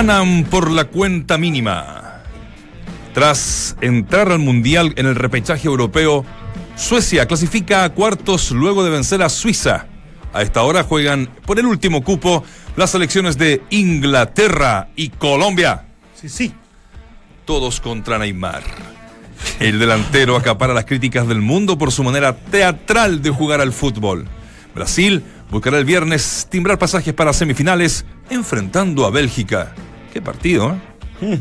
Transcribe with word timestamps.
Ganan 0.00 0.44
por 0.44 0.70
la 0.70 0.86
cuenta 0.86 1.36
mínima. 1.36 2.22
Tras 3.12 3.76
entrar 3.82 4.32
al 4.32 4.38
Mundial 4.38 4.94
en 4.96 5.04
el 5.04 5.14
repechaje 5.14 5.68
europeo, 5.68 6.24
Suecia 6.74 7.26
clasifica 7.26 7.84
a 7.84 7.90
cuartos 7.90 8.50
luego 8.50 8.82
de 8.82 8.88
vencer 8.88 9.22
a 9.22 9.28
Suiza. 9.28 9.88
A 10.32 10.40
esta 10.40 10.62
hora 10.62 10.84
juegan 10.84 11.28
por 11.44 11.58
el 11.58 11.66
último 11.66 12.02
cupo 12.02 12.42
las 12.76 12.92
selecciones 12.92 13.36
de 13.36 13.62
Inglaterra 13.68 14.88
y 14.96 15.10
Colombia. 15.10 15.84
Sí, 16.14 16.30
sí. 16.30 16.54
Todos 17.44 17.78
contra 17.78 18.18
Neymar. 18.18 18.62
El 19.58 19.78
delantero 19.78 20.34
acapara 20.34 20.72
las 20.72 20.86
críticas 20.86 21.28
del 21.28 21.42
mundo 21.42 21.76
por 21.76 21.92
su 21.92 22.02
manera 22.02 22.34
teatral 22.34 23.20
de 23.20 23.28
jugar 23.28 23.60
al 23.60 23.74
fútbol. 23.74 24.26
Brasil 24.74 25.22
buscará 25.50 25.76
el 25.76 25.84
viernes 25.84 26.48
timbrar 26.50 26.78
pasajes 26.78 27.12
para 27.12 27.34
semifinales 27.34 28.06
enfrentando 28.30 29.04
a 29.04 29.10
Bélgica. 29.10 29.74
Qué 30.12 30.20
partido, 30.20 30.76
¿eh? 31.22 31.40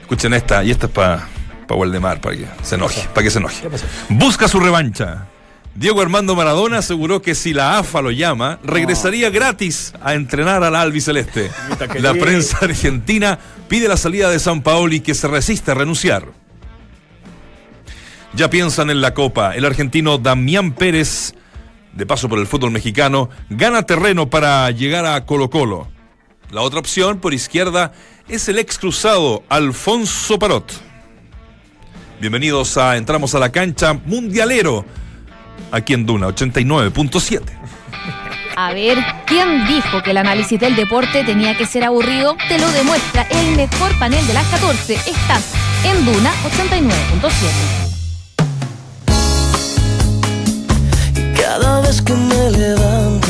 Escuchen 0.00 0.34
esta, 0.34 0.64
y 0.64 0.70
esta 0.70 0.86
es 0.86 0.92
para 0.92 1.28
pa 1.66 1.74
Waldemar, 1.74 2.20
para 2.20 2.36
que 2.36 2.46
se 2.62 2.74
enoje, 2.74 3.06
para 3.14 3.22
que 3.22 3.30
se 3.30 3.38
enoje. 3.38 3.68
Busca 4.08 4.48
su 4.48 4.58
revancha. 4.58 5.26
Diego 5.74 6.00
Armando 6.00 6.34
Maradona 6.34 6.78
aseguró 6.78 7.22
que 7.22 7.36
si 7.36 7.52
la 7.52 7.78
AFA 7.78 8.02
lo 8.02 8.10
llama, 8.10 8.58
regresaría 8.64 9.30
gratis 9.30 9.92
a 10.02 10.14
entrenar 10.14 10.64
al 10.64 10.74
albiceleste. 10.74 11.50
La 12.00 12.12
prensa 12.14 12.58
argentina 12.62 13.38
pide 13.68 13.86
la 13.86 13.96
salida 13.96 14.30
de 14.30 14.40
San 14.40 14.62
Paoli 14.62 15.00
que 15.00 15.14
se 15.14 15.28
resiste 15.28 15.70
a 15.70 15.74
renunciar. 15.74 16.26
Ya 18.34 18.50
piensan 18.50 18.90
en 18.90 19.00
la 19.00 19.14
Copa. 19.14 19.54
El 19.54 19.64
argentino 19.64 20.18
Damián 20.18 20.72
Pérez, 20.72 21.34
de 21.92 22.04
paso 22.04 22.28
por 22.28 22.40
el 22.40 22.48
fútbol 22.48 22.72
mexicano, 22.72 23.30
gana 23.48 23.84
terreno 23.84 24.28
para 24.28 24.70
llegar 24.72 25.06
a 25.06 25.24
Colo 25.24 25.50
Colo. 25.50 25.88
La 26.50 26.62
otra 26.62 26.80
opción, 26.80 27.18
por 27.20 27.32
izquierda, 27.32 27.92
es 28.28 28.48
el 28.48 28.58
ex 28.58 28.76
cruzado 28.76 29.44
Alfonso 29.48 30.36
Parot. 30.36 30.72
Bienvenidos 32.20 32.76
a 32.76 32.96
Entramos 32.96 33.36
a 33.36 33.38
la 33.38 33.52
cancha 33.52 33.94
mundialero 33.94 34.84
aquí 35.70 35.94
en 35.94 36.04
Duna 36.06 36.26
89.7. 36.26 37.42
A 38.56 38.72
ver, 38.72 38.98
¿quién 39.26 39.68
dijo 39.68 40.02
que 40.02 40.10
el 40.10 40.16
análisis 40.16 40.58
del 40.58 40.74
deporte 40.74 41.22
tenía 41.22 41.56
que 41.56 41.66
ser 41.66 41.84
aburrido? 41.84 42.36
Te 42.48 42.58
lo 42.58 42.68
demuestra 42.72 43.22
el 43.30 43.54
mejor 43.54 43.96
panel 44.00 44.26
de 44.26 44.34
las 44.34 44.46
14. 44.48 44.94
Estás 44.94 45.52
en 45.84 46.04
Duna 46.04 46.32
89.7. 46.58 47.90
Cada 51.36 51.80
vez 51.80 52.02
que 52.02 52.12
me 52.12 52.50
levanto 52.50 53.29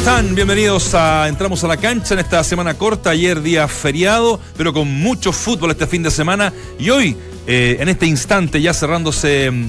Están? 0.00 0.34
Bienvenidos 0.34 0.94
a 0.94 1.28
Entramos 1.28 1.62
a 1.62 1.68
la 1.68 1.76
cancha 1.76 2.14
en 2.14 2.20
esta 2.20 2.42
semana 2.42 2.72
corta, 2.72 3.10
ayer 3.10 3.42
día 3.42 3.68
feriado, 3.68 4.40
pero 4.56 4.72
con 4.72 4.88
mucho 4.90 5.30
fútbol 5.30 5.72
este 5.72 5.86
fin 5.86 6.02
de 6.02 6.10
semana. 6.10 6.54
Y 6.78 6.88
hoy, 6.88 7.18
eh, 7.46 7.76
en 7.80 7.90
este 7.90 8.06
instante, 8.06 8.62
ya 8.62 8.72
cerrándose 8.72 9.50
mm, 9.50 9.68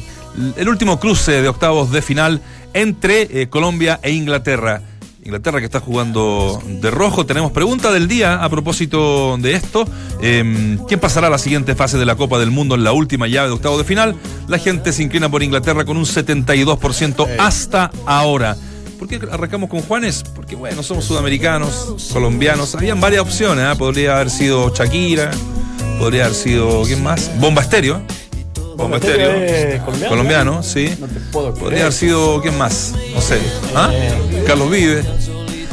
el 0.55 0.69
último 0.69 1.01
cruce 1.01 1.41
de 1.41 1.49
octavos 1.49 1.91
de 1.91 2.01
final 2.01 2.41
entre 2.73 3.41
eh, 3.41 3.49
Colombia 3.49 3.99
e 4.03 4.11
Inglaterra. 4.13 4.81
Inglaterra 5.25 5.59
que 5.59 5.65
está 5.65 5.81
jugando 5.81 6.63
de 6.65 6.89
rojo. 6.89 7.25
Tenemos 7.25 7.51
pregunta 7.51 7.91
del 7.91 8.07
día 8.07 8.41
a 8.41 8.49
propósito 8.49 9.37
de 9.37 9.55
esto. 9.55 9.85
Eh, 10.21 10.77
¿Quién 10.87 10.99
pasará 11.01 11.27
a 11.27 11.31
la 11.31 11.39
siguiente 11.39 11.75
fase 11.75 11.97
de 11.97 12.05
la 12.05 12.15
Copa 12.15 12.39
del 12.39 12.51
Mundo 12.51 12.75
en 12.75 12.85
la 12.85 12.93
última 12.93 13.27
llave 13.27 13.49
de 13.49 13.55
octavos 13.55 13.79
de 13.79 13.83
final? 13.83 14.15
La 14.47 14.59
gente 14.59 14.93
se 14.93 15.03
inclina 15.03 15.29
por 15.29 15.43
Inglaterra 15.43 15.83
con 15.83 15.97
un 15.97 16.05
72% 16.05 17.27
hasta 17.37 17.91
ahora. 18.05 18.55
¿Por 19.01 19.07
qué 19.07 19.19
arrancamos 19.31 19.67
con 19.67 19.81
Juanes? 19.81 20.23
Porque, 20.35 20.55
bueno, 20.55 20.83
somos 20.83 21.05
sudamericanos, 21.05 22.07
colombianos. 22.13 22.75
Habían 22.75 23.01
varias 23.01 23.23
opciones. 23.23 23.65
¿eh? 23.65 23.75
Podría 23.75 24.17
haber 24.17 24.29
sido 24.29 24.71
Shakira, 24.75 25.31
podría 25.97 26.25
haber 26.25 26.35
sido, 26.37 26.83
¿quién 26.83 27.01
más? 27.01 27.31
Bomba 27.39 27.63
Estéreo. 27.63 27.99
Bomba 28.77 28.97
Estéreo. 28.97 29.31
es 29.31 29.81
colombiano, 29.81 30.09
Colombiano, 30.09 30.61
sí. 30.61 30.95
No 30.99 31.07
te 31.07 31.19
puedo 31.31 31.47
Podría 31.47 31.67
creer. 31.69 31.81
haber 31.81 31.93
sido, 31.93 32.41
¿quién 32.43 32.55
más? 32.59 32.93
No 33.15 33.21
sé. 33.21 33.39
¿Ah? 33.75 33.89
Carlos 34.45 34.69
Vive. 34.69 35.03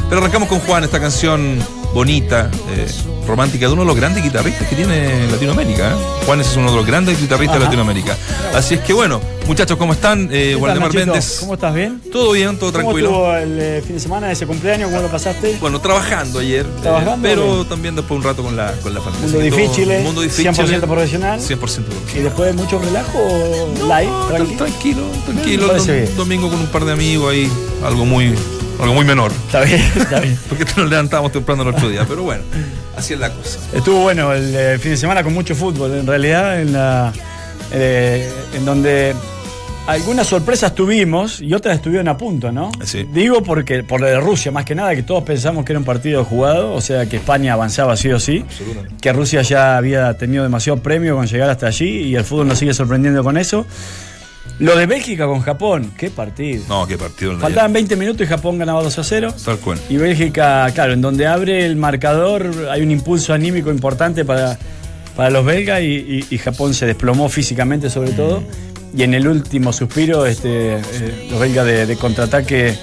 Pero 0.09 0.21
arrancamos 0.21 0.49
con 0.49 0.59
Juan, 0.61 0.83
esta 0.83 0.99
canción 0.99 1.59
bonita, 1.93 2.49
eh, 2.75 2.87
romántica, 3.27 3.67
de 3.67 3.73
uno 3.73 3.81
de 3.83 3.87
los 3.87 3.95
grandes 3.95 4.23
guitarristas 4.23 4.67
que 4.67 4.75
tiene 4.75 5.27
Latinoamérica. 5.31 5.91
¿eh? 5.91 5.95
Juan 6.25 6.41
es 6.41 6.55
uno 6.55 6.69
de 6.71 6.77
los 6.77 6.85
grandes 6.85 7.19
guitarristas 7.19 7.57
de. 7.59 7.65
Latinoamérica. 7.65 8.15
Así 8.55 8.75
es 8.75 8.79
que 8.81 8.93
bueno, 8.93 9.19
muchachos, 9.47 9.77
¿cómo 9.77 9.93
están? 9.93 10.29
Eh, 10.31 10.49
¿Qué 10.49 10.51
tal, 10.53 10.61
Waldemar? 10.61 10.93
Méndez. 10.93 11.37
¿Cómo 11.41 11.53
estás? 11.55 11.73
¿Bien? 11.73 12.01
Todo 12.11 12.31
bien, 12.31 12.57
todo 12.57 12.71
¿Cómo 12.71 12.83
tranquilo. 12.83 13.09
estuvo 13.09 13.35
el 13.35 13.59
eh, 13.59 13.81
fin 13.85 13.95
de 13.95 13.99
semana 13.99 14.27
de 14.27 14.33
ese 14.33 14.45
cumpleaños? 14.47 14.89
¿Cómo 14.89 15.01
lo 15.03 15.07
pasaste? 15.09 15.57
Bueno, 15.61 15.79
trabajando 15.79 16.39
ayer, 16.39 16.65
eh, 16.65 16.69
Trabajando, 16.81 17.19
pero 17.21 17.55
bien. 17.57 17.69
también 17.69 17.95
después 17.95 18.17
un 18.17 18.23
rato 18.23 18.43
con 18.43 18.55
la, 18.55 18.71
con 18.81 18.93
la 18.93 19.01
familia. 19.01 19.27
Mundo 19.27 19.37
todo- 19.49 19.57
difícil, 19.57 19.91
¿eh? 19.91 20.01
mundo 20.03 20.21
difícil. 20.21 20.45
100% 20.51 20.81
profesional. 20.87 21.39
100% 21.39 21.57
profesional. 21.57 21.93
¿Y 22.15 22.19
después 22.19 22.47
de 22.47 22.53
mucho 22.61 22.79
relajo? 22.79 23.19
live, 23.83 24.05
No, 24.11 24.25
tranqui. 24.27 24.55
tranquilo, 24.55 25.01
tranquilo. 25.25 25.73
Bien. 25.85 26.15
domingo 26.17 26.49
con 26.49 26.59
un 26.59 26.67
par 26.67 26.85
de 26.85 26.93
amigos 26.93 27.31
ahí, 27.31 27.51
algo 27.85 28.05
muy, 28.05 28.33
algo 28.79 28.93
muy 28.93 29.05
menor. 29.05 29.31
Está 29.31 29.61
bien, 29.61 29.81
está 29.95 30.19
bien. 30.19 30.37
Porque 30.49 30.65
nos 30.77 30.89
levantábamos 30.89 31.31
temprano 31.31 31.63
el 31.63 31.69
otro 31.69 31.89
día, 31.89 32.05
pero 32.07 32.23
bueno, 32.23 32.43
así 32.97 33.13
es 33.13 33.19
la 33.19 33.31
cosa. 33.31 33.59
Estuvo 33.73 34.01
bueno 34.01 34.33
el 34.33 34.55
eh, 34.55 34.79
fin 34.79 34.91
de 34.91 34.97
semana 34.97 35.23
con 35.23 35.33
mucho 35.33 35.55
fútbol, 35.55 35.93
en 35.93 36.07
realidad, 36.07 36.61
en, 36.61 36.73
la, 36.73 37.13
eh, 37.71 38.31
en 38.53 38.65
donde 38.65 39.15
algunas 39.89 40.27
sorpresas 40.27 40.75
tuvimos 40.75 41.41
y 41.41 41.53
otras 41.53 41.75
estuvieron 41.75 42.07
a 42.07 42.15
punto, 42.15 42.51
¿no? 42.51 42.71
Sí. 42.83 43.07
Digo 43.11 43.41
porque 43.41 43.83
por 43.83 43.99
lo 43.99 44.07
de 44.07 44.19
Rusia, 44.19 44.51
más 44.51 44.63
que 44.63 44.75
nada, 44.75 44.95
que 44.95 45.01
todos 45.01 45.23
pensamos 45.23 45.65
que 45.65 45.71
era 45.71 45.79
un 45.79 45.85
partido 45.85 46.23
jugado, 46.23 46.73
o 46.73 46.81
sea 46.81 47.07
que 47.07 47.17
España 47.17 47.53
avanzaba 47.53 47.97
sí 47.97 48.11
o 48.11 48.19
sí, 48.19 48.45
que 49.01 49.11
Rusia 49.11 49.41
ya 49.41 49.77
había 49.77 50.15
tenido 50.15 50.43
demasiado 50.43 50.79
premio 50.79 51.15
con 51.15 51.25
llegar 51.25 51.49
hasta 51.49 51.67
allí 51.67 52.01
y 52.01 52.15
el 52.15 52.23
fútbol 52.23 52.47
nos 52.47 52.59
sigue 52.59 52.73
sorprendiendo 52.73 53.23
con 53.23 53.35
eso. 53.37 53.65
Lo 54.59 54.75
de 54.75 54.85
Bélgica 54.87 55.25
con 55.25 55.39
Japón, 55.41 55.93
qué 55.97 56.09
partido. 56.09 56.63
No, 56.67 56.85
qué 56.85 56.97
partido 56.97 57.31
Faltaban 57.39 57.71
ayer. 57.71 57.73
20 57.75 57.95
minutos 57.95 58.21
y 58.27 58.29
Japón 58.29 58.57
ganaba 58.57 58.83
2 58.83 58.99
a 58.99 59.03
0. 59.03 59.33
Tal 59.45 59.57
cual. 59.59 59.79
Y 59.89 59.95
Bélgica, 59.97 60.69
claro, 60.73 60.91
en 60.93 61.01
donde 61.01 61.27
abre 61.27 61.65
el 61.65 61.77
marcador 61.77 62.51
hay 62.69 62.81
un 62.81 62.91
impulso 62.91 63.33
anímico 63.33 63.71
importante 63.71 64.25
para, 64.25 64.57
para 65.15 65.29
los 65.29 65.45
belgas 65.45 65.81
y, 65.81 65.85
y- 65.85 66.25
y 66.29 66.37
Japón 66.37 66.73
se 66.73 66.85
desplomó 66.85 67.29
físicamente 67.29 67.89
sobre 67.89 68.11
todo. 68.11 68.43
Y 68.95 69.03
en 69.03 69.13
el 69.13 69.27
último 69.29 69.71
suspiro, 69.71 70.25
este, 70.25 70.73
eh, 70.75 71.27
los 71.31 71.39
belgas 71.39 71.65
de, 71.65 71.85
de 71.85 71.95
contraataque 71.95 72.75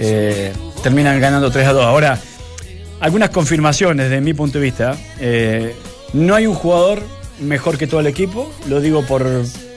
eh, 0.00 0.52
terminan 0.82 1.20
ganando 1.20 1.50
3 1.50 1.66
a 1.68 1.72
2. 1.74 1.84
Ahora, 1.84 2.18
algunas 2.98 3.30
confirmaciones 3.30 4.08
desde 4.10 4.20
mi 4.20 4.34
punto 4.34 4.58
de 4.58 4.64
vista. 4.64 4.96
Eh, 5.20 5.76
no 6.12 6.34
hay 6.34 6.46
un 6.46 6.54
jugador 6.54 7.02
mejor 7.40 7.78
que 7.78 7.86
todo 7.86 8.00
el 8.00 8.08
equipo, 8.08 8.50
lo 8.68 8.80
digo 8.80 9.02
por, 9.02 9.24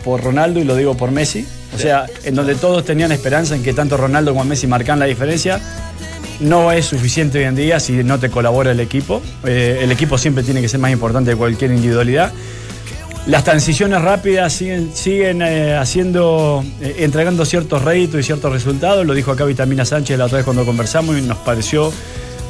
por 0.03 0.23
Ronaldo 0.23 0.59
y 0.59 0.63
lo 0.63 0.75
digo 0.75 0.95
por 0.95 1.11
Messi. 1.11 1.45
O 1.75 1.79
sea, 1.79 2.05
en 2.23 2.35
donde 2.35 2.55
todos 2.55 2.85
tenían 2.85 3.11
esperanza 3.11 3.55
en 3.55 3.63
que 3.63 3.73
tanto 3.73 3.97
Ronaldo 3.97 4.31
como 4.31 4.45
Messi 4.45 4.67
marcan 4.67 4.99
la 4.99 5.05
diferencia, 5.05 5.59
no 6.39 6.71
es 6.71 6.85
suficiente 6.85 7.39
hoy 7.39 7.45
en 7.45 7.55
día 7.55 7.79
si 7.79 8.03
no 8.03 8.19
te 8.19 8.29
colabora 8.29 8.71
el 8.71 8.79
equipo. 8.79 9.21
Eh, 9.45 9.79
el 9.81 9.91
equipo 9.91 10.17
siempre 10.17 10.43
tiene 10.43 10.61
que 10.61 10.69
ser 10.69 10.79
más 10.79 10.91
importante 10.91 11.31
que 11.31 11.37
cualquier 11.37 11.71
individualidad. 11.71 12.31
Las 13.25 13.45
transiciones 13.45 14.01
rápidas 14.01 14.51
siguen, 14.51 14.93
siguen 14.93 15.41
eh, 15.41 15.75
haciendo, 15.75 16.63
eh, 16.81 16.97
entregando 16.99 17.45
ciertos 17.45 17.81
réditos 17.81 18.19
y 18.19 18.23
ciertos 18.23 18.51
resultados. 18.51 19.05
Lo 19.05 19.13
dijo 19.13 19.31
acá 19.31 19.45
Vitamina 19.45 19.85
Sánchez 19.85 20.17
la 20.17 20.25
otra 20.25 20.37
vez 20.37 20.45
cuando 20.45 20.65
conversamos 20.65 21.17
y 21.17 21.21
nos 21.21 21.37
pareció 21.37 21.93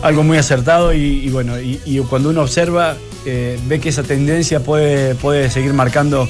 algo 0.02 0.24
muy 0.24 0.38
acertado. 0.38 0.92
Y, 0.94 1.30
bueno, 1.30 1.60
y, 1.60 1.80
y 1.86 2.00
cuando 2.00 2.30
uno 2.30 2.42
observa, 2.42 2.98
ve 3.26 3.80
que 3.80 3.90
esa 3.90 4.04
tendencia 4.04 4.62
puede, 4.62 5.16
puede 5.16 5.50
seguir 5.52 5.74
marcando 5.74 6.28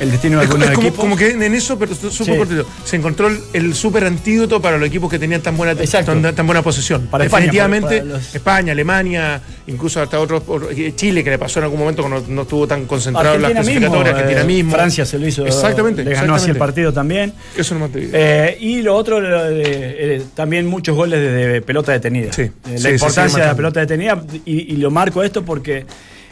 el 0.00 0.10
destino 0.10 0.38
de 0.38 0.44
algunos 0.44 0.68
es 0.68 0.74
como, 0.74 0.86
equipos. 0.88 1.00
como 1.04 1.16
que 1.16 1.30
en 1.30 1.54
eso, 1.54 1.78
pero 1.78 1.94
súper 1.94 2.12
Sí. 2.34 2.36
cortito, 2.36 2.66
se 2.84 2.96
encontró 2.96 3.28
el, 3.28 3.38
el 3.52 3.74
súper 3.74 4.04
antídoto 4.04 4.60
para 4.60 4.76
los 4.76 4.88
equipos 4.88 5.10
que 5.10 5.18
tenían 5.18 5.40
tan 5.40 5.56
buena, 5.56 5.74
tan, 5.74 6.34
tan 6.34 6.46
buena 6.46 6.62
posesión. 6.62 7.06
Para 7.06 7.24
España, 7.24 7.42
Definitivamente, 7.46 7.86
para- 7.98 8.00
para 8.10 8.18
los- 8.18 8.34
España, 8.34 8.72
Alemania, 8.72 9.40
incluso 9.66 10.02
hasta 10.02 10.18
otros, 10.20 10.42
eh, 10.76 10.92
Chile, 10.96 11.22
que 11.22 11.30
le 11.30 11.38
pasó 11.38 11.60
en 11.60 11.64
algún 11.64 11.78
momento 11.78 12.02
cuando 12.02 12.24
no 12.28 12.42
estuvo 12.42 12.66
tan 12.66 12.86
concentrado 12.86 13.36
en 13.36 13.42
las 13.42 13.50
Argentina 13.52 13.80
mismo, 13.80 13.90
clasificatorias, 14.02 14.14
Argentina 14.14 14.40
eh, 14.40 14.56
mismo. 14.56 14.72
Francia 14.72 15.06
se 15.06 15.18
lo 15.18 15.26
hizo. 15.28 15.46
Exactamente. 15.46 16.04
Le 16.04 16.10
ganó 16.12 16.34
así 16.34 16.50
el 16.50 16.56
exactamente. 16.56 16.58
partido 16.58 16.92
también. 16.92 17.32
Eso 17.56 17.74
no 17.76 17.88
Eh, 17.94 18.58
y 18.60 18.82
lo 18.82 18.94
otro, 18.96 19.20
eh, 19.22 20.22
también 20.34 20.66
muchos 20.66 20.96
goles 20.96 21.20
de, 21.20 21.62
pelota 21.62 21.92
detenida. 21.92 22.32
Sí, 22.32 22.42
Eh, 22.42 22.50
sí, 22.76 22.82
la 22.82 22.90
importancia 22.90 23.38
de 23.40 23.46
la 23.46 23.54
pelota 23.56 23.80
detenida, 23.80 24.22
y, 24.44 24.72
y 24.74 24.76
lo 24.76 24.90
marco 24.90 25.22
esto 25.22 25.44
porque 25.44 25.86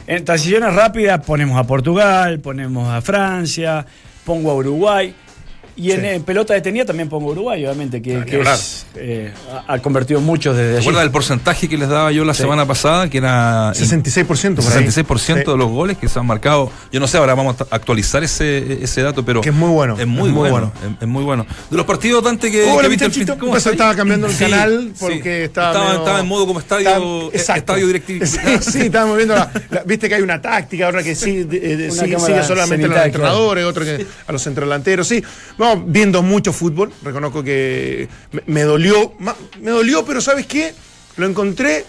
en 0.06 0.24
transiciones 0.24 0.74
rápidas 0.74 1.24
ponemos 1.24 1.58
a 1.58 1.64
Portugal, 1.64 2.40
ponemos 2.40 2.88
a 2.88 3.00
Francia, 3.00 3.86
pongo 4.24 4.50
a 4.50 4.54
Uruguay. 4.54 5.14
Y 5.74 5.92
en 5.92 6.00
Sí. 6.00 6.06
eh, 6.06 6.20
pelota 6.24 6.52
detenida 6.54 6.84
también 6.84 7.08
pongo 7.08 7.30
a 7.30 7.32
Uruguay, 7.32 7.64
obviamente, 7.64 8.02
que, 8.02 8.16
Ah, 8.16 8.24
que 8.26 8.40
es, 8.40 8.86
eh, 8.96 9.32
ha 9.66 9.78
convertido 9.78 10.20
muchos 10.20 10.54
desde 10.56 10.68
¿Te 10.72 10.76
allí. 10.76 10.84
acuerdas 10.84 11.02
del 11.04 11.10
porcentaje 11.10 11.68
que 11.68 11.78
les 11.78 11.88
daba 11.88 12.12
yo 12.12 12.24
la 12.24 12.34
Sí. 12.34 12.42
semana 12.42 12.66
pasada? 12.66 13.08
Que 13.08 13.18
era 13.18 13.72
66%. 13.74 14.60
por 14.62 14.70
ahí. 14.70 14.78
66% 14.84 15.52
de 15.52 15.56
los 15.58 15.70
goles 15.70 15.96
que 15.96 16.08
se 16.08 16.18
han 16.18 16.26
marcado. 16.26 16.70
Yo 16.92 17.00
no 17.00 17.06
sé, 17.06 17.16
ahora 17.16 17.34
vamos 17.34 17.56
a 17.60 17.66
actualizar 17.74 18.22
ese, 18.22 18.82
ese 18.84 19.00
dato, 19.02 19.24
pero. 19.24 19.40
Que 19.40 19.48
es 19.48 19.54
muy 19.54 19.70
bueno, 19.70 19.98
Es 19.98 20.06
muy 20.06 20.28
es 20.28 20.34
muy 20.34 20.50
bueno. 20.50 20.72
bueno. 20.80 20.96
Es, 20.96 21.02
es 21.02 21.08
muy 21.08 21.24
bueno. 21.24 21.46
De 21.70 21.76
los 21.76 21.86
partidos, 21.86 22.22
Dante, 22.22 22.50
que. 22.50 22.64
Hola, 22.64 22.82
que 22.82 22.88
viste 22.88 23.04
el 23.06 23.12
fin- 23.12 23.26
¿cómo 23.38 23.52
Pues 23.52 23.64
estaba 23.66 23.94
cambiando 23.94 24.26
el 24.26 24.32
Sí, 24.34 24.44
canal 24.44 24.90
sí. 24.94 24.96
porque 25.00 25.44
estaba. 25.44 25.68
Estaba, 25.68 25.86
medio- 25.86 25.98
estaba 26.00 26.20
en 26.20 26.26
modo 26.28 26.46
como 26.46 26.60
estadio, 26.60 26.88
eh, 27.26 27.30
exacto. 27.32 27.60
estadio 27.60 27.86
directivo. 27.86 28.26
Sí, 28.26 28.38
sí, 28.60 28.80
estábamos 28.82 29.16
viendo. 29.16 29.34
la- 29.34 29.50
la- 29.70 29.82
Viste 29.84 30.08
que 30.08 30.14
hay 30.16 30.22
una 30.22 30.40
táctica, 30.40 30.88
otra 30.88 31.02
que 31.02 31.14
sí, 31.14 31.44
de- 31.44 31.76
de- 31.76 31.90
Una 31.90 32.02
sigue, 32.18 32.42
solamente 32.44 32.84
a 32.86 32.88
los 32.88 33.04
entrenadores, 33.06 33.64
otra 33.64 33.84
que 33.84 34.06
a 34.26 34.32
los 34.32 34.42
centrodelanteros. 34.42 35.06
Sí, 35.08 35.22
vamos 35.62 35.84
viendo 35.88 36.22
mucho 36.22 36.52
fútbol. 36.52 36.92
Reconozco 37.02 37.42
que 37.42 38.08
me, 38.32 38.42
me 38.46 38.62
dolió. 38.62 39.12
Me 39.60 39.70
dolió, 39.70 40.04
pero 40.04 40.20
¿sabes 40.20 40.46
qué? 40.46 40.74
Lo 41.16 41.26
encontré 41.26 41.84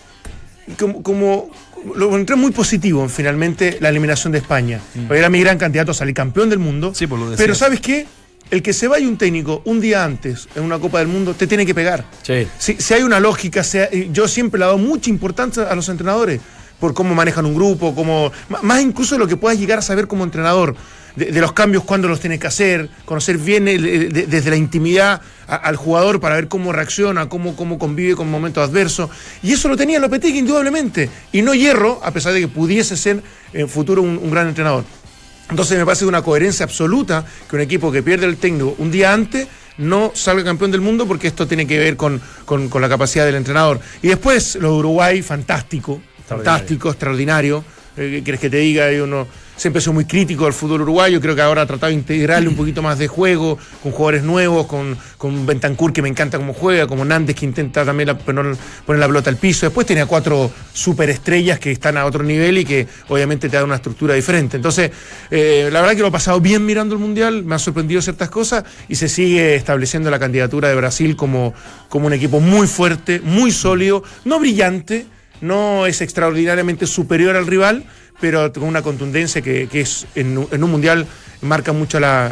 como. 0.79 1.03
como 1.03 1.49
lo 1.95 2.05
encontré 2.07 2.37
muy 2.37 2.51
positivo 2.51 3.09
finalmente 3.09 3.77
la 3.81 3.89
eliminación 3.89 4.31
de 4.31 4.39
España. 4.39 4.79
Porque 5.05 5.19
era 5.19 5.29
mi 5.29 5.41
gran 5.41 5.57
candidato 5.57 5.91
a 5.91 5.93
salir 5.93 6.13
campeón 6.15 6.49
del 6.49 6.59
mundo. 6.59 6.91
Mm. 6.91 6.95
Sí, 6.95 7.07
pues 7.07 7.21
lo 7.21 7.35
pero 7.35 7.53
¿sabes 7.55 7.81
qué? 7.81 8.05
El 8.51 8.61
que 8.61 8.71
se 8.71 8.87
vaya 8.87 9.05
un 9.07 9.17
técnico 9.17 9.61
un 9.65 9.81
día 9.81 10.03
antes 10.03 10.47
en 10.55 10.63
una 10.63 10.79
Copa 10.79 10.99
del 10.99 11.07
Mundo 11.09 11.33
te 11.33 11.45
tiene 11.47 11.65
que 11.65 11.73
pegar. 11.75 12.05
Sí. 12.21 12.47
Si, 12.57 12.75
si 12.75 12.93
hay 12.93 13.01
una 13.03 13.19
lógica, 13.19 13.63
sea- 13.63 13.89
yo 13.91 14.27
siempre 14.29 14.59
le 14.59 14.65
he 14.65 14.67
dado 14.67 14.77
mucha 14.77 15.09
importancia 15.09 15.63
a 15.63 15.75
los 15.75 15.89
entrenadores 15.89 16.39
por 16.79 16.93
cómo 16.93 17.15
manejan 17.15 17.45
un 17.45 17.55
grupo, 17.55 17.93
cómo, 17.95 18.31
más 18.61 18.81
incluso 18.81 19.15
de 19.15 19.19
lo 19.19 19.27
que 19.27 19.35
puedas 19.37 19.57
llegar 19.59 19.79
a 19.79 19.81
saber 19.81 20.07
como 20.07 20.23
entrenador, 20.23 20.75
de, 21.15 21.25
de 21.31 21.41
los 21.41 21.53
cambios, 21.53 21.83
cuándo 21.83 22.07
los 22.07 22.19
tienes 22.19 22.39
que 22.39 22.47
hacer, 22.47 22.89
conocer 23.05 23.37
bien 23.37 23.67
el- 23.67 23.85
el- 23.85 24.11
de- 24.13 24.27
desde 24.27 24.49
la 24.49 24.55
intimidad 24.55 25.21
a- 25.47 25.55
al 25.55 25.75
jugador 25.75 26.19
para 26.19 26.35
ver 26.35 26.47
cómo 26.47 26.71
reacciona, 26.71 27.29
cómo, 27.29 27.55
cómo 27.55 27.77
convive 27.77 28.15
con 28.15 28.29
momentos 28.31 28.67
adversos. 28.67 29.09
Y 29.43 29.51
eso 29.53 29.67
lo 29.67 29.77
tenía 29.77 29.99
Lopetegui 29.99 30.39
indudablemente. 30.39 31.09
Y 31.31 31.41
no 31.41 31.53
hierro, 31.53 31.99
a 32.03 32.11
pesar 32.11 32.33
de 32.33 32.39
que 32.41 32.47
pudiese 32.47 32.97
ser 32.97 33.21
en 33.53 33.69
futuro 33.69 34.01
un, 34.01 34.17
un 34.21 34.31
gran 34.31 34.47
entrenador. 34.47 34.83
Entonces 35.49 35.77
me 35.77 35.85
parece 35.85 36.05
una 36.05 36.21
coherencia 36.21 36.63
absoluta 36.65 37.25
que 37.49 37.55
un 37.57 37.61
equipo 37.61 37.91
que 37.91 38.01
pierde 38.01 38.25
el 38.25 38.37
técnico 38.37 38.75
un 38.79 38.89
día 38.91 39.13
antes 39.13 39.47
no 39.77 40.11
salga 40.15 40.43
campeón 40.43 40.71
del 40.71 40.81
mundo 40.81 41.05
porque 41.07 41.27
esto 41.27 41.47
tiene 41.47 41.67
que 41.67 41.77
ver 41.77 41.95
con, 41.97 42.21
con- 42.45 42.69
con 42.69 42.81
la 42.81 42.89
capacidad 42.89 43.25
del 43.25 43.35
entrenador. 43.35 43.79
Y 44.01 44.07
después 44.07 44.55
lo 44.55 44.71
de 44.71 44.77
Uruguay, 44.77 45.21
fantástico, 45.21 46.01
fantástico, 46.27 46.89
extraordinario. 46.89 47.63
Eh, 47.97 48.09
¿Qué 48.15 48.23
quieres 48.23 48.39
que 48.41 48.49
te 48.49 48.57
diga? 48.57 48.91
Y 48.91 48.99
uno 48.99 49.27
siempre 49.55 49.81
soy 49.81 49.93
muy 49.93 50.05
crítico 50.05 50.45
del 50.45 50.53
fútbol 50.53 50.81
uruguayo, 50.81 51.21
creo 51.21 51.35
que 51.35 51.41
ahora 51.41 51.63
ha 51.63 51.65
tratado 51.65 51.89
de 51.89 51.95
integrarle 51.95 52.47
un 52.49 52.55
poquito 52.55 52.81
más 52.81 52.97
de 52.97 53.07
juego, 53.07 53.57
con 53.81 53.91
jugadores 53.91 54.23
nuevos, 54.23 54.67
con, 54.67 54.97
con 55.17 55.45
Bentancur 55.45 55.93
que 55.93 56.01
me 56.01 56.09
encanta 56.09 56.37
cómo 56.37 56.53
juega, 56.53 56.87
como 56.87 57.05
Nández 57.05 57.35
que 57.35 57.45
intenta 57.45 57.85
también 57.85 58.17
poner, 58.17 58.55
poner 58.85 58.99
la 58.99 59.07
pelota 59.07 59.29
al 59.29 59.37
piso. 59.37 59.65
Después 59.65 59.85
tiene 59.87 60.01
a 60.01 60.05
cuatro 60.05 60.51
superestrellas 60.73 61.59
que 61.59 61.71
están 61.71 61.97
a 61.97 62.05
otro 62.05 62.23
nivel 62.23 62.57
y 62.57 62.65
que 62.65 62.87
obviamente 63.09 63.49
te 63.49 63.55
dan 63.55 63.65
una 63.65 63.75
estructura 63.75 64.13
diferente. 64.15 64.57
Entonces, 64.57 64.91
eh, 65.31 65.69
la 65.71 65.81
verdad 65.81 65.95
que 65.95 66.01
lo 66.01 66.07
he 66.07 66.11
pasado 66.11 66.39
bien 66.41 66.65
mirando 66.65 66.95
el 66.95 67.01
Mundial, 67.01 67.43
me 67.43 67.55
han 67.55 67.59
sorprendido 67.59 68.01
ciertas 68.01 68.29
cosas 68.29 68.63
y 68.87 68.95
se 68.95 69.07
sigue 69.07 69.55
estableciendo 69.55 70.09
la 70.09 70.19
candidatura 70.19 70.69
de 70.69 70.75
Brasil 70.75 71.15
como, 71.15 71.53
como 71.89 72.07
un 72.07 72.13
equipo 72.13 72.39
muy 72.39 72.67
fuerte, 72.67 73.19
muy 73.23 73.51
sólido, 73.51 74.03
no 74.25 74.39
brillante, 74.39 75.05
no 75.41 75.85
es 75.85 76.01
extraordinariamente 76.01 76.87
superior 76.87 77.35
al 77.35 77.47
rival, 77.47 77.85
pero 78.23 78.53
con 78.53 78.63
una 78.63 78.81
contundencia 78.81 79.41
que, 79.41 79.67
que 79.67 79.81
es 79.81 80.07
en, 80.15 80.37
un- 80.37 80.47
en 80.49 80.63
un 80.63 80.71
mundial 80.71 81.05
marca 81.41 81.73
mucho 81.73 81.99
la, 81.99 82.31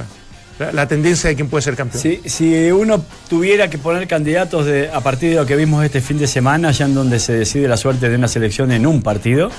la- 0.57 0.71
la 0.71 0.87
tendencia 0.87 1.29
de 1.29 1.35
quién 1.35 1.49
puede 1.49 1.63
ser 1.63 1.75
campeón. 1.75 2.01
Si, 2.01 2.21
si 2.29 2.71
uno 2.71 3.03
tuviera 3.29 3.69
que 3.69 3.77
poner 3.77 4.07
candidatos 4.07 4.65
de, 4.65 4.89
a 4.89 5.01
partir 5.01 5.31
de 5.31 5.35
lo 5.35 5.45
que 5.45 5.57
vimos 5.57 5.83
este 5.83 5.99
fin 5.99 6.17
de 6.17 6.27
semana, 6.27 6.71
ya 6.71 6.85
en 6.85 6.93
donde 6.95 7.19
se 7.19 7.33
decide 7.33 7.67
la 7.67 7.75
suerte 7.75 8.07
de 8.07 8.15
una 8.15 8.29
selección 8.29 8.71
en 8.71 8.87
un 8.87 9.01
partido, 9.01 9.51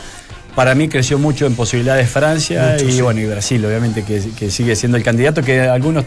para 0.56 0.75
mí 0.75 0.88
creció 0.88 1.19
mucho 1.19 1.44
en 1.44 1.55
posibilidades 1.55 2.08
Francia 2.08 2.73
Mucho, 2.73 2.88
y 2.88 2.93
sí. 2.93 3.02
bueno 3.02 3.20
y 3.20 3.26
Brasil, 3.26 3.62
obviamente, 3.67 4.02
que, 4.02 4.23
que 4.38 4.50
sigue 4.50 4.75
siendo 4.75 4.96
el 4.96 5.02
candidato 5.05 5.43
que 5.43 5.61
algunos 5.61 6.06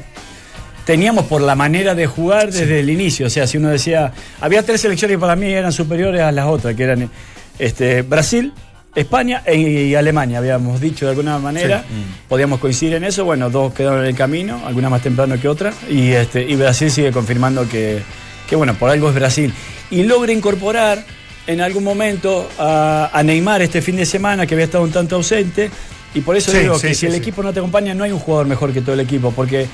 teníamos 0.85 1.25
por 1.25 1.41
la 1.41 1.53
manera 1.53 1.93
de 1.93 2.07
jugar 2.07 2.51
desde 2.51 2.79
el 2.79 2.89
inicio. 2.89 3.27
O 3.27 3.29
sea, 3.29 3.45
si 3.45 3.57
uno 3.57 3.69
decía, 3.69 4.11
había 4.41 4.63
tres 4.63 4.81
selecciones 4.81 5.17
que 5.17 5.19
para 5.21 5.35
mí 5.35 5.51
eran 5.53 5.71
superiores 5.71 6.21
a 6.21 6.31
las 6.31 6.45
otras, 6.47 6.73
que 6.75 6.83
eran 6.83 7.11
este, 7.59 8.01
Brasil, 8.01 8.53
España 8.95 9.43
e- 9.45 9.57
y 9.59 9.95
Alemania, 9.95 10.37
habíamos 10.37 10.79
dicho 10.79 11.05
de 11.05 11.11
alguna 11.11 11.37
manera. 11.37 11.83
Podíamos 12.29 12.59
coincidir 12.59 12.93
en 12.95 13.03
eso. 13.03 13.25
Bueno, 13.25 13.49
dos 13.49 13.73
quedaron 13.73 13.99
en 13.99 14.05
el 14.07 14.15
camino, 14.15 14.61
algunas 14.65 14.89
más 14.89 15.01
temprano 15.01 15.39
que 15.39 15.47
otras. 15.47 15.75
Y, 15.89 16.11
este, 16.11 16.41
y 16.43 16.55
Brasil 16.55 16.89
sigue 16.89 17.11
confirmando 17.11 17.67
que, 17.67 18.01
que, 18.49 18.55
bueno, 18.55 18.73
por 18.75 18.89
algo 18.89 19.09
es 19.09 19.15
Brasil. 19.15 19.53
Y 19.91 20.03
logra 20.03 20.31
incorporar 20.31 21.03
en 21.47 21.61
algún 21.61 21.83
momento 21.83 22.49
a, 22.57 23.09
a 23.13 23.21
Neymar 23.23 23.61
este 23.61 23.81
fin 23.81 23.97
de 23.97 24.05
semana, 24.05 24.47
que 24.47 24.55
había 24.55 24.65
estado 24.65 24.83
un 24.83 24.91
tanto 24.91 25.17
ausente. 25.17 25.69
Y 26.13 26.21
por 26.21 26.37
eso 26.37 26.51
Sí, 26.51 26.59
digo 26.59 26.79
sí, 26.79 26.87
que 26.87 26.95
si 26.95 27.05
el 27.07 27.15
equipo 27.15 27.43
no 27.43 27.51
te 27.51 27.59
acompaña, 27.59 27.93
no 27.93 28.05
hay 28.05 28.11
un 28.13 28.19
jugador 28.19 28.47
mejor 28.47 28.71
que 28.71 28.79
todo 28.81 28.93
el 28.93 29.01
equipo. 29.01 29.31
Porque 29.31 29.67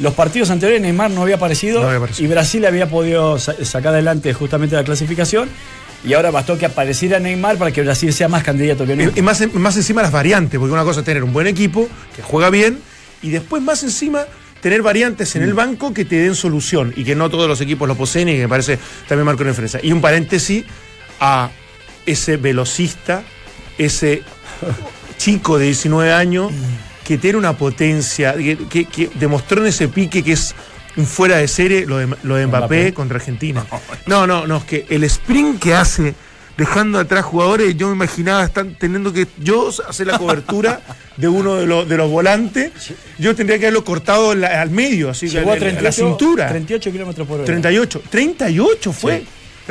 los 0.00 0.12
partidos 0.12 0.50
anteriores 0.50 0.82
Neymar 0.82 1.10
no 1.10 1.22
había 1.22 1.36
aparecido, 1.36 1.80
No 1.80 1.86
había 1.86 1.96
aparecido. 1.98 2.26
y 2.26 2.30
Brasil 2.30 2.66
había 2.66 2.86
podido 2.90 3.38
sa- 3.38 3.54
sacar 3.64 3.94
adelante 3.94 4.34
justamente 4.34 4.76
la 4.76 4.84
clasificación. 4.84 5.48
Y 6.04 6.12
ahora 6.14 6.30
bastó 6.30 6.56
que 6.58 6.66
apareciera 6.66 7.18
Neymar 7.18 7.56
para 7.58 7.72
que 7.72 7.82
Brasil 7.82 8.12
sea 8.12 8.28
más 8.28 8.42
candidato 8.44 8.86
que 8.86 8.94
nunca. 8.96 9.12
Y, 9.16 9.18
y 9.18 9.22
más, 9.22 9.42
más 9.54 9.76
encima 9.76 10.02
las 10.02 10.12
variantes, 10.12 10.58
porque 10.58 10.72
una 10.72 10.84
cosa 10.84 11.00
es 11.00 11.06
tener 11.06 11.24
un 11.24 11.32
buen 11.32 11.46
equipo 11.46 11.88
que 12.14 12.22
juega 12.22 12.50
bien 12.50 12.78
y 13.22 13.30
después 13.30 13.62
más 13.62 13.82
encima 13.82 14.24
tener 14.60 14.82
variantes 14.82 15.34
en 15.36 15.42
el 15.42 15.52
Mm. 15.52 15.56
banco 15.56 15.94
que 15.94 16.04
te 16.04 16.16
den 16.16 16.34
solución 16.34 16.92
y 16.96 17.04
que 17.04 17.14
no 17.14 17.28
todos 17.30 17.48
los 17.48 17.60
equipos 17.60 17.86
lo 17.88 17.94
poseen 17.96 18.28
y 18.28 18.32
que 18.34 18.42
me 18.42 18.48
parece 18.48 18.78
también 19.08 19.26
marco 19.26 19.42
una 19.42 19.50
diferencia. 19.50 19.80
Y 19.82 19.92
un 19.92 20.00
paréntesis 20.00 20.64
a 21.20 21.50
ese 22.04 22.36
velocista, 22.36 23.22
ese 23.78 24.22
chico 25.18 25.58
de 25.58 25.66
19 25.66 26.12
años 26.12 26.52
que 27.04 27.18
tiene 27.18 27.38
una 27.38 27.56
potencia, 27.56 28.34
que, 28.34 28.56
que- 28.68 28.84
que 28.86 29.10
demostró 29.14 29.60
en 29.62 29.68
ese 29.68 29.88
pique 29.88 30.22
que 30.22 30.32
es 30.32 30.54
un 30.96 31.06
fuera 31.06 31.36
de 31.38 31.48
serie 31.48 31.86
lo 31.86 31.98
de, 31.98 32.08
lo 32.22 32.36
de 32.36 32.46
Mbappé, 32.46 32.66
Mbappé. 32.66 32.94
contra 32.94 33.16
Argentina. 33.16 33.64
No, 34.06 34.26
no, 34.26 34.46
no, 34.46 34.58
es 34.58 34.64
que 34.64 34.86
el 34.88 35.04
sprint 35.04 35.60
que 35.60 35.74
hace 35.74 36.14
dejando 36.56 36.98
atrás 36.98 37.24
jugadores, 37.24 37.76
yo 37.76 37.88
me 37.88 37.94
imaginaba 37.94 38.42
están 38.44 38.76
teniendo 38.78 39.12
que 39.12 39.26
yo 39.38 39.70
hacer 39.88 40.06
la 40.06 40.16
cobertura 40.18 40.80
de 41.18 41.28
uno 41.28 41.56
de 41.56 41.66
los, 41.66 41.86
de 41.86 41.96
los 41.98 42.10
volantes, 42.10 42.72
yo 43.18 43.34
tendría 43.34 43.58
que 43.58 43.66
haberlo 43.66 43.84
cortado 43.84 44.34
la- 44.34 44.62
al 44.62 44.70
medio, 44.70 45.10
así 45.10 45.26
que 45.26 45.32
Llegó 45.38 45.52
a 45.52 45.56
38, 45.56 45.82
la 45.82 45.92
cintura. 45.92 46.48
38 46.48 46.92
kilómetros 46.92 47.26
por 47.28 47.36
hora. 47.40 47.44
38, 47.46 48.02
38 48.08 48.92
fue. 48.92 49.24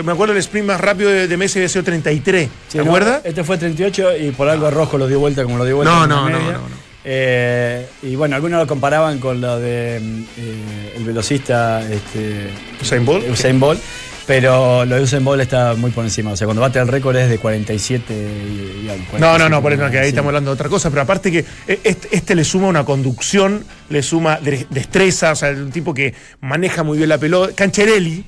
Me 0.04 0.12
acuerdo 0.12 0.34
el 0.34 0.40
sprint 0.40 0.68
más 0.68 0.82
rápido 0.82 1.10
de, 1.10 1.28
de 1.28 1.38
Messi 1.38 1.58
había 1.58 1.70
sido 1.70 1.84
33. 1.86 2.48
Sí, 2.48 2.52
¿Te 2.74 2.78
no, 2.80 2.84
acuerdas? 2.84 3.22
Este 3.24 3.44
fue 3.46 3.58
38 3.58 4.18
y 4.18 4.32
por 4.32 4.50
algo 4.50 4.70
rojo 4.70 4.98
lo 4.98 5.08
dio 5.08 5.20
vuelta 5.20 5.44
como 5.44 5.58
lo 5.58 5.64
dio 5.66 5.78
vuelta. 5.78 5.94
No, 5.94 6.06
no, 6.06 6.30
no, 6.30 6.38
no, 6.40 6.52
no. 6.52 6.85
Eh, 7.08 7.86
y 8.02 8.16
bueno, 8.16 8.36
algunos 8.36 8.60
lo 8.60 8.68
comparaban 8.68 9.20
con 9.20 9.40
lo 9.40 9.60
de 9.60 10.00
mm, 10.02 10.24
eh, 10.38 10.94
el 10.98 11.04
velocista 11.04 11.82
este, 11.90 12.50
Usain 12.82 13.06
Bolt. 13.06 13.30
Usain 13.30 13.60
Bolt, 13.60 13.80
pero 14.26 14.86
lo 14.86 14.96
de 14.96 15.04
Usain 15.04 15.24
Bolt 15.24 15.42
está 15.44 15.76
muy 15.76 15.92
por 15.92 16.04
encima. 16.04 16.32
O 16.32 16.36
sea, 16.36 16.46
cuando 16.48 16.62
bate 16.62 16.80
el 16.80 16.88
récord 16.88 17.16
es 17.16 17.30
de 17.30 17.38
47 17.38 18.12
y, 18.14 18.86
y 18.86 18.90
algo, 18.90 19.20
No, 19.20 19.38
no, 19.38 19.50
no, 19.50 19.62
47, 19.62 19.62
por 19.62 19.74
eso 19.74 19.92
que 19.92 20.00
ahí 20.00 20.06
sí. 20.06 20.10
estamos 20.10 20.30
hablando 20.30 20.50
de 20.50 20.56
otra 20.56 20.68
cosa, 20.70 20.90
pero 20.90 21.04
aparte 21.04 21.32
que 21.32 21.46
eh, 21.68 21.80
este, 21.84 22.08
este 22.16 22.34
le 22.34 22.44
suma 22.44 22.68
una 22.68 22.84
conducción, 22.86 23.64
le 23.90 24.02
suma 24.02 24.38
de- 24.40 24.66
destreza, 24.72 25.32
o 25.34 25.36
sea, 25.36 25.52
un 25.52 25.72
tipo 25.72 25.94
que 25.94 26.14
maneja 26.42 26.82
muy 26.84 26.98
bien 26.98 27.10
la 27.10 27.20
pelota. 27.20 27.54
Cancherelli. 27.54 28.26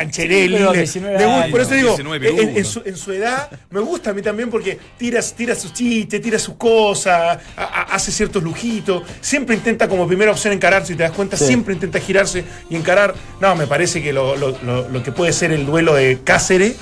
Cancherelli. 0.00 0.56
Sí, 0.56 0.58
pero 0.58 0.72
le- 0.72 0.78
19 0.78 1.18
le 1.18 1.24
gusta- 1.24 1.38
años, 1.40 1.50
por 1.50 1.60
eso 1.60 1.70
te 1.70 1.76
digo, 1.76 1.88
19 1.96 2.58
en, 2.58 2.64
su, 2.64 2.82
en 2.84 2.96
su 2.96 3.12
edad, 3.12 3.50
me 3.70 3.80
gusta 3.80 4.10
a 4.10 4.12
mí 4.12 4.22
también 4.22 4.50
porque 4.50 4.78
tira, 4.98 5.20
tira 5.36 5.54
sus 5.54 5.72
chistes, 5.72 6.20
tira 6.20 6.38
sus 6.38 6.54
cosas, 6.56 7.38
a- 7.56 7.62
a- 7.62 7.82
hace 7.94 8.12
ciertos 8.12 8.42
lujitos, 8.42 9.02
siempre 9.20 9.54
intenta 9.56 9.88
como 9.88 10.06
primera 10.06 10.30
opción 10.30 10.52
encarar, 10.52 10.84
si 10.86 10.94
te 10.94 11.02
das 11.02 11.12
cuenta, 11.12 11.36
Sí. 11.36 11.46
siempre 11.46 11.72
intenta 11.74 11.98
girarse 11.98 12.44
y 12.68 12.76
encarar. 12.76 13.14
No, 13.40 13.54
me 13.56 13.66
parece 13.66 14.02
que 14.02 14.12
lo, 14.12 14.36
lo- 14.36 14.56
lo- 14.62 14.88
lo 14.88 15.02
que 15.02 15.12
puede 15.12 15.32
ser 15.32 15.50
el 15.52 15.64
duelo 15.66 15.94
de 15.94 16.18
Cáceres, 16.24 16.76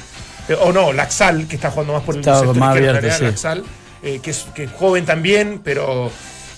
eh, 0.49 0.57
o 0.61 0.73
no, 0.73 0.93
Laxal, 0.93 1.47
que 1.47 1.57
está 1.57 1.71
jugando 1.71 1.93
más 1.95 2.03
por 2.03 2.15
el 2.17 2.21
Está 2.21 2.37
sector 2.39 2.57
más 2.57 2.71
abierto, 2.77 2.93
realidad, 3.01 3.19
sí. 3.19 3.25
Laxal, 3.25 3.65
eh, 4.03 4.21
que, 4.23 4.31
es, 4.31 4.47
que 4.55 4.65
es 4.65 4.71
joven 4.73 5.05
también, 5.07 5.61
pero 5.65 6.11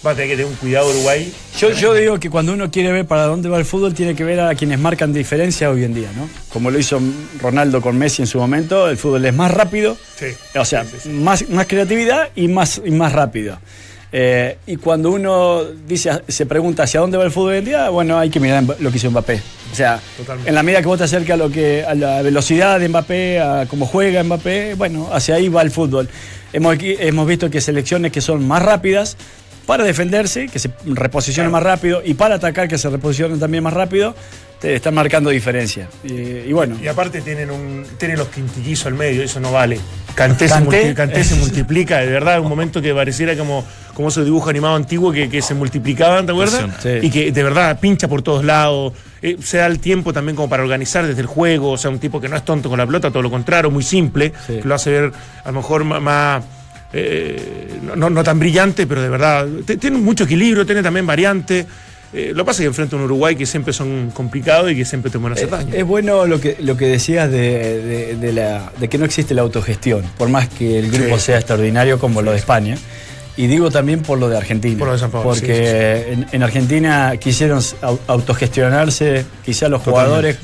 va 0.07 0.13
a 0.13 0.15
tener 0.15 0.31
que 0.31 0.37
tener 0.37 0.51
un 0.51 0.57
cuidado 0.57 0.89
Uruguay. 0.91 1.33
Yo, 1.59 1.71
yo 1.73 1.93
digo 1.95 2.19
que 2.21 2.31
cuando 2.31 2.53
uno 2.53 2.71
quiere 2.71 2.93
ver 2.93 3.07
para 3.07 3.25
dónde 3.25 3.49
va 3.49 3.59
el 3.59 3.65
fútbol, 3.65 3.93
tiene 3.95 4.15
que 4.15 4.25
ver 4.25 4.41
a 4.41 4.55
quienes 4.55 4.79
marcan 4.79 5.13
diferencia 5.13 5.69
hoy 5.71 5.85
en 5.85 5.95
día, 5.95 6.09
¿no? 6.17 6.29
Como 6.53 6.71
lo 6.71 6.79
hizo 6.79 7.01
Ronaldo 7.41 7.81
con 7.81 7.99
Messi 7.99 8.23
en 8.23 8.29
su 8.29 8.39
momento, 8.39 8.89
el 8.89 8.97
fútbol 8.97 9.25
es 9.25 9.35
más 9.35 9.51
rápido, 9.53 9.97
Sí. 10.19 10.27
o 10.59 10.65
sea, 10.65 10.85
Sí, 10.85 10.91
sí, 10.93 10.99
sí. 11.05 11.09
Más, 11.11 11.49
más 11.51 11.67
creatividad 11.67 12.29
y 12.37 12.49
más, 12.49 12.81
y 12.85 12.91
más 12.91 13.13
rápido. 13.13 13.59
Eh, 14.13 14.57
y 14.67 14.77
cuando 14.77 15.11
uno 15.11 15.65
dice, 15.87 16.11
se 16.29 16.47
pregunta 16.47 16.85
hacia 16.85 17.01
dónde 17.01 17.19
va 17.19 17.25
el 17.25 17.31
fútbol 17.33 17.53
hoy 17.53 17.59
en 17.59 17.65
día, 17.65 17.89
bueno, 17.91 18.19
hay 18.19 18.31
que 18.31 18.39
mirar 18.41 18.63
lo 18.79 18.91
que 18.91 18.97
hizo 18.97 19.11
Mbappé. 19.11 19.43
O 19.73 19.75
sea, 19.75 20.01
Totalmente. 20.17 20.49
en 20.49 20.55
la 20.55 20.63
medida 20.63 20.81
que 20.81 20.87
vos 20.87 20.97
te 20.97 21.05
acercas 21.05 21.35
a, 21.35 21.37
lo 21.37 21.51
que, 21.51 21.85
a 21.85 21.95
la 21.95 22.23
velocidad 22.23 22.79
de 22.79 22.89
Mbappé, 22.89 23.41
a 23.41 23.67
cómo 23.69 23.85
juega 23.85 24.23
Mbappé, 24.23 24.75
bueno, 24.75 25.11
hacia 25.13 25.35
ahí 25.35 25.49
va 25.49 25.61
el 25.63 25.71
fútbol. 25.73 26.09
Hemos, 26.53 26.77
hemos 26.81 27.27
visto 27.27 27.51
que 27.51 27.61
selecciones 27.61 28.13
que 28.13 28.21
son 28.23 28.47
más 28.47 28.63
rápidas 28.63 29.17
para 29.67 29.85
defenderse, 29.85 30.47
que 30.49 30.59
se 30.59 30.71
reposicionen 30.87 31.51
más 31.53 31.63
rápido, 31.63 32.01
y 32.05 32.15
para 32.15 32.37
atacar, 32.37 32.69
que 32.69 32.79
se 32.79 32.89
reposicionen 32.89 33.39
también 33.41 33.63
más 33.65 33.73
rápido, 33.73 34.15
te 34.61 34.77
están 34.77 34.95
marcando 34.95 35.29
diferencia. 35.31 35.89
Y, 36.05 36.13
y 36.15 36.53
bueno, 36.53 36.77
Y 36.83 36.89
aparte 36.89 37.21
tienen 37.21 37.51
un 37.51 37.85
tienen 37.99 38.17
los 38.19 38.29
quintillizos 38.29 38.87
al 38.87 38.95
medio, 38.95 39.23
eso 39.23 39.39
no 39.41 39.53
vale. 39.53 39.79
Canté, 40.15 40.49
se, 40.49 40.55
multi- 40.55 41.37
multiplica, 41.39 41.99
de 41.99 42.07
verdad, 42.07 42.41
un 42.41 42.49
momento 42.49 42.81
que 42.81 42.95
pareciera 42.95 43.37
como, 43.37 43.65
como 43.93 44.09
ese 44.09 44.25
dibujo 44.25 44.49
animado 44.49 44.77
antiguo 44.77 45.13
que, 45.13 45.29
que 45.29 45.43
se 45.43 45.53
multiplicaban, 45.55 46.25
¿te 46.25 46.33
acuerdas? 46.33 46.65
Sí. 46.83 46.89
Y 47.03 47.11
que 47.11 47.33
de 47.33 47.43
verdad 47.43 47.79
pincha 47.81 48.09
por 48.09 48.23
todos 48.23 48.45
lados, 48.45 48.95
eh, 49.21 49.37
se 49.43 49.59
da 49.59 49.67
el 49.67 49.79
tiempo 49.79 50.13
también 50.15 50.37
como 50.37 50.49
para 50.49 50.63
organizar 50.63 51.07
desde 51.07 51.21
el 51.21 51.27
juego, 51.27 51.73
o 51.73 51.77
sea, 51.77 51.91
un 51.91 51.99
tipo 51.99 52.19
que 52.21 52.29
no 52.29 52.37
es 52.37 52.45
tonto 52.45 52.71
con 52.71 52.79
la 52.79 52.87
pelota, 52.87 53.11
todo 53.11 53.23
lo 53.23 53.31
contrario, 53.31 53.71
muy 53.71 53.83
simple, 53.83 54.33
Sí. 54.47 54.61
que 54.63 54.69
lo 54.69 54.75
hace 54.75 54.91
ver 54.91 55.13
a 55.45 55.49
lo 55.51 55.59
mejor 55.59 55.85
más... 55.85 56.43
eh, 56.93 57.69
no, 57.97 58.09
no 58.11 58.25
tan 58.25 58.39
brillante, 58.39 58.87
pero 58.87 59.03
de 59.03 59.09
verdad, 59.09 59.47
tiene 59.81 59.99
mucho 59.99 60.25
equilibrio, 60.25 60.65
tiene 60.67 60.83
también 60.83 61.07
variante. 61.07 61.67
Eh, 62.13 62.31
lo 62.35 62.45
que 62.45 62.47
pasa 62.47 62.59
es 62.59 62.65
que 62.65 62.67
enfrenta 62.69 62.97
a 62.97 62.99
un 63.01 63.05
Uruguay 63.05 63.35
que 63.37 63.45
siempre 63.47 63.73
son 63.73 64.11
complicados 64.15 64.71
y 64.71 64.77
que 64.77 64.85
siempre 64.85 65.11
te 65.11 65.19
pueden 65.19 65.35
hacer 65.37 65.49
Eh, 65.49 65.51
daño. 65.51 65.75
Es 65.75 65.85
bueno 65.85 66.25
lo 66.27 66.41
que, 66.41 66.57
lo 66.61 66.77
que 66.77 66.87
decías 66.87 67.31
de, 67.31 67.83
de- 67.83 68.17
de 68.17 68.33
la, 68.33 68.73
de 68.79 68.89
que 68.89 68.97
no 68.97 69.05
existe 69.05 69.35
la 69.35 69.43
autogestión, 69.43 70.03
por 70.17 70.29
más 70.29 70.49
que 70.49 70.79
el 70.79 70.91
grupo 70.91 71.17
Sí. 71.19 71.27
sea 71.27 71.37
extraordinario 71.37 71.99
como 71.99 72.23
lo 72.23 72.31
de 72.31 72.39
España. 72.39 72.77
Y 73.37 73.49
digo 73.49 73.71
también 73.71 74.01
por 74.01 74.19
lo 74.19 74.31
de 74.31 74.37
Argentina. 74.39 74.79
Por 74.79 74.87
lo 74.87 74.93
de 74.95 74.99
San 75.01 75.11
Pablo, 75.11 75.29
Porque 75.29 76.05
sí, 76.07 76.13
En, 76.15 76.27
en 76.33 76.43
Argentina 76.43 77.15
quisieron 77.19 77.59
au- 77.59 77.99
autogestionarse, 78.07 79.25
quizá 79.45 79.69
los 79.69 79.83
jugadores 79.83 80.39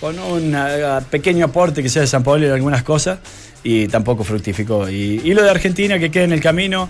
con 0.00 0.18
un 0.18 0.54
ah, 0.54 1.00
pequeño 1.10 1.44
aporte 1.46 1.82
quizá 1.82 2.00
de 2.00 2.06
San 2.06 2.22
Pablo 2.22 2.46
en 2.46 2.52
algunas 2.52 2.82
cosas, 2.82 3.18
y 3.64 3.86
tampoco 3.88 4.24
fructificó. 4.24 4.88
Y, 4.88 5.20
y 5.24 5.34
lo 5.34 5.42
de 5.42 5.50
Argentina 5.50 5.98
que 5.98 6.10
queda 6.10 6.24
en 6.24 6.32
el 6.32 6.40
camino. 6.40 6.88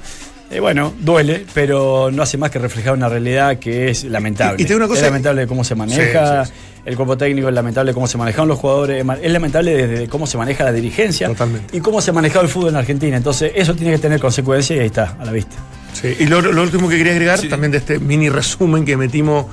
eh, 0.50 0.60
bueno, 0.60 0.92
duele, 1.00 1.46
pero 1.54 2.10
no 2.12 2.22
hace 2.22 2.36
más 2.36 2.50
que 2.50 2.58
reflejar 2.58 2.92
una 2.92 3.08
realidad 3.08 3.58
que 3.58 3.88
es 3.88 4.04
lamentable. 4.04 4.56
Y- 4.58 4.62
y 4.62 4.64
te 4.66 4.74
digo 4.74 4.78
una 4.84 4.86
cosa- 4.88 5.00
es 5.00 5.06
lamentable 5.06 5.46
cómo 5.46 5.64
se 5.64 5.74
maneja, 5.74 6.44
Sí, 6.44 6.50
sí, 6.50 6.54
sí. 6.54 6.80
el 6.84 6.94
cuerpo 6.96 7.16
técnico 7.16 7.48
es 7.48 7.54
lamentable 7.54 7.94
cómo 7.94 8.06
se 8.06 8.18
manejaron 8.18 8.48
los 8.48 8.58
jugadores, 8.58 9.02
es 9.22 9.32
lamentable 9.32 9.86
desde 9.86 10.08
cómo 10.08 10.26
se 10.26 10.36
maneja 10.36 10.64
la 10.64 10.72
dirigencia 10.72 11.28
Totalmente. 11.28 11.74
y 11.74 11.80
cómo 11.80 12.02
se 12.02 12.10
ha 12.10 12.12
manejado 12.12 12.42
el 12.44 12.50
fútbol 12.50 12.68
en 12.68 12.76
Argentina. 12.76 13.16
Entonces, 13.16 13.50
eso 13.54 13.74
tiene 13.74 13.92
que 13.92 13.98
tener 13.98 14.20
consecuencias 14.20 14.76
y 14.76 14.80
ahí 14.80 14.86
está, 14.88 15.16
a 15.18 15.24
la 15.24 15.32
vista. 15.32 15.56
Sí, 15.94 16.14
y 16.20 16.26
lo, 16.26 16.42
lo 16.42 16.62
último 16.62 16.86
que 16.90 16.98
quería 16.98 17.12
agregar 17.14 17.38
Sí. 17.38 17.48
también 17.48 17.70
de 17.72 17.78
este 17.78 17.98
mini 17.98 18.28
resumen 18.28 18.84
que 18.84 18.98
metimos 18.98 19.46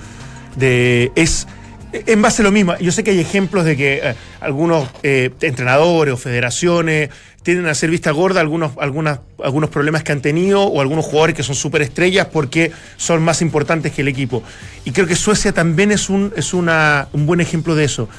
de 0.58 1.14
es 1.16 1.48
en 1.94 2.22
base 2.22 2.42
a 2.42 2.46
lo 2.46 2.52
mismo. 2.52 2.78
Yo 2.78 2.92
sé 2.92 3.04
que 3.04 3.12
hay 3.12 3.20
ejemplos 3.20 3.66
de 3.66 3.76
que 3.76 4.02
eh, 4.04 4.16
algunos 4.40 4.88
eh, 5.04 5.32
entrenadores 5.42 6.14
o 6.14 6.18
federaciones 6.18 7.10
tienden 7.44 7.68
a 7.68 7.72
hacer 7.72 7.90
vista 7.90 8.12
gorda 8.12 8.42
algunos, 8.42 8.74
algunos 8.78 9.70
problemas 9.70 10.04
que 10.04 10.12
han 10.12 10.22
tenido 10.22 10.64
o 10.64 10.82
algunos 10.82 11.06
jugadores 11.06 11.36
que 11.36 11.44
son 11.44 11.56
superestrellas 11.56 12.28
porque 12.28 12.72
son 12.98 13.24
más 13.24 13.42
importantes 13.42 13.94
que 13.94 14.02
el 14.02 14.08
equipo. 14.08 14.44
Y 14.86 14.92
creo 14.92 15.08
que 15.08 15.16
Suecia 15.16 15.52
también 15.52 15.92
es 15.92 16.10
un, 16.10 16.34
es 16.36 16.54
una, 16.54 17.08
un 17.14 17.26
buen 17.26 17.42
ejemplo 17.42 17.76
de 17.76 17.86
eso. 17.86 18.10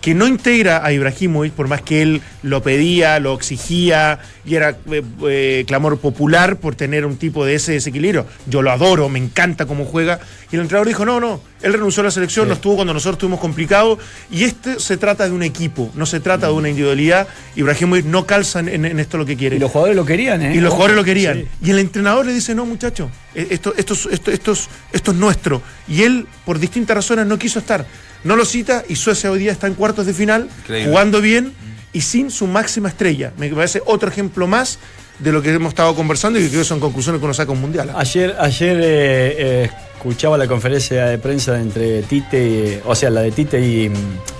Que 0.00 0.14
no 0.14 0.28
integra 0.28 0.86
a 0.86 0.92
Ibrahimovic, 0.92 1.52
por 1.54 1.66
más 1.66 1.82
que 1.82 2.02
él 2.02 2.22
lo 2.44 2.62
pedía, 2.62 3.18
lo 3.18 3.34
exigía 3.34 4.20
y 4.44 4.54
era 4.54 4.78
eh, 4.92 5.02
eh, 5.26 5.64
clamor 5.66 5.98
popular 5.98 6.56
por 6.58 6.76
tener 6.76 7.04
un 7.04 7.16
tipo 7.16 7.44
de 7.44 7.56
ese 7.56 7.72
desequilibrio. 7.72 8.24
Yo 8.46 8.62
lo 8.62 8.70
adoro, 8.70 9.08
me 9.08 9.18
encanta 9.18 9.66
cómo 9.66 9.84
juega. 9.84 10.20
Y 10.52 10.54
el 10.54 10.62
entrenador 10.62 10.86
dijo: 10.86 11.04
No, 11.04 11.18
no, 11.18 11.40
él 11.62 11.72
renunció 11.72 12.00
a 12.02 12.04
la 12.04 12.10
selección, 12.10 12.48
no 12.48 12.54
estuvo 12.54 12.76
cuando 12.76 12.94
nosotros 12.94 13.14
estuvimos 13.16 13.40
complicados. 13.40 13.98
Y 14.30 14.44
este 14.44 14.78
se 14.80 14.96
trata 14.96 15.24
de 15.26 15.32
un 15.32 15.42
equipo, 15.42 15.90
no 15.94 16.06
se 16.06 16.20
trata 16.20 16.46
de 16.46 16.52
una 16.52 16.68
individualidad. 16.68 17.26
Ibrahimovic 17.56 18.04
no 18.06 18.26
calza 18.26 18.60
en, 18.60 18.84
en 18.84 18.98
esto 19.00 19.18
lo 19.18 19.26
que 19.26 19.36
quiere. 19.36 19.56
Y 19.56 19.58
los 19.58 19.70
jugadores 19.70 19.96
lo 19.96 20.04
querían, 20.04 20.42
¿eh? 20.42 20.54
Y 20.54 20.60
los 20.60 20.72
jugadores 20.72 20.96
lo 20.96 21.04
querían. 21.04 21.38
sí. 21.38 21.48
Y 21.66 21.70
el 21.70 21.78
entrenador 21.78 22.26
le 22.26 22.32
dice, 22.32 22.54
no, 22.54 22.64
muchacho, 22.66 23.10
eh, 23.34 23.48
esto, 23.50 23.74
esto, 23.76 23.94
es- 23.94 24.06
esto, 24.10 24.30
esto, 24.30 24.52
es, 24.52 24.68
esto 24.92 25.10
es 25.10 25.16
nuestro. 25.16 25.62
Y 25.88 26.02
él, 26.02 26.26
por 26.44 26.58
distintas 26.58 26.96
razones, 26.96 27.26
no 27.26 27.38
quiso 27.38 27.58
estar. 27.58 27.86
No 28.24 28.36
lo 28.36 28.44
cita 28.44 28.84
y 28.88 28.96
Suecia 28.96 29.30
hoy 29.30 29.38
día 29.38 29.52
está 29.52 29.66
en 29.66 29.74
cuartos 29.74 30.06
de 30.06 30.12
final, 30.14 30.48
Increíble. 30.62 30.90
jugando 30.90 31.20
bien 31.20 31.52
y 31.92 32.00
sin 32.02 32.30
su 32.30 32.46
máxima 32.46 32.88
estrella. 32.88 33.32
Me 33.38 33.48
parece 33.50 33.80
otro 33.86 34.08
ejemplo 34.08 34.46
más 34.46 34.78
de 35.18 35.32
lo 35.32 35.42
que 35.42 35.52
hemos 35.52 35.70
estado 35.70 35.94
conversando 35.96 36.38
y 36.38 36.42
que 36.42 36.48
creo 36.48 36.60
que 36.62 36.68
son 36.68 36.78
conclusiones 36.80 37.18
que 37.20 37.24
uno 37.24 37.34
saca 37.34 37.50
un 37.50 37.60
mundial. 37.60 37.92
Ayer, 37.96 38.36
ayer 38.38 38.76
eh, 38.76 39.34
eh, 39.38 39.70
escuchaba 39.98 40.38
la 40.38 40.46
conferencia 40.46 41.06
de 41.06 41.18
prensa 41.18 41.60
entre 41.60 42.02
Tite, 42.02 42.38
y- 42.40 42.80
o 42.86 42.94
sea, 42.94 43.10
la 43.10 43.20
de 43.22 43.32
Tite 43.32 43.60
y, 43.60 43.90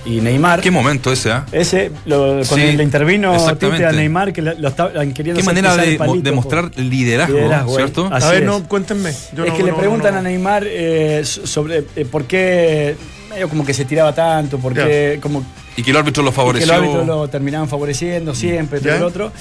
y 0.07 0.21
Neymar. 0.21 0.61
Qué 0.61 0.71
momento 0.71 1.13
ese, 1.13 1.33
¿ah? 1.33 1.47
Ese, 1.51 1.91
lo- 2.07 2.41
cuando 2.47 2.55
Sí, 2.57 2.77
le 2.77 2.83
intervino. 2.85 3.37
Tite 3.57 3.85
a 3.85 3.91
Neymar, 3.91 4.33
que 4.33 4.41
lo, 4.41 4.55
lo 4.55 4.69
estaban 4.69 5.13
queriendo 5.13 5.41
Qué 5.41 5.45
manera 5.45 5.75
el 5.75 5.91
de, 5.91 5.99
palito 5.99 6.23
de 6.23 6.33
mostrar 6.33 6.71
liderazgo, 6.79 7.37
Liderazgo, 7.37 7.75
¿cierto? 7.77 8.07
eh. 8.07 8.11
A 8.13 8.29
ver, 8.31 8.43
es. 8.43 8.47
no, 8.47 8.63
cuéntenme. 8.69 9.13
Yo 9.35 9.45
es 9.45 9.51
no- 9.51 9.57
que 9.57 9.65
le 9.65 9.73
preguntan 9.73 10.15
no- 10.15 10.21
a 10.21 10.23
Neymar 10.23 10.63
eh, 10.65 11.23
so- 11.25 11.45
sobre 11.45 11.79
eh, 11.97 12.05
por 12.09 12.25
qué 12.27 12.95
medio 13.29 13.49
como 13.49 13.67
que 13.67 13.75
se 13.75 13.85
tiraba 13.85 14.15
tanto, 14.15 14.59
por 14.59 14.75
qué 14.75 15.19
como 15.21 15.45
Y 15.77 15.83
que 15.83 15.91
el 15.91 15.97
árbitro 15.97 16.23
lo 16.23 16.29
y 16.29 16.33
que 16.33 16.37
favoreció. 16.37 16.67
los 16.69 16.77
árbitros 16.77 17.07
lo 17.07 17.29
terminaban 17.29 17.69
favoreciendo 17.69 18.33
siempre, 18.33 18.79
todo 18.81 18.95
el 18.95 19.03
otro. 19.03 19.33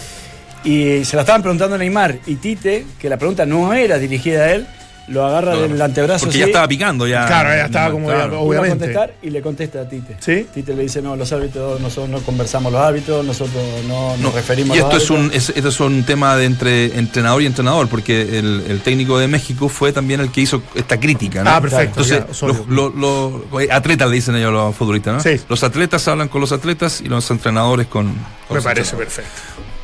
Y 0.64 1.06
se 1.06 1.16
la 1.16 1.22
estaban 1.22 1.44
preguntando 1.44 1.76
a 1.76 1.78
Neymar. 1.78 2.18
Y 2.26 2.36
Tite, 2.38 2.86
que 3.00 3.08
la 3.08 3.18
pregunta 3.18 3.46
no 3.46 3.72
era 3.74 4.00
dirigida 4.00 4.46
a 4.46 4.52
él, 4.54 4.68
lo 5.08 5.26
agarra 5.26 5.54
No, 5.56 5.62
del 5.62 5.82
antebrazo. 5.82 6.26
Porque 6.26 6.32
así, 6.36 6.40
ya 6.40 6.46
estaba 6.48 6.68
picando, 6.68 7.08
ya. 7.08 7.26
Claro, 7.28 7.50
ya 7.50 7.66
estaba 7.66 7.92
como 7.92 8.08
Claro. 8.08 8.22
ya- 8.24 8.28
iba 8.28 8.38
a 8.38 8.42
obviamente. 8.42 8.78
contestar 8.94 9.14
y 9.22 9.30
le 9.30 9.42
contesta 9.42 9.82
a 9.82 9.88
Tite. 9.90 10.18
¿Sí? 10.20 10.48
Tite 10.54 10.74
le 10.76 10.84
dice, 10.84 11.02
no, 11.02 11.16
los 11.16 11.32
árbitros, 11.32 11.80
nosotros 11.80 12.10
no 12.10 12.20
conversamos 12.20 12.72
los 12.72 12.82
árbitros, 12.82 13.26
nosotros 13.26 13.64
no 13.88 14.12
nos 14.12 14.20
No, 14.20 14.32
referimos 14.32 14.76
y 14.76 14.80
a 14.80 14.84
los 14.84 14.94
esto 14.94 15.04
es 15.04 15.10
un, 15.10 15.18
árbitros". 15.28 15.50
es, 15.50 15.56
esto 15.58 15.70
es 15.70 15.80
un 15.80 16.04
tema 16.04 16.36
de 16.36 16.46
entre 16.46 16.98
entrenador 17.00 17.42
y 17.42 17.46
entrenador, 17.46 17.88
porque 17.88 18.38
el, 18.40 18.66
el 18.68 18.82
técnico 18.82 19.18
de 19.18 19.28
México 19.28 19.70
fue 19.70 19.94
también 19.94 20.20
el 20.20 20.32
que 20.32 20.42
hizo 20.42 20.62
esta 20.76 21.00
crítica, 21.00 21.44
¿no? 21.44 21.52
Ah, 21.52 21.62
perfecto. 21.62 22.02
Entonces, 22.02 22.24
ya, 22.42 22.48
los, 22.48 22.68
los- 22.68 22.94
los- 22.96 23.72
atletas 23.72 24.10
le 24.10 24.16
dicen 24.16 24.36
ellos 24.36 24.50
a 24.50 24.52
los 24.52 24.76
futbolistas, 24.76 25.14
¿no? 25.14 25.20
Sí. 25.22 25.42
Los 25.48 25.64
atletas 25.64 26.08
hablan 26.08 26.28
con 26.28 26.42
los 26.42 26.52
atletas 26.52 27.00
y 27.02 27.06
los 27.06 27.30
entrenadores 27.32 27.88
con. 27.88 28.08
con 28.08 28.16
Me 28.50 28.56
los 28.56 28.64
parece 28.64 28.92
entrenadores. 28.96 29.16
perfecto. 29.16 29.77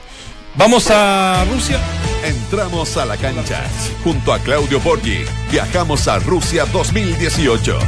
Vamos 0.55 0.89
a 0.91 1.45
Rusia. 1.51 1.79
Entramos 2.23 2.95
a 2.97 3.05
la 3.05 3.17
cancha. 3.17 3.63
Junto 4.03 4.31
a 4.31 4.39
Claudio 4.39 4.79
Borghi, 4.79 5.25
viajamos 5.51 6.07
a 6.07 6.19
Rusia 6.19 6.65
2018. 6.65 7.79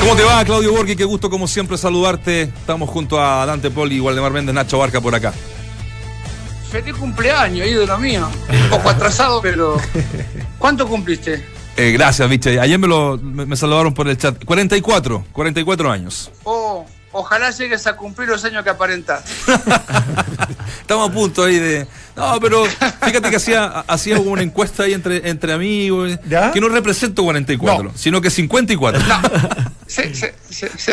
¿Cómo 0.00 0.14
te 0.14 0.22
va, 0.22 0.44
Claudio 0.44 0.72
Borghi? 0.72 0.96
Qué 0.96 1.04
gusto, 1.04 1.30
como 1.30 1.48
siempre, 1.48 1.78
saludarte. 1.78 2.42
Estamos 2.42 2.90
junto 2.90 3.20
a 3.20 3.46
Dante 3.46 3.70
Poli, 3.70 3.98
Waldemar 4.00 4.32
Méndez, 4.32 4.54
Nacho 4.54 4.78
Barca 4.78 5.00
por 5.00 5.14
acá. 5.14 5.32
Feliz 6.70 6.94
cumpleaños, 6.94 7.66
ídolo 7.66 7.98
mío. 7.98 8.28
Un 8.50 8.70
poco 8.70 8.90
atrasado, 8.90 9.40
pero. 9.40 9.78
¿Cuánto 10.58 10.86
cumpliste? 10.86 11.42
Eh, 11.76 11.90
gracias, 11.92 12.28
Viche. 12.28 12.60
Ayer 12.60 12.78
me, 12.78 12.86
lo, 12.86 13.16
me, 13.16 13.46
me 13.46 13.56
saludaron 13.56 13.94
por 13.94 14.08
el 14.08 14.18
chat. 14.18 14.44
44, 14.44 15.24
44 15.32 15.90
años. 15.90 16.30
Oh, 16.44 16.86
ojalá 17.16 17.50
llegues 17.50 17.86
a 17.86 17.96
cumplir 17.96 18.28
los 18.28 18.44
años 18.44 18.62
que 18.62 18.70
aparentás. 18.70 19.24
Estamos 20.80 21.10
a 21.10 21.12
punto 21.12 21.44
ahí 21.44 21.58
de. 21.58 21.86
No, 22.14 22.38
pero 22.40 22.64
fíjate 22.64 23.30
que 23.30 23.36
hacía, 23.36 23.64
hacía 23.88 24.18
una 24.20 24.42
encuesta 24.42 24.84
ahí 24.84 24.92
entre, 24.94 25.28
entre 25.28 25.52
amigos. 25.52 26.18
¿Ya? 26.28 26.52
Que 26.52 26.60
no 26.60 26.68
represento 26.68 27.24
44, 27.24 27.82
No. 27.84 27.90
sino 27.96 28.20
que 28.20 28.30
54. 28.30 29.00
Sí, 29.88 30.02
sí, 30.14 30.26
sí, 30.50 30.66
sí. 30.76 30.90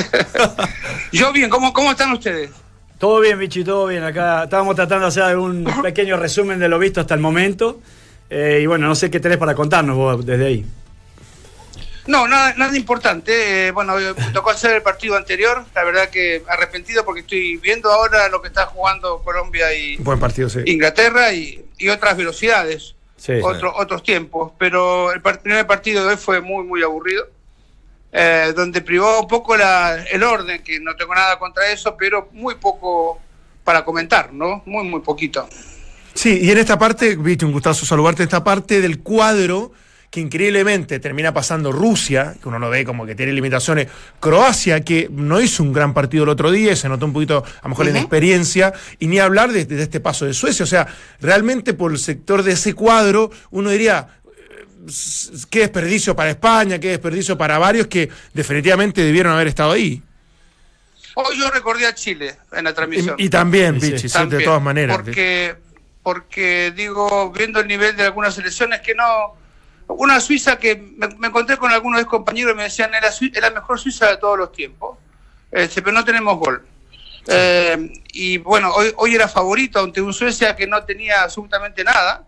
Yo 1.12 1.34
bien, 1.34 1.50
¿cómo, 1.50 1.74
¿cómo 1.74 1.90
están 1.90 2.12
ustedes? 2.12 2.52
Todo 3.00 3.20
bien, 3.22 3.40
Vichy, 3.40 3.64
todo 3.64 3.88
bien. 3.88 4.04
Acá 4.04 4.44
estábamos 4.44 4.76
tratando 4.76 5.06
de 5.06 5.08
hacer 5.08 5.36
un 5.36 5.64
pequeño 5.82 6.16
resumen 6.16 6.60
de 6.60 6.70
lo 6.70 6.78
visto 6.78 7.02
hasta 7.02 7.16
el 7.16 7.20
momento. 7.20 7.82
Eh, 8.30 8.60
y 8.62 8.68
bueno, 8.68 8.86
no 8.88 8.94
sé 8.94 9.10
qué 9.10 9.20
tenés 9.20 9.40
para 9.40 9.56
contarnos 9.56 9.96
vos 9.96 10.24
desde 10.24 10.46
ahí. 10.46 10.66
No, 12.08 12.28
nada, 12.28 12.54
nada 12.58 12.76
importante. 12.78 13.68
Eh, 13.68 13.72
bueno, 13.72 13.98
eh, 14.00 14.14
me 14.18 14.32
tocó 14.34 14.50
hacer 14.50 14.72
el 14.76 14.82
partido 14.82 15.16
anterior. 15.16 15.64
La 15.74 15.84
verdad 15.84 16.10
que 16.10 16.44
arrepentido 16.48 17.06
porque 17.06 17.22
estoy 17.22 17.58
viendo 17.58 17.92
ahora 17.92 18.28
lo 18.30 18.42
que 18.42 18.50
está 18.50 18.66
jugando 18.66 19.22
Colombia 19.24 19.74
y 19.74 19.96
Buen 19.98 20.20
partido, 20.20 20.50
sí. 20.50 20.60
Inglaterra 20.66 21.32
y, 21.34 21.64
y 21.78 21.90
otras 21.90 22.18
velocidades. 22.18 22.96
Sí. 23.16 23.34
otro- 23.42 23.74
otros 23.78 24.04
tiempos, 24.04 24.52
pero 24.58 25.14
el 25.14 25.22
primer 25.22 25.66
partido 25.66 26.04
de 26.04 26.10
hoy 26.10 26.18
fue 26.18 26.42
muy, 26.42 26.66
muy 26.66 26.84
aburrido, 26.84 27.26
eh, 28.12 28.52
donde 28.54 28.82
privó 28.82 29.22
un 29.22 29.30
poco 29.30 29.56
la- 29.56 29.96
el 30.12 30.24
orden, 30.24 30.62
que 30.62 30.82
no 30.82 30.94
tengo 30.98 31.16
nada 31.16 31.40
contra 31.40 31.72
eso, 31.72 31.96
pero 31.96 32.28
muy 32.34 32.56
poco 32.56 33.22
para 33.64 33.86
comentar, 33.86 34.34
¿no? 34.34 34.62
Muy, 34.66 34.84
muy 34.84 35.00
poquito. 35.00 35.48
Sí, 36.14 36.38
y 36.42 36.52
en 36.52 36.58
esta 36.58 36.78
parte, 36.78 37.16
viste, 37.16 37.46
un 37.46 37.54
gustazo 37.54 37.86
saludarte, 37.86 38.24
en 38.24 38.28
esta 38.28 38.44
parte 38.44 38.82
del 38.82 39.00
cuadro 39.00 39.72
que 40.14 40.20
increíblemente 40.20 41.00
termina 41.00 41.34
pasando 41.34 41.72
Rusia, 41.72 42.36
que 42.40 42.48
uno 42.48 42.60
lo 42.60 42.70
ve 42.70 42.86
como 42.86 43.04
que 43.04 43.16
tiene 43.16 43.34
limitaciones, 43.34 43.88
Croacia, 44.20 44.82
que 44.82 45.10
no 45.12 45.42
hizo 45.42 45.64
un 45.64 45.74
gran 45.74 45.92
partido 45.96 46.24
el 46.24 46.30
otro 46.30 46.52
día, 46.52 46.76
se 46.76 46.88
notó 46.88 47.08
un 47.08 47.14
poquito, 47.14 47.44
a 47.44 47.64
lo 47.64 47.70
mejor, 47.70 47.86
la 47.86 47.90
Ujú. 47.94 47.98
inexperiencia, 47.98 48.74
y 49.00 49.08
ni 49.08 49.18
hablar 49.18 49.52
de, 49.52 49.66
de 49.66 49.82
este 49.82 50.00
paso 50.00 50.28
de 50.28 50.36
Suecia. 50.36 50.66
O 50.66 50.68
sea, 50.68 50.86
realmente 51.20 51.74
por 51.74 51.92
el 51.92 51.98
sector 51.98 52.44
de 52.44 52.52
ese 52.52 52.76
cuadro, 52.76 53.32
uno 53.50 53.72
diría, 53.72 54.08
eh, 54.28 54.66
qué 55.50 55.62
desperdicio 55.62 56.16
para 56.16 56.30
España, 56.30 56.78
qué 56.78 56.90
desperdicio 56.90 57.36
para 57.36 57.58
varios 57.58 57.88
que 57.88 58.08
definitivamente 58.36 59.02
debieron 59.04 59.34
haber 59.34 59.48
estado 59.48 59.72
ahí. 59.72 60.00
Hoy 61.16 61.40
yo 61.40 61.50
recordé 61.50 61.88
a 61.88 61.96
Chile 61.96 62.36
en 62.52 62.66
la 62.66 62.74
transmisión. 62.76 63.16
Y, 63.18 63.26
y 63.26 63.30
también, 63.30 63.82
Sí, 63.82 63.88
sí. 63.88 63.94
Vichy, 63.94 64.10
sí, 64.10 64.26
de 64.28 64.44
todas 64.44 64.62
maneras. 64.62 64.96
Porque, 64.96 65.56
porque 66.04 66.72
digo, 66.76 67.32
viendo 67.32 67.62
el 67.62 67.68
nivel 67.68 67.96
de 67.96 68.04
algunas 68.04 68.36
selecciones 68.36 68.80
que 68.82 68.94
no. 68.94 69.42
Una 69.88 70.20
Suiza 70.20 70.58
que 70.58 70.76
me, 70.76 71.08
me 71.18 71.28
encontré 71.28 71.58
con 71.58 71.72
algunos 71.72 72.00
ex 72.02 72.10
compañeros 72.10 72.54
y 72.54 72.58
me 72.58 72.64
decían 72.64 72.92
era 72.94 73.50
la 73.50 73.52
mejor 73.52 73.80
Suiza 73.80 74.08
de 74.10 74.18
todos 74.18 74.38
los 74.38 74.52
tiempos, 74.52 74.98
Este, 75.52 75.82
pero 75.82 75.94
no 75.94 76.04
tenemos 76.04 76.38
gol. 76.38 76.66
Eh, 77.28 77.92
y 78.12 78.38
bueno, 78.38 78.72
hoy, 78.74 78.92
hoy 78.98 79.16
era 79.16 79.28
favorito 79.28 79.80
ante 79.80 80.02
un 80.02 80.14
Suecia 80.14 80.56
que 80.56 80.68
no 80.68 80.84
tenía 80.84 81.24
absolutamente 81.24 81.84
nada. 81.84 82.26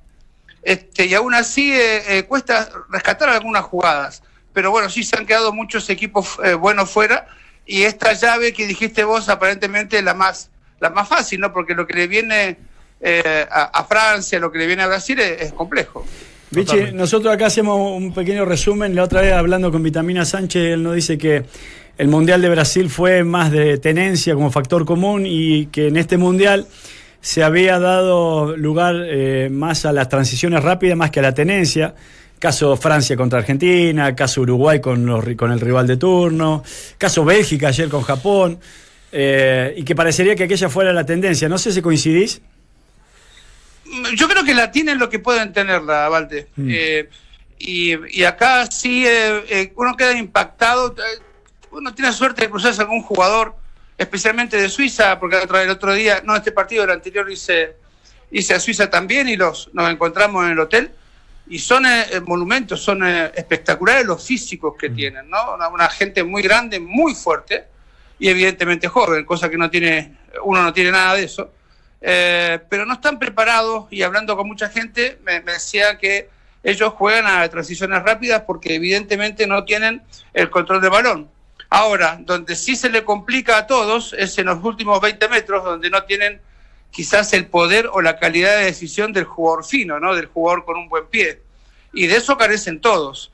Este, 0.62 1.06
y 1.06 1.14
aún 1.14 1.34
así 1.34 1.72
eh, 1.74 2.18
eh, 2.18 2.24
cuesta 2.24 2.70
rescatar 2.90 3.30
algunas 3.30 3.64
jugadas. 3.64 4.24
Pero 4.54 4.72
bueno, 4.72 4.90
sí 4.90 5.04
se 5.04 5.18
han 5.18 5.26
quedado 5.26 5.52
muchos 5.54 5.90
equipos 5.90 6.38
eh, 6.44 6.54
buenos 6.54 6.90
fuera. 6.90 7.28
Y 7.66 7.84
esta 7.84 8.14
llave 8.14 8.54
que 8.54 8.68
dijiste 8.68 9.04
vos, 9.04 9.28
aparentemente 9.30 10.02
la 10.02 10.14
más, 10.14 10.50
la 10.80 10.90
más 10.90 11.08
fácil, 11.08 11.40
¿no? 11.40 11.52
Porque 11.52 11.76
lo 11.76 11.88
que 11.88 11.94
le 11.94 12.08
viene 12.08 12.58
a, 13.52 13.64
a 13.64 13.84
Francia, 13.86 14.40
lo 14.40 14.52
que 14.52 14.60
le 14.60 14.68
viene 14.68 14.84
a 14.84 14.88
Brasil 14.88 15.20
es, 15.20 15.42
es 15.42 15.54
complejo. 15.54 16.06
Vichy, 16.52 16.94
nosotros 16.94 17.34
acá 17.34 17.48
hacemos 17.48 17.92
un 17.98 18.14
pequeño 18.14 18.46
resumen. 18.46 18.96
La 18.96 19.04
otra 19.04 19.22
vez 19.22 19.34
hablando 19.34 19.72
con 19.72 19.84
Vitamina 19.84 20.25
Sánchez, 20.25 20.74
él 20.74 20.84
nos 20.84 20.96
dice 20.96 21.18
que 21.18 21.44
el 21.98 22.08
Mundial 22.08 22.42
de 22.42 22.50
Brasil 22.50 22.90
fue 22.90 23.24
más 23.24 23.52
de 23.52 23.78
tenencia 23.78 24.34
como 24.36 24.52
factor 24.52 24.86
común 24.86 25.24
y 25.25 25.68
que 25.68 25.88
en 25.88 25.98
este 25.98 26.18
Mundial 26.18 26.68
se 27.22 27.44
había 27.44 27.80
dado 27.80 28.56
lugar 28.56 28.96
eh, 29.06 29.50
más 29.52 29.86
a 29.86 29.92
las 29.92 30.10
transiciones 30.10 30.64
rápidas 30.64 30.98
más 30.98 31.10
que 31.10 31.20
a 31.20 31.24
la 31.24 31.34
tenencia. 31.34 31.96
Caso 32.38 32.75
Francia 32.78 33.16
contra 33.16 33.40
Argentina, 33.40 34.14
caso 34.14 34.42
Uruguay 34.42 34.80
con, 34.80 35.06
los 35.06 35.24
con 35.36 35.52
el 35.52 35.60
rival 35.60 35.88
de 35.88 35.98
turno, 35.98 36.64
caso 36.98 37.25
Bélgica 37.25 37.70
ayer 37.70 37.90
con 37.90 38.04
Japón, 38.04 38.60
eh, 39.12 39.74
y 39.78 39.84
que 39.84 39.96
parecería 39.96 40.36
que 40.36 40.44
aquella 40.44 40.70
fuera 40.70 40.94
la 40.94 41.06
tendencia. 41.06 41.50
No 41.50 41.58
sé 41.58 41.72
si 41.72 41.82
coincidís. 41.82 42.42
Mm, 43.86 44.15
Yo 44.15 44.27
creo 44.27 44.44
que 44.44 44.54
la 44.54 44.72
tienen 44.72 44.98
lo 45.00 45.10
que 45.10 45.20
pueden 45.20 45.54
tenerla, 45.54 46.10
Valde. 46.10 46.48
Mm. 46.56 46.70
Eh, 46.72 47.10
y, 47.60 48.20
y 48.20 48.24
acá 48.24 48.65
sí 48.70 49.06
eh, 49.08 49.44
eh, 49.50 49.74
uno 49.75 49.96
queda 49.96 50.13
impactado. 50.13 50.96
eh, 50.98 51.22
Uno 51.72 51.94
tiene 51.94 52.12
suerte 52.13 52.42
de 52.44 52.50
cruzarse 52.50 52.82
algún 52.82 53.01
jugador, 53.01 53.56
especialmente 53.98 54.58
de 54.58 54.70
Suiza, 54.70 55.20
porque 55.20 55.38
el 55.38 55.70
otro 55.70 55.94
día, 55.94 56.22
no 56.24 56.36
este 56.36 56.51
partido, 56.51 56.84
el 56.84 56.92
anterior 56.92 57.30
hice, 57.32 57.76
hice 58.32 58.54
a 58.54 58.60
Suiza 58.60 58.89
también 58.89 59.28
y 59.28 59.36
los 59.36 59.69
nos 59.74 59.89
encontramos 59.89 60.45
en 60.45 60.52
el 60.52 60.60
hotel. 60.60 60.91
Y 61.48 61.60
son 61.60 61.86
eh, 61.86 62.06
monumentos, 62.26 62.82
son 62.82 63.06
eh, 63.06 63.32
espectaculares 63.36 64.06
los 64.06 64.26
físicos 64.26 64.74
que 64.80 64.89
tienen, 64.89 65.30
¿no? 65.30 65.54
Una, 65.54 65.67
una 65.67 65.89
gente 65.89 66.24
muy 66.24 66.41
grande, 66.41 66.80
muy 66.80 67.13
fuerte 67.13 67.65
y 68.17 68.30
evidentemente 68.30 68.88
joven, 68.88 69.24
cosa 69.26 69.48
que 69.50 69.58
no 69.58 69.69
tiene, 69.69 70.15
uno 70.43 70.63
no 70.63 70.74
tiene 70.74 70.91
nada 70.91 71.13
de 71.13 71.24
eso. 71.26 71.52
Eh, 72.08 72.60
pero 72.70 72.86
no 72.86 72.94
están 72.94 73.18
preparados 73.18 73.88
y 73.89 74.04
hablando 74.04 74.38
con 74.38 74.48
mucha 74.48 74.70
gente 74.70 75.18
me, 75.24 75.41
me 75.41 75.54
decía 75.54 75.98
que 75.98 76.30
ellos 76.62 76.94
juegan 76.94 77.26
a 77.26 77.48
transiciones 77.50 78.04
rápidas 78.04 78.44
porque 78.46 78.76
evidentemente 78.76 79.48
no 79.48 79.63
tienen 79.65 80.04
el 80.34 80.52
control 80.52 80.82
del 80.82 80.91
balón. 80.91 81.30
Ahora, 81.70 82.18
donde 82.22 82.56
sí 82.56 82.76
se 82.76 82.89
le 82.91 83.04
complica 83.04 83.58
a 83.58 83.65
todos 83.65 84.13
es 84.13 84.38
en 84.38 84.46
los 84.46 84.63
últimos 84.63 85.02
20 85.02 85.28
metros, 85.30 85.63
donde 85.63 85.89
no 85.89 86.04
tienen 86.04 86.39
quizás 86.91 87.34
el 87.34 87.48
poder 87.48 87.89
o 87.91 88.02
la 88.02 88.18
calidad 88.18 88.56
de 88.58 88.65
decisión 88.65 89.12
del 89.12 89.24
jugador 89.26 89.65
fino, 89.65 90.00
¿no? 90.00 90.13
del 90.13 90.28
jugador 90.28 90.63
con 90.63 90.78
un 90.78 90.88
buen 90.88 91.08
pie. 91.08 91.41
Y 91.91 92.06
de 92.06 92.18
eso 92.18 92.38
carecen 92.38 92.82
todos. 92.82 93.32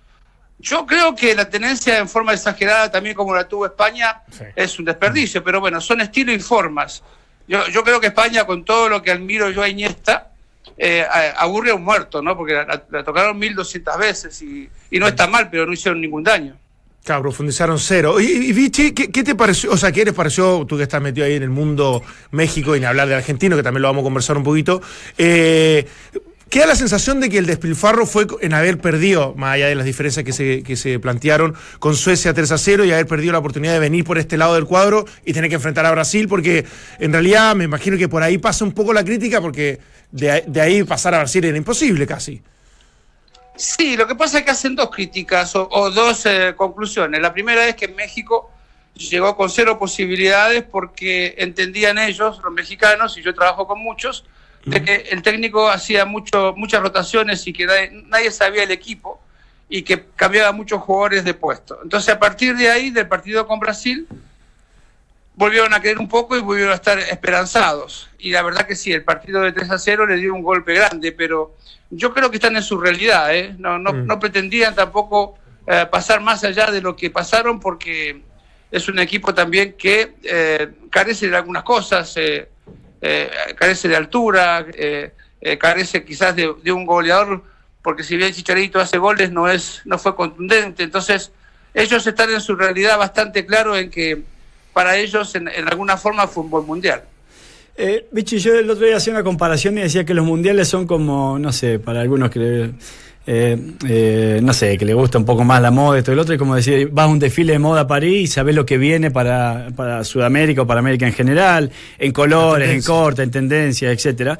Yo 0.59 0.85
creo 0.85 1.13
que 1.13 1.35
la 1.35 1.49
tenencia 1.49 1.97
en 1.97 2.07
forma 2.07 2.33
exagerada, 2.33 2.89
también 2.89 3.15
como 3.15 3.35
la 3.35 3.47
tuvo 3.49 3.65
España, 3.65 4.21
Sí. 4.31 4.45
es 4.55 4.79
un 4.79 4.85
desperdicio, 4.85 5.43
pero 5.43 5.59
bueno, 5.59 5.81
son 5.81 5.99
estilos 5.99 6.35
y 6.35 6.39
formas. 6.39 7.03
Yo, 7.51 7.67
yo 7.67 7.83
creo 7.83 7.99
que 7.99 8.07
España, 8.07 8.45
con 8.45 8.63
todo 8.63 8.87
lo 8.87 9.01
que 9.03 9.11
admiro 9.11 9.49
yo 9.49 9.61
a 9.61 9.67
Iniesta, 9.67 10.31
eh, 10.77 11.05
aburre 11.35 11.71
a 11.71 11.75
un 11.75 11.83
muerto, 11.83 12.21
¿no? 12.21 12.37
Porque 12.37 12.53
la, 12.53 12.81
la- 12.89 13.03
tocaron 13.03 13.37
1200 13.37 13.97
veces 13.97 14.41
y, 14.41 14.69
no 14.97 15.05
está 15.05 15.27
mal, 15.27 15.49
pero 15.51 15.65
no 15.65 15.73
hicieron 15.73 15.99
ningún 15.99 16.23
daño. 16.23 16.55
Claro, 17.03 17.23
profundizaron 17.23 17.77
cero. 17.77 18.21
Y, 18.21 18.25
y 18.25 18.53
Vichy, 18.53 18.93
¿qué, 18.93 19.23
te 19.23 19.35
pareció? 19.35 19.69
O 19.71 19.75
sea, 19.75 19.91
¿qué 19.91 20.05
les 20.05 20.13
pareció, 20.13 20.65
tú 20.65 20.77
que 20.77 20.83
estás 20.83 21.01
metido 21.01 21.25
ahí 21.25 21.33
en 21.33 21.43
el 21.43 21.49
mundo 21.49 22.01
México 22.31 22.73
y 22.73 22.79
ni 22.79 22.85
hablar 22.85 23.09
del 23.09 23.17
argentino, 23.17 23.57
que 23.57 23.63
también 23.63 23.81
lo 23.81 23.89
vamos 23.89 24.03
a 24.03 24.05
conversar 24.05 24.37
un 24.37 24.43
poquito? 24.43 24.81
Eh, 25.17 25.85
queda 26.51 26.65
la 26.65 26.75
sensación 26.75 27.21
de 27.21 27.29
que 27.29 27.37
el 27.37 27.45
despilfarro 27.45 28.05
fue 28.05 28.27
en 28.41 28.53
haber 28.53 28.77
perdido, 28.77 29.33
más 29.37 29.53
allá 29.53 29.67
de 29.67 29.75
las 29.75 29.85
diferencias 29.85 30.25
que 30.25 30.33
se, 30.33 30.63
que 30.63 30.75
se 30.75 30.99
plantearon 30.99 31.55
con 31.79 31.95
Suecia 31.95 32.33
3 32.33 32.51
a 32.51 32.57
0 32.57 32.83
y 32.83 32.91
haber 32.91 33.07
perdido 33.07 33.31
la 33.31 33.39
oportunidad 33.39 33.71
de 33.71 33.79
venir 33.79 34.03
por 34.03 34.17
este 34.17 34.37
lado 34.37 34.55
del 34.55 34.65
cuadro 34.65 35.05
y 35.25 35.31
tener 35.31 35.49
que 35.49 35.55
enfrentar 35.55 35.85
a 35.85 35.91
Brasil, 35.91 36.27
porque 36.27 36.65
en 36.99 37.13
realidad 37.13 37.55
me 37.55 37.63
imagino 37.63 37.97
que 37.97 38.09
por 38.09 38.21
ahí 38.21 38.37
pasa 38.37 38.65
un 38.65 38.73
poco 38.73 38.91
la 38.91 39.05
crítica, 39.05 39.39
porque 39.39 39.79
de, 40.11 40.43
de 40.45 40.61
ahí 40.61 40.83
pasar 40.83 41.15
a 41.15 41.19
Brasil 41.19 41.45
era 41.45 41.57
imposible 41.57 42.05
casi. 42.05 42.41
Sí, 43.55 43.95
lo 43.95 44.05
que 44.05 44.15
pasa 44.15 44.39
es 44.39 44.43
que 44.43 44.51
hacen 44.51 44.75
dos 44.75 44.89
críticas 44.89 45.55
o, 45.55 45.69
o 45.71 45.89
dos 45.89 46.25
eh, 46.25 46.53
conclusiones. 46.57 47.21
La 47.21 47.31
primera 47.31 47.65
es 47.65 47.75
que 47.75 47.87
México 47.87 48.51
llegó 48.95 49.37
con 49.37 49.49
cero 49.49 49.79
posibilidades 49.79 50.63
porque 50.63 51.35
entendían 51.37 51.97
ellos, 51.97 52.41
los 52.43 52.51
mexicanos, 52.51 53.17
y 53.17 53.21
yo 53.21 53.33
trabajo 53.33 53.67
con 53.67 53.79
muchos, 53.79 54.25
de 54.65 54.83
que 54.83 54.95
el 55.11 55.21
técnico 55.21 55.69
hacía 55.69 56.05
mucho, 56.05 56.53
muchas 56.55 56.81
rotaciones 56.81 57.45
y 57.47 57.53
que 57.53 57.65
nadie, 57.65 57.91
nadie 58.07 58.31
sabía 58.31 58.63
el 58.63 58.71
equipo 58.71 59.19
y 59.69 59.83
que 59.83 60.05
cambiaba 60.15 60.51
muchos 60.51 60.81
jugadores 60.81 61.23
de 61.23 61.33
puesto. 61.33 61.79
Entonces, 61.83 62.13
a 62.13 62.19
partir 62.19 62.55
de 62.57 62.69
ahí, 62.69 62.89
del 62.91 63.07
partido 63.07 63.47
con 63.47 63.59
Brasil, 63.59 64.07
volvieron 65.35 65.73
a 65.73 65.79
creer 65.81 65.97
un 65.97 66.07
poco 66.07 66.35
y 66.35 66.41
volvieron 66.41 66.71
a 66.73 66.75
estar 66.75 66.99
esperanzados. 66.99 68.09
Y 68.19 68.31
la 68.31 68.43
verdad 68.43 68.67
que 68.67 68.75
sí, 68.75 68.91
el 68.91 69.03
partido 69.03 69.41
de 69.41 69.51
3 69.51 69.71
a 69.71 69.79
0 69.79 70.05
le 70.05 70.17
dio 70.17 70.33
un 70.33 70.43
golpe 70.43 70.73
grande, 70.73 71.11
pero 71.11 71.55
yo 71.89 72.13
creo 72.13 72.29
que 72.29 72.37
están 72.37 72.55
en 72.55 72.63
su 72.63 72.79
realidad. 72.79 73.33
¿eh? 73.35 73.55
No, 73.57 73.79
no, 73.79 73.93
Mm. 73.93 74.05
no 74.07 74.19
pretendían 74.19 74.75
tampoco 74.75 75.37
eh, 75.67 75.85
pasar 75.91 76.21
más 76.21 76.43
allá 76.43 76.69
de 76.71 76.81
lo 76.81 76.95
que 76.95 77.09
pasaron 77.09 77.59
porque 77.59 78.21
es 78.71 78.87
un 78.89 78.99
equipo 78.99 79.33
también 79.33 79.75
que 79.77 80.15
eh, 80.23 80.67
carece 80.89 81.29
de 81.29 81.35
algunas 81.37 81.63
cosas, 81.63 82.13
eh, 82.17 82.49
eh, 83.01 83.29
carece 83.57 83.87
de 83.87 83.95
altura, 83.95 84.65
eh, 84.73 85.11
eh, 85.41 85.57
carece 85.57 86.03
quizás 86.03 86.35
de, 86.35 86.71
un 86.71 86.85
goleador, 86.85 87.43
porque 87.81 88.03
si 88.03 88.15
bien 88.15 88.31
Chicharito 88.31 88.79
hace 88.79 88.97
goles 88.99 89.31
no 89.31 89.49
es 89.49 89.81
no 89.85 89.97
fue 89.97 90.15
contundente. 90.15 90.83
Entonces 90.83 91.31
ellos 91.73 92.05
están 92.05 92.29
en 92.31 92.41
su 92.41 92.55
realidad 92.55 92.97
bastante 92.97 93.45
claro 93.45 93.75
en 93.75 93.89
que 93.89 94.21
para 94.73 94.97
ellos 94.97 95.33
en, 95.35 95.47
alguna 95.47 95.97
forma 95.97 96.27
fue 96.27 96.43
un 96.43 96.49
buen 96.49 96.65
mundial. 96.65 97.03
Vichy, 98.11 98.37
yo 98.37 98.53
el 98.53 98.69
otro 98.69 98.85
día 98.85 98.97
hacía 98.97 99.13
una 99.13 99.23
comparación 99.23 99.75
y 99.79 99.81
decía 99.81 100.05
que 100.05 100.13
los 100.13 100.23
mundiales 100.23 100.67
son 100.67 100.85
como, 100.85 101.39
no 101.39 101.51
sé, 101.51 101.79
para 101.79 102.01
algunos 102.01 102.29
que, 102.29 102.69
eh, 103.27 103.57
eh, 103.87 104.39
no 104.41 104.51
sé, 104.53 104.77
que 104.77 104.85
le 104.85 104.93
gusta 104.93 105.17
un 105.17 105.25
poco 105.25 105.43
más 105.43 105.61
la 105.61 105.71
moda, 105.71 105.99
esto 105.99 106.11
y 106.11 106.15
lo 106.15 106.23
otro, 106.23 106.33
y 106.33 106.37
como 106.37 106.55
decir, 106.55 106.89
vas 106.91 107.05
a 107.05 107.07
un 107.07 107.19
desfile 107.19 107.53
de 107.53 107.59
moda 107.59 107.81
a 107.81 107.87
París 107.87 108.23
y 108.23 108.27
sabes 108.27 108.55
lo 108.55 108.65
que 108.65 108.77
viene 108.77 109.11
para, 109.11 109.69
para 109.75 110.03
Sudamérica 110.03 110.63
o 110.63 110.67
para 110.67 110.79
América 110.79 111.05
en 111.05 111.13
general, 111.13 111.71
en 111.99 112.11
colores, 112.11 112.69
en 112.69 112.81
corte, 112.81 113.23
en 113.23 113.31
tendencia, 113.31 113.91
etcétera. 113.91 114.39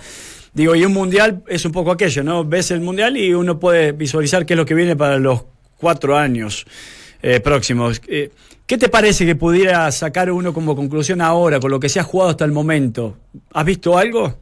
Digo, 0.54 0.76
y 0.76 0.84
un 0.84 0.94
mundial 0.94 1.44
es 1.48 1.64
un 1.64 1.72
poco 1.72 1.92
aquello, 1.92 2.24
¿no? 2.24 2.44
Ves 2.44 2.72
el 2.72 2.82
mundial 2.82 3.16
y 3.16 3.34
uno 3.34 3.60
puede 3.60 3.94
visualizar 3.94 4.46
qué 4.46 4.54
es 4.54 4.58
lo 4.58 4.66
que 4.66 4.74
viene 4.74 4.96
para 4.96 5.18
los 5.18 5.44
cuatro 5.78 6.18
años 6.18 6.66
eh, 7.22 7.40
próximos. 7.40 8.02
Eh, 8.08 8.32
¿Qué 8.66 8.78
te 8.78 8.90
parece 8.90 9.26
que 9.26 9.36
pudiera 9.36 9.92
sacar 9.92 10.32
uno 10.32 10.54
como 10.54 10.76
conclusión 10.76 11.22
ahora, 11.22 11.60
con 11.60 11.72
lo 11.72 11.80
que 11.80 11.90
se 11.90 12.00
ha 12.00 12.04
jugado 12.04 12.32
hasta 12.32 12.46
el 12.46 12.52
momento? 12.52 13.18
¿Has 13.54 13.66
visto 13.66 13.98
algo? 13.98 14.38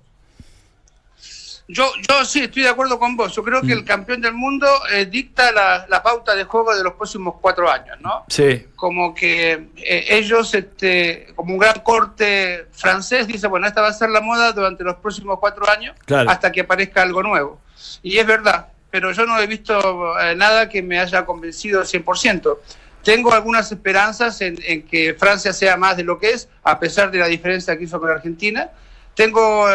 Yo, 1.71 1.91
yo 2.10 2.25
sí 2.25 2.41
estoy 2.41 2.63
de 2.63 2.69
acuerdo 2.69 2.97
con 2.97 3.15
vos. 3.15 3.36
Yo 3.36 3.43
creo 3.43 3.62
que 3.62 3.73
el 3.73 3.86
campeón 3.86 4.21
del 4.21 4.34
mundo 4.34 4.65
eh, 4.91 5.05
dicta 5.05 5.51
la, 5.51 5.86
la 5.88 6.01
pauta 6.01 6.34
de 6.34 6.43
juego 6.43 6.75
de 6.75 6.84
los 6.84 6.93
próximos 6.93 7.36
cuatro 7.39 7.69
años, 7.69 7.95
¿no? 8.01 8.25
Sí. 8.27 8.65
Como 8.75 9.13
que 9.13 9.67
eh, 9.77 10.05
ellos, 10.10 10.51
este, 10.55 11.27
como 11.36 11.53
un 11.53 11.60
gran 11.60 11.79
corte 11.82 12.65
francés, 12.71 13.27
dice, 13.27 13.45
bueno, 13.45 13.67
esta 13.67 13.82
va 13.84 13.89
a 13.89 13.93
ser 13.93 14.10
la 14.10 14.19
moda 14.19 14.51
durante 14.51 14.84
los 14.84 14.95
próximos 14.95 15.38
cuatro 15.39 15.69
años 15.69 15.95
Claro. 16.05 16.27
hasta 16.32 16.51
que 16.51 16.62
aparezca 16.62 17.03
algo 17.03 17.21
nuevo. 17.21 17.62
Y 18.01 18.17
es 18.17 18.25
verdad, 18.25 18.69
pero 18.89 19.12
yo 19.12 19.27
no 19.27 19.39
he 19.39 19.45
visto 19.45 20.19
eh, 20.19 20.36
nada 20.36 20.67
que 20.69 20.82
me 20.82 20.99
haya 20.99 21.23
convencido 21.23 21.82
al 21.82 21.86
100%. 21.86 22.58
Tengo 23.03 23.32
algunas 23.32 23.71
esperanzas 23.71 24.41
en, 24.41 24.58
en 24.65 24.82
que 24.88 25.13
Francia 25.13 25.53
sea 25.53 25.77
más 25.77 25.97
de 25.97 26.03
lo 26.03 26.17
que 26.17 26.32
es, 26.32 26.49
a 26.63 26.79
pesar 26.79 27.12
de 27.12 27.19
la 27.19 27.27
diferencia 27.27 27.77
que 27.77 27.84
hizo 27.84 27.99
con 27.99 28.10
Argentina. 28.10 28.71
Tengo... 29.13 29.67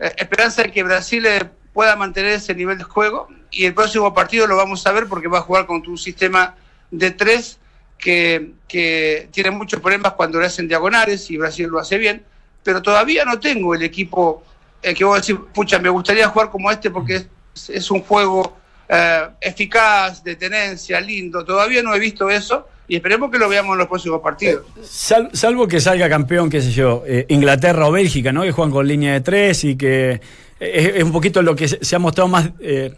eh, 0.00 0.12
esperanza 0.16 0.62
de 0.62 0.72
que 0.72 0.82
Brasil 0.82 1.24
eh, 1.26 1.48
pueda 1.72 1.94
mantener 1.96 2.32
ese 2.32 2.54
nivel 2.54 2.78
de 2.78 2.84
juego. 2.84 3.28
Y 3.50 3.66
el 3.66 3.74
próximo 3.74 4.12
partido 4.14 4.46
lo 4.46 4.56
vamos 4.56 4.86
a 4.86 4.92
ver 4.92 5.06
porque 5.06 5.28
va 5.28 5.38
a 5.38 5.42
jugar 5.42 5.66
contra 5.66 5.90
un 5.90 5.98
sistema 5.98 6.56
de 6.90 7.10
tres 7.10 7.58
que, 7.98 8.52
que 8.66 9.28
tiene 9.30 9.50
muchos 9.50 9.80
problemas 9.80 10.14
cuando 10.14 10.40
le 10.40 10.46
hacen 10.46 10.66
diagonales 10.66 11.30
y 11.30 11.36
Brasil 11.36 11.66
lo 11.66 11.78
hace 11.78 11.98
bien, 11.98 12.24
pero 12.62 12.82
todavía 12.82 13.24
no 13.24 13.38
tengo 13.38 13.74
el 13.74 13.82
equipo 13.82 14.42
eh, 14.82 14.94
que 14.94 15.04
vos 15.04 15.20
decís, 15.20 15.40
pucha, 15.52 15.78
me 15.78 15.90
gustaría 15.90 16.28
jugar 16.28 16.50
como 16.50 16.70
este 16.70 16.90
porque 16.90 17.16
es, 17.16 17.70
es 17.70 17.90
un 17.90 18.02
juego 18.02 18.56
eh, 18.88 19.28
eficaz, 19.40 20.24
de 20.24 20.36
tenencia, 20.36 21.00
lindo, 21.00 21.44
todavía 21.44 21.82
no 21.82 21.94
he 21.94 21.98
visto 21.98 22.30
eso 22.30 22.66
y 22.90 22.96
esperemos 22.96 23.30
que 23.30 23.38
lo 23.38 23.48
veamos 23.48 23.74
en 23.74 23.78
los 23.78 23.86
próximos 23.86 24.20
partidos. 24.20 24.66
Sal- 24.82 25.30
salvo 25.32 25.68
que 25.68 25.78
salga 25.80 26.08
campeón, 26.08 26.50
qué 26.50 26.60
sé 26.60 26.72
yo, 26.72 27.04
eh, 27.06 27.24
Inglaterra 27.28 27.86
o 27.86 27.92
Bélgica, 27.92 28.32
¿no? 28.32 28.42
Que 28.42 28.50
juegan 28.50 28.72
con 28.72 28.84
línea 28.86 29.12
de 29.12 29.20
tres 29.20 29.62
y 29.62 29.76
que 29.76 30.20
eh, 30.58 30.92
es, 30.96 31.04
un 31.04 31.12
poquito 31.12 31.40
lo 31.40 31.54
que 31.54 31.68
se, 31.68 31.84
se 31.84 31.94
ha 31.94 32.00
mostrado 32.00 32.26
más, 32.28 32.50
eh, 32.58 32.92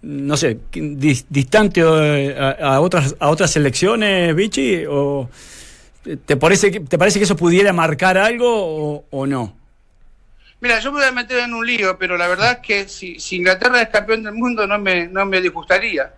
no 0.00 0.36
sé, 0.38 0.58
dis- 0.72 1.26
distante 1.28 1.82
eh, 1.84 2.34
a, 2.38 2.76
a 2.76 2.80
otras 2.80 3.14
a 3.20 3.28
otras 3.28 3.50
selecciones, 3.50 4.34
Vichy, 4.34 4.86
o 4.88 5.28
te 6.24 6.36
parece 6.38 6.70
que 6.70 6.80
te 6.80 6.96
parece 6.96 7.18
que 7.18 7.24
eso 7.26 7.36
pudiera 7.36 7.72
marcar 7.74 8.16
algo 8.16 8.48
o, 8.50 9.04
o 9.10 9.26
no? 9.26 9.54
Mira, 10.60 10.80
yo 10.80 10.90
me 10.90 11.00
voy 11.00 11.08
a 11.08 11.12
meter 11.12 11.40
en 11.40 11.52
un 11.52 11.66
lío, 11.66 11.98
pero 11.98 12.16
la 12.16 12.28
verdad 12.28 12.52
es 12.52 12.58
que 12.66 12.88
si, 12.88 13.20
si 13.20 13.36
Inglaterra 13.36 13.82
es 13.82 13.88
campeón 13.90 14.22
del 14.22 14.32
mundo 14.32 14.66
no 14.66 14.78
me, 14.78 15.06
no 15.06 15.26
me 15.26 15.42
disgustaría. 15.42 16.10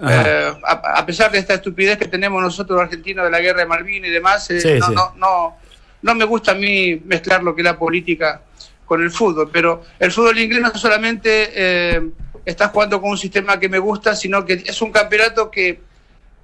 Eh, 0.00 0.52
a, 0.64 0.72
a 0.98 1.06
pesar 1.06 1.30
de 1.32 1.38
esta 1.38 1.54
estupidez 1.54 1.98
que 1.98 2.06
tenemos 2.06 2.40
nosotros 2.42 2.76
los 2.76 2.84
argentinos 2.84 3.24
de 3.24 3.30
la 3.30 3.40
guerra 3.40 3.60
de 3.60 3.66
Malvinas 3.66 4.08
y 4.08 4.12
demás, 4.12 4.50
eh, 4.50 4.60
Sí, 4.60 4.74
no, 4.78 4.86
sí. 4.86 4.94
No, 4.94 5.12
no, 5.16 5.56
no 6.02 6.14
me 6.14 6.24
gusta 6.24 6.52
a 6.52 6.54
mí 6.54 7.00
mezclar 7.04 7.42
lo 7.42 7.54
que 7.54 7.62
es 7.62 7.64
la 7.64 7.76
política 7.78 8.42
con 8.84 9.02
el 9.02 9.10
fútbol, 9.10 9.50
pero 9.52 9.82
el 9.98 10.12
fútbol 10.12 10.38
inglés 10.38 10.62
no 10.62 10.74
solamente 10.76 11.50
eh, 11.54 12.02
está 12.44 12.68
jugando 12.68 13.00
con 13.00 13.10
un 13.10 13.18
sistema 13.18 13.58
que 13.58 13.68
me 13.68 13.78
gusta, 13.78 14.14
sino 14.14 14.44
que 14.44 14.62
es 14.64 14.80
un 14.80 14.92
campeonato 14.92 15.50
que, 15.50 15.80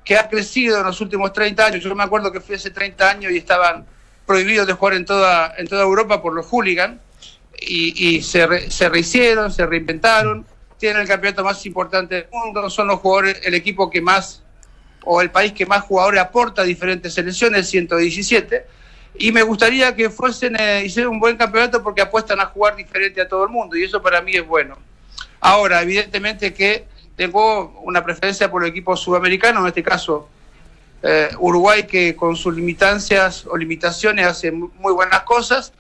que 0.05 0.19
ha 0.19 0.29
crecido 0.29 0.79
en 0.81 0.85
los 0.87 1.01
últimos 1.01 1.33
30 1.33 1.65
años. 1.67 1.83
Yo 1.85 1.95
me 1.95 2.03
acuerdo 2.03 2.33
que 2.33 2.41
fui 2.41 2.57
hace 2.57 2.71
30 2.71 3.09
años 3.09 3.33
y 3.33 3.39
estaban 3.39 3.87
prohibidos 4.27 4.67
de 4.67 4.73
jugar 4.73 4.95
en 4.95 5.05
toda, 5.05 5.55
en 5.57 5.67
toda 5.69 5.83
Europa 5.85 6.21
por 6.21 6.35
los 6.35 6.45
hooligans 6.47 6.99
y, 7.61 8.17
y 8.17 8.23
se, 8.23 8.47
re- 8.47 8.71
se 8.71 8.89
rehicieron, 8.89 9.51
se 9.53 9.65
reinventaron, 9.65 10.45
tienen 10.85 11.01
el 11.01 11.09
campeonato 11.09 11.43
más 11.43 11.65
importante 11.65 12.15
del 12.15 12.27
mundo, 12.31 12.69
son 12.69 12.89
los 12.89 13.01
jugadores, 13.01 13.41
el 13.43 13.55
equipo 13.55 13.89
que 13.89 14.03
más, 14.03 14.43
o 15.03 15.23
el 15.23 15.31
país 15.31 15.55
que 15.55 15.65
más 15.65 15.81
jugadores 15.83 16.21
aporta 16.21 16.61
a 16.61 16.65
diferentes 16.67 17.15
selecciones, 17.15 17.71
117, 17.71 18.67
y 19.19 19.33
me 19.33 19.43
gustaría 19.43 19.97
que 19.97 20.11
fuesen, 20.11 20.57
eh, 20.61 20.83
hicieran 20.85 21.11
un 21.13 21.21
buen 21.21 21.39
campeonato 21.39 21.83
porque 21.83 22.03
apuestan 22.03 22.39
a 22.39 22.45
jugar 22.47 22.77
diferente 22.77 23.19
a 23.23 23.27
todo 23.27 23.45
el 23.45 23.49
mundo, 23.49 23.77
y 23.79 23.85
eso 23.85 24.03
para 24.03 24.21
mí 24.21 24.33
es 24.37 24.47
bueno. 24.47 24.77
Ahora, 25.41 25.81
evidentemente 25.81 26.53
que 26.53 26.85
tengo 27.17 27.81
una 27.83 28.05
preferencia 28.05 28.51
por 28.51 28.63
el 28.63 28.69
equipo 28.69 28.95
sudamericano, 28.95 29.61
en 29.61 29.69
este 29.69 29.83
caso 29.83 30.29
eh, 31.03 31.31
Uruguay, 31.39 31.85
que 31.85 32.15
con 32.15 32.37
sus 32.37 32.55
limitancias 32.55 33.47
o 33.47 33.57
limitaciones 33.57 34.27
hace 34.27 34.51
mu- 34.53 34.69
muy 34.79 34.93
buenas 34.93 35.23
cosas. 35.23 35.73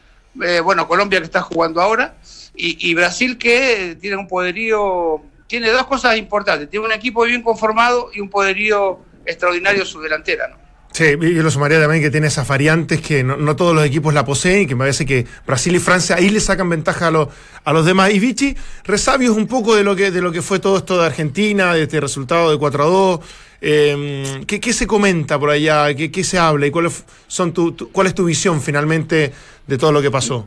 Eh, 0.43 0.61
bueno, 0.61 0.89
Colombia 0.89 1.19
que 1.19 1.27
está 1.27 1.43
jugando 1.43 1.81
ahora. 1.83 2.15
Y, 2.57 2.91
y 2.91 2.95
Brasil 2.95 3.37
que 3.39 3.97
tiene 4.01 4.17
un 4.17 4.29
poderío, 4.29 5.21
tiene 5.47 5.71
dos 5.71 5.87
cosas 5.87 6.17
importantes. 6.17 6.71
Tiene 6.71 6.87
un 6.87 6.93
equipo 6.93 7.25
bien 7.25 7.43
conformado 7.43 8.11
y 8.15 8.21
un 8.21 8.31
poderío 8.31 9.01
extraordinario 9.27 9.85
su 9.85 10.01
delantera. 10.01 10.49
¿no? 10.49 10.57
Sí, 10.93 11.05
yo 11.07 11.43
lo 11.43 11.51
sumaría 11.51 11.81
también 11.81 12.01
que 12.01 12.11
tiene 12.13 12.29
esas 12.29 12.47
variantes 12.47 13.01
que 13.01 13.25
no, 13.25 13.57
todos 13.57 13.75
los 13.75 13.85
equipos 13.85 14.15
la 14.15 14.25
poseen 14.25 14.63
y 14.63 14.67
que 14.69 14.77
me 14.77 14.81
parece 14.81 15.05
que 15.05 15.27
Brasil 15.45 15.75
y 15.75 15.81
Francia 15.81 16.15
ahí 16.15 16.31
le 16.31 16.39
sacan 16.39 16.69
ventaja 16.69 17.09
a, 17.09 17.11
los 17.11 17.29
a 17.65 17.73
los 17.73 17.85
demás. 17.85 18.13
Y 18.15 18.21
Vichy, 18.21 18.57
resabios 18.85 19.37
un 19.37 19.49
poco 19.49 19.75
de 19.75 19.83
lo 19.83 19.97
que 19.97 20.13
de 20.13 20.21
lo 20.23 20.31
que 20.31 20.41
fue 20.41 20.61
todo 20.61 20.77
esto 20.77 20.97
de 21.01 21.07
Argentina, 21.07 21.75
de 21.75 21.83
este 21.83 21.99
resultado 22.01 22.53
de 22.53 22.59
4 22.59 22.85
a 22.85 22.87
2. 22.87 23.21
Eh, 23.67 24.43
¿qué, 24.47 24.61
qué 24.61 24.73
se 24.73 24.87
comenta 24.87 25.37
por 25.39 25.51
allá? 25.51 25.93
¿Qué, 25.95 26.13
qué 26.13 26.23
se 26.23 26.39
habla? 26.39 26.67
¿Y 26.67 26.71
cuál 26.71 26.87
es, 26.87 27.03
son 27.27 27.53
tu- 27.53 27.75
cuál 27.91 28.07
es 28.07 28.15
tu 28.15 28.25
visión 28.27 28.63
finalmente 28.63 29.33
de 29.67 29.79
todo 29.79 29.91
lo 29.91 30.01
que 30.01 30.11
pasó? 30.13 30.47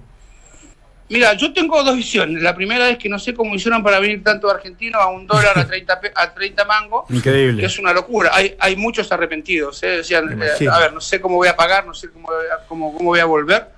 Mira, 1.10 1.34
yo 1.36 1.54
tengo 1.54 1.82
dos 1.84 1.96
visiones. 1.96 2.41
La 2.41 2.54
primera 2.54 2.89
es 2.89 2.98
que 2.98 3.08
no 3.08 3.17
sé 3.17 3.34
cómo 3.34 3.56
hicieron 3.56 3.82
para 3.82 4.00
venir 4.00 4.22
tanto 4.24 4.50
argentinos 4.50 5.02
a 5.02 5.08
un 5.08 5.26
dólar 5.26 5.58
a 5.58 5.65
30, 5.65 6.00
pe- 6.02 6.12
a 6.13 6.34
30 6.34 6.65
mangos. 6.65 7.10
Increíble. 7.10 7.65
Es 7.65 7.80
una 7.80 7.93
locura. 7.93 8.30
Hay, 8.34 8.56
hay 8.60 8.76
muchos 8.76 9.10
arrepentidos. 9.12 9.82
¿eh? 9.84 10.02
Eh, 10.02 10.04
imagino. 10.20 10.74
a 10.74 10.80
ver, 10.80 10.93
no 10.93 11.00
sé 11.00 11.22
cómo 11.22 11.36
voy 11.38 11.48
a 11.48 11.56
pagar, 11.56 11.86
no 11.86 11.93
sé 11.93 12.10
cómo 12.10 12.28
voy 12.28 12.46
a, 12.48 12.65
cómo, 12.67 12.93
cómo 12.93 13.10
voy 13.12 13.20
a 13.22 13.26
volver. 13.26 13.70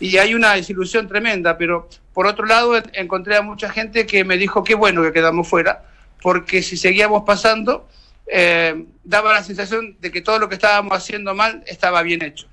Y 0.00 0.16
hay 0.16 0.34
una 0.34 0.54
desilusión 0.54 1.06
tremenda, 1.08 1.58
pero 1.58 1.88
por 2.14 2.26
otro 2.26 2.46
lado 2.46 2.74
en- 2.76 2.90
encontré 2.94 3.36
a 3.36 3.42
mucha 3.42 3.68
gente 3.70 4.06
que 4.06 4.24
me 4.24 4.38
dijo 4.38 4.64
qué 4.64 4.74
bueno 4.74 5.02
que 5.02 5.12
quedamos 5.12 5.46
fuera, 5.48 5.82
porque 6.22 6.62
si 6.62 6.78
seguíamos 6.78 7.24
pasando, 7.26 7.86
eh, 8.26 8.86
daba 9.04 9.34
la 9.34 9.42
sensación 9.44 9.96
de 10.00 10.10
que 10.10 10.22
todo 10.22 10.38
lo 10.38 10.48
que 10.48 10.54
estábamos 10.54 10.96
haciendo 10.96 11.34
mal 11.34 11.62
estaba 11.66 12.00
bien 12.02 12.22
hecho. 12.22 12.46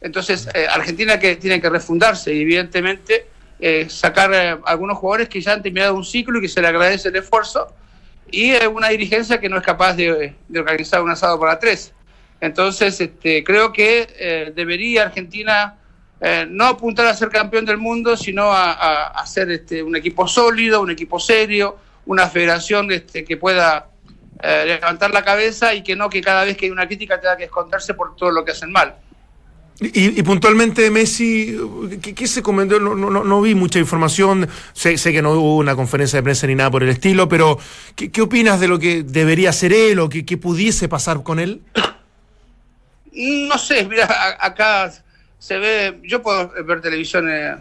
Entonces, 0.00 0.48
eh, 0.52 0.66
Argentina 0.68 1.18
que 1.20 1.36
tiene 1.36 1.60
que 1.60 1.70
refundarse 1.70 2.34
y 2.34 2.40
evidentemente 2.42 3.26
eh, 3.58 3.88
sacar 3.88 4.32
eh, 4.34 4.58
algunos 4.64 4.98
jugadores 4.98 5.28
que 5.28 5.40
ya 5.40 5.54
han 5.54 5.62
terminado 5.62 5.94
un 5.94 6.04
ciclo 6.04 6.38
y 6.38 6.42
que 6.42 6.48
se 6.48 6.60
le 6.60 6.68
agradece 6.68 7.08
el 7.08 7.16
esfuerzo 7.16 7.68
y 8.30 8.50
eh, 8.50 8.66
una 8.66 8.88
dirigencia 8.88 9.40
que 9.40 9.48
no 9.48 9.56
es 9.56 9.62
capaz 9.62 9.94
de, 9.94 10.34
organizar 10.54 11.02
un 11.02 11.10
asado 11.10 11.38
para 11.40 11.58
tres. 11.58 11.92
Entonces, 12.40 13.00
este, 13.00 13.42
creo 13.42 13.72
que 13.72 14.08
eh, 14.18 14.52
debería 14.54 15.04
Argentina 15.04 15.78
no 16.48 16.64
apuntar 16.64 17.04
a 17.06 17.14
ser 17.14 17.28
campeón 17.28 17.66
del 17.66 17.76
mundo, 17.76 18.16
sino 18.16 18.50
a, 18.50 19.22
ser 19.26 19.50
este, 19.50 19.82
un 19.82 19.94
equipo 19.96 20.26
sólido, 20.26 20.80
un 20.80 20.90
equipo 20.90 21.20
serio, 21.20 21.76
una 22.06 22.26
federación 22.26 22.90
este, 22.90 23.22
que 23.22 23.36
pueda 23.36 23.90
levantar 24.42 25.10
la 25.10 25.22
cabeza 25.22 25.74
y 25.74 25.82
que 25.82 25.94
no 25.94 26.08
que 26.08 26.22
cada 26.22 26.44
vez 26.44 26.56
que 26.56 26.64
hay 26.64 26.70
una 26.70 26.86
crítica 26.86 27.20
tenga 27.20 27.36
que 27.36 27.44
esconderse 27.44 27.92
por 27.92 28.16
todo 28.16 28.30
lo 28.30 28.46
que 28.46 28.52
hacen 28.52 28.72
mal. 28.72 28.96
Y, 29.78 30.18
y 30.18 30.22
puntualmente 30.22 30.90
Messi, 30.90 31.54
¿qué, 32.00 32.14
qué 32.14 32.26
se 32.26 32.42
comentó? 32.42 32.80
No, 32.80 32.94
no, 32.94 33.10
no- 33.10 33.40
vi 33.42 33.54
mucha 33.54 33.78
información, 33.78 34.48
sé, 34.72 34.96
que 34.96 35.20
no 35.20 35.32
hubo 35.32 35.56
una 35.58 35.76
conferencia 35.76 36.18
de 36.18 36.22
prensa 36.22 36.46
ni 36.46 36.54
nada 36.54 36.70
por 36.70 36.82
el 36.82 36.88
estilo, 36.88 37.28
pero 37.28 37.58
¿qué, 37.94 38.22
opinas 38.22 38.58
de 38.58 38.68
lo 38.68 38.78
que 38.78 39.02
debería 39.02 39.50
hacer 39.50 39.74
él 39.74 39.98
o 39.98 40.08
qué, 40.08 40.24
pudiese 40.38 40.88
pasar 40.88 41.22
con 41.22 41.38
él? 41.38 41.60
No 43.12 43.58
sé, 43.58 43.84
mira, 43.84 44.38
acá 44.40 44.90
se 45.38 45.58
ve, 45.58 46.00
yo 46.04 46.22
puedo 46.22 46.52
ver 46.64 46.80
televisión 46.80 47.28
eh, 47.30 47.56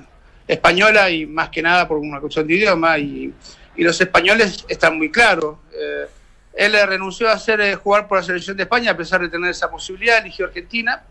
española 0.48 1.10
y 1.10 1.26
más 1.26 1.50
que 1.50 1.62
nada 1.62 1.86
por 1.86 1.98
una 1.98 2.22
cuestión 2.22 2.48
de 2.48 2.54
idioma 2.54 2.98
y, 2.98 3.34
los 3.78 4.00
españoles 4.00 4.64
están 4.70 4.98
muy 4.98 5.12
claros. 5.12 5.58
Eh, 5.74 6.06
él 6.54 6.78
renunció 6.88 7.28
a 7.28 7.34
hacer 7.34 7.60
eh, 7.60 7.76
jugar 7.76 8.08
por 8.08 8.20
la 8.20 8.24
selección 8.24 8.56
de 8.56 8.64
España 8.64 8.92
a 8.92 8.96
pesar 8.96 9.20
de 9.20 9.28
tener 9.28 9.52
esa 9.52 9.70
posibilidad, 9.70 10.20
eligió 10.20 10.46
Argentina 10.46 11.04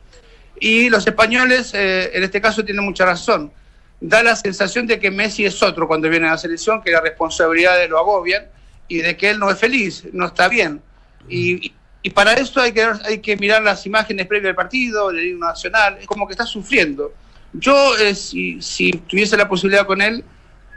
y 0.60 0.88
los 0.88 1.06
españoles 1.06 1.72
eh, 1.74 2.10
en 2.14 2.22
este 2.22 2.40
caso 2.40 2.64
tienen 2.64 2.84
mucha 2.84 3.04
razón. 3.04 3.52
Da 4.00 4.22
la 4.22 4.36
sensación 4.36 4.86
de 4.86 4.98
que 4.98 5.10
Messi 5.10 5.44
es 5.46 5.62
otro 5.62 5.86
cuando 5.88 6.08
viene 6.08 6.26
a 6.28 6.32
la 6.32 6.38
selección, 6.38 6.82
que 6.82 6.90
las 6.90 7.02
responsabilidades 7.02 7.88
lo 7.88 7.98
agobian 7.98 8.44
y 8.88 8.98
de 8.98 9.16
que 9.16 9.30
él 9.30 9.38
no 9.38 9.50
es 9.50 9.58
feliz, 9.58 10.04
no 10.12 10.26
está 10.26 10.48
bien. 10.48 10.82
Y, 11.28 11.72
y- 12.02 12.10
para 12.10 12.34
esto 12.34 12.60
hay 12.60 12.72
que, 12.72 12.82
hay 12.82 13.18
que 13.20 13.34
mirar 13.38 13.62
las 13.62 13.86
imágenes 13.86 14.26
previas 14.26 14.48
del 14.48 14.54
partido, 14.54 15.10
del 15.10 15.26
himno 15.28 15.46
nacional, 15.46 15.96
es 15.98 16.06
como 16.06 16.26
que 16.26 16.32
está 16.34 16.44
sufriendo. 16.44 17.14
Yo, 17.54 17.96
eh, 17.96 18.14
si, 18.14 18.60
si 18.60 18.90
tuviese 18.92 19.38
la 19.38 19.48
posibilidad 19.48 19.86
con 19.86 20.02
él, 20.02 20.22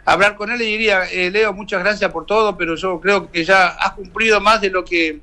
hablar 0.05 0.37
con 0.37 0.49
él 0.51 0.59
le 0.59 0.63
diría, 0.65 1.03
eh, 1.11 1.29
Leo, 1.29 1.51
muchas 1.51 1.81
gracias 1.83 2.09
por 2.11 2.25
todo, 2.25 2.55
pero 2.55 2.75
yo 2.75 3.01
creo 3.01 3.29
que 3.29 3.43
ya 3.43 3.67
has 3.67 3.91
cumplido 3.91 4.39
más 4.39 4.61
de 4.61 4.69
lo 4.69 4.85
que 4.85 5.19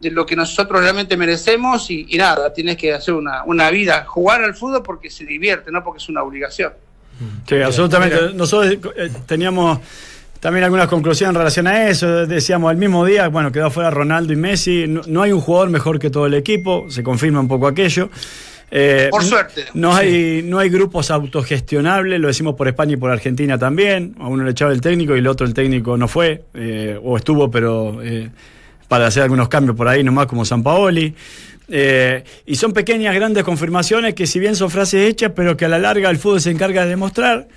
de 0.00 0.10
lo 0.10 0.26
que 0.26 0.36
nosotros 0.36 0.80
realmente 0.80 1.16
merecemos 1.16 1.90
y, 1.90 2.06
y 2.08 2.18
nada, 2.18 2.52
tienes 2.52 2.76
que 2.76 2.92
hacer 2.92 3.14
una, 3.14 3.44
una 3.44 3.70
vida, 3.70 4.04
jugar 4.06 4.42
al 4.42 4.54
fútbol 4.54 4.82
porque 4.82 5.10
se 5.10 5.24
divierte, 5.24 5.70
no 5.70 5.82
porque 5.82 5.98
es 5.98 6.08
una 6.08 6.22
obligación. 6.22 6.72
Sí, 7.48 7.56
absolutamente. 7.60 8.32
Nosotros 8.34 8.76
eh, 8.96 9.10
teníamos 9.26 9.78
también 10.40 10.64
algunas 10.64 10.88
conclusiones 10.88 11.34
en 11.34 11.38
relación 11.38 11.66
a 11.66 11.88
eso. 11.88 12.26
Decíamos, 12.26 12.70
el 12.72 12.76
mismo 12.76 13.04
día, 13.04 13.28
bueno, 13.28 13.50
quedó 13.52 13.70
fuera 13.70 13.90
Ronaldo 13.90 14.32
y 14.32 14.36
Messi. 14.36 14.86
No, 14.88 15.00
no 15.06 15.22
hay 15.22 15.32
un 15.32 15.40
jugador 15.40 15.70
mejor 15.70 15.98
que 15.98 16.10
todo 16.10 16.26
el 16.26 16.34
equipo. 16.34 16.86
Se 16.90 17.02
confirma 17.02 17.40
un 17.40 17.48
poco 17.48 17.66
aquello. 17.66 18.10
Eh, 18.70 19.08
Por 19.10 19.22
suerte. 19.22 19.66
No 19.74 19.94
hay, 19.94 20.42
no 20.44 20.58
hay 20.58 20.68
grupos 20.68 21.12
autogestionables, 21.12 22.18
lo 22.18 22.26
decimos 22.26 22.56
por 22.56 22.66
España 22.66 22.94
y 22.94 22.96
por 22.96 23.10
Argentina 23.10 23.56
también. 23.56 24.16
A 24.18 24.26
uno 24.26 24.42
le 24.42 24.50
echaba 24.50 24.72
el 24.72 24.80
técnico 24.80 25.14
y 25.14 25.20
el 25.20 25.28
otro 25.28 25.46
el 25.46 25.54
técnico 25.54 25.96
no 25.96 26.08
fue, 26.08 26.42
eh, 26.54 26.98
o 27.00 27.16
estuvo, 27.16 27.50
pero 27.50 28.02
eh, 28.02 28.30
para 28.88 29.06
hacer 29.06 29.22
algunos 29.22 29.48
cambios 29.48 29.76
por 29.76 29.88
ahí 29.88 30.02
nomás, 30.04 30.26
como 30.26 30.44
San 30.44 30.62
Paoli. 30.62 31.14
Eh, 31.68 32.22
y 32.44 32.56
son 32.56 32.72
pequeñas, 32.72 33.14
grandes 33.14 33.42
confirmaciones 33.44 34.14
que, 34.14 34.26
si 34.26 34.38
bien 34.38 34.54
son 34.56 34.70
frases 34.70 35.08
hechas, 35.08 35.32
pero 35.34 35.56
que 35.56 35.64
a 35.64 35.68
la 35.68 35.78
larga 35.78 36.10
el 36.10 36.18
fútbol 36.18 36.40
se 36.40 36.50
encarga 36.50 36.82
de 36.84 36.90
demostrar 36.90 37.48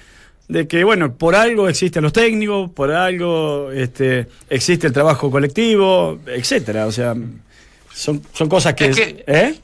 de 0.48 0.66
que, 0.66 0.86
bueno, 0.86 1.14
por 1.16 1.36
algo 1.36 1.68
existen 1.68 2.04
los 2.04 2.14
técnicos, 2.14 2.72
por 2.72 2.90
algo 2.92 3.70
este, 3.74 4.28
existe 4.50 4.88
el 4.88 4.94
trabajo 4.94 5.30
colectivo, 5.30 6.20
etcétera. 6.26 6.86
O 6.86 6.92
sea, 6.92 7.14
son, 7.94 8.22
son 8.34 8.48
cosas 8.48 8.74
que. 8.74 8.86
Es 8.86 8.96
que- 8.96 9.24
¿eh? 9.28 9.56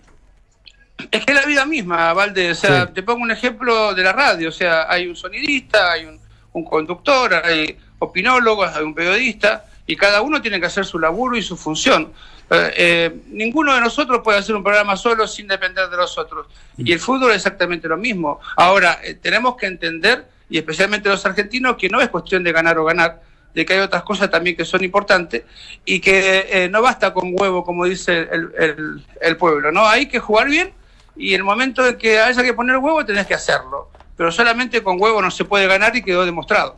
Es 1.10 1.26
que 1.26 1.34
la 1.34 1.45
vida 1.45 1.65
misma, 1.65 2.12
Valde. 2.13 2.52
O 2.52 2.56
sea, 2.56 2.86
Sí. 2.88 2.91
te 2.95 3.04
pongo 3.04 3.23
un 3.23 3.32
ejemplo 3.32 3.93
de 3.93 4.04
la 4.04 4.12
radio. 4.13 4.49
O 4.49 4.52
sea, 4.52 4.91
hay 4.91 5.08
un 5.08 5.15
sonidista, 5.15 5.91
hay 5.93 6.06
un, 6.06 6.19
un 6.54 6.65
conductor, 6.65 7.34
hay 7.34 7.78
opinólogos, 7.99 8.69
hay 8.76 8.84
un 8.84 8.93
periodista, 8.93 9.65
y 9.86 9.96
cada 9.96 10.22
uno 10.22 10.41
tiene 10.41 10.60
que 10.60 10.65
hacer 10.67 10.86
su 10.86 10.98
laburo 11.00 11.36
y 11.36 11.41
su 11.41 11.58
función. 11.58 12.12
Eh, 12.50 12.74
eh, 12.78 13.15
ninguno 13.28 13.74
de 13.74 13.82
nosotros 13.82 14.22
puede 14.24 14.38
hacer 14.39 14.56
un 14.56 14.63
programa 14.63 14.96
solo 14.96 15.28
sin 15.28 15.48
depender 15.48 15.89
de 15.89 15.98
los 15.98 16.17
otros. 16.17 16.48
Y 16.78 16.91
el 16.93 17.00
fútbol 17.00 17.32
es 17.32 17.38
exactamente 17.38 17.88
lo 17.88 17.98
mismo. 17.98 18.39
Ahora, 18.56 19.00
eh, 19.04 19.15
tenemos 19.15 19.56
que 19.58 19.65
entender, 19.65 20.26
y 20.50 20.58
especialmente 20.58 21.10
los 21.10 21.26
argentinos, 21.26 21.76
que 21.78 21.89
no 21.89 22.00
es 22.02 22.10
cuestión 22.10 22.43
de 22.43 22.52
ganar 22.52 22.78
o 22.78 22.86
ganar, 22.86 23.22
de 23.54 23.65
que 23.65 23.74
hay 23.74 23.80
otras 23.80 24.04
cosas 24.04 24.30
también 24.32 24.56
que 24.56 24.65
son 24.65 24.84
importantes 24.84 25.43
y 25.86 26.00
que 26.00 26.67
no 26.72 26.82
basta 26.82 27.13
con 27.13 27.34
huevo, 27.39 27.63
como 27.63 27.86
dice 27.86 28.28
el, 28.32 28.52
el- 28.58 29.06
el 29.22 29.38
pueblo, 29.38 29.72
¿no? 29.72 29.88
Hay 29.88 30.08
que 30.08 30.17
jugar 30.19 30.48
bien 30.50 30.74
y 31.15 31.36
el 31.36 31.43
momento 31.43 31.86
en 31.86 31.98
que 31.98 32.19
haya 32.19 32.41
que 32.41 32.54
poner 32.54 32.78
huevo 32.78 33.06
tenés 33.06 33.28
que 33.28 33.36
hacerlo. 33.36 33.89
Pero 34.17 34.32
solamente 34.32 34.82
con 34.82 35.00
huevo 35.00 35.22
no 35.22 35.30
se 35.30 35.46
puede 35.46 35.67
ganar 35.67 35.96
y 35.96 36.02
quedó 36.02 36.26
demostrado. 36.26 36.78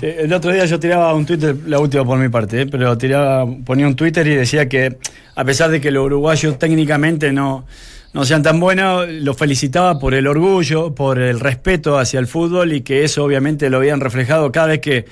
El 0.00 0.32
otro 0.32 0.52
día 0.52 0.64
yo 0.64 0.80
tiraba 0.80 1.12
un 1.14 1.26
Twitter, 1.26 1.54
la 1.66 1.78
última 1.78 2.04
por 2.04 2.18
mi 2.18 2.28
parte, 2.28 2.62
¿eh? 2.62 2.66
pero 2.66 2.96
tiraba, 2.96 3.46
ponía 3.64 3.86
un 3.86 3.94
Twitter 3.94 4.26
y 4.26 4.34
decía 4.34 4.68
que 4.68 4.96
a 5.34 5.44
pesar 5.44 5.70
de 5.70 5.80
que 5.80 5.90
los 5.90 6.06
uruguayos 6.06 6.58
técnicamente 6.58 7.30
no, 7.32 7.66
no 8.12 8.24
sean 8.24 8.42
tan 8.42 8.58
buenos, 8.58 9.06
los 9.08 9.36
felicitaba 9.36 9.98
por 9.98 10.14
el 10.14 10.26
orgullo, 10.26 10.94
por 10.94 11.18
el 11.18 11.40
respeto 11.40 11.98
hacia 11.98 12.18
el 12.20 12.26
fútbol 12.26 12.72
y 12.72 12.80
que 12.80 13.04
eso 13.04 13.22
obviamente 13.22 13.68
lo 13.68 13.76
habían 13.76 14.00
reflejado 14.00 14.50
cada 14.50 14.68
vez 14.68 14.80
que, 14.80 15.04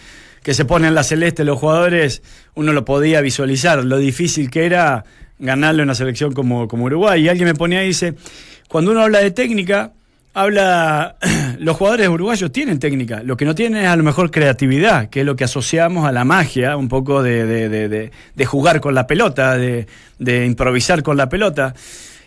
que 0.43 0.55
se 0.55 0.65
ponen 0.65 0.95
la 0.95 1.03
celeste 1.03 1.45
los 1.45 1.59
jugadores, 1.59 2.23
uno 2.55 2.73
lo 2.73 2.85
podía 2.85 3.21
visualizar, 3.21 3.85
lo 3.85 3.99
difícil 3.99 4.51
que 4.51 4.65
era 4.65 5.05
ganarle 5.39 5.83
a 5.83 5.85
una 5.85 5.95
selección 5.95 6.33
como, 6.33 6.69
como 6.69 6.85
Uruguay. 6.85 7.23
Y 7.23 7.29
alguien 7.29 7.49
me 7.49 7.55
ponía 7.55 7.85
y 7.85 7.89
dice, 7.89 8.15
cuando 8.69 8.91
uno 8.91 9.03
habla 9.03 9.21
de 9.21 9.31
técnica, 9.31 9.93
habla, 10.35 11.17
los 11.59 11.77
jugadores 11.77 12.09
uruguayos 12.09 12.53
tienen 12.53 12.79
técnica, 12.79 13.23
lo 13.23 13.37
que 13.37 13.45
no 13.45 13.55
tienen 13.55 13.83
es 13.85 13.89
a 13.89 13.97
lo 13.97 14.03
mejor 14.05 14.31
creatividad, 14.31 15.09
que 15.11 15.21
es 15.21 15.27
lo 15.27 15.37
que 15.37 15.45
asociamos 15.45 16.07
a 16.07 16.13
la 16.13 16.25
magia, 16.25 16.77
un 16.77 16.89
poco 16.89 17.23
de, 17.23 17.45
de- 17.47 17.69
de- 17.69 18.11
de- 18.35 18.47
jugar 18.47 18.81
con 18.81 18.95
la 18.95 19.07
pelota, 19.07 19.57
de, 19.57 19.87
improvisar 20.47 21.03
con 21.03 21.17
la 21.17 21.29
pelota. 21.29 21.75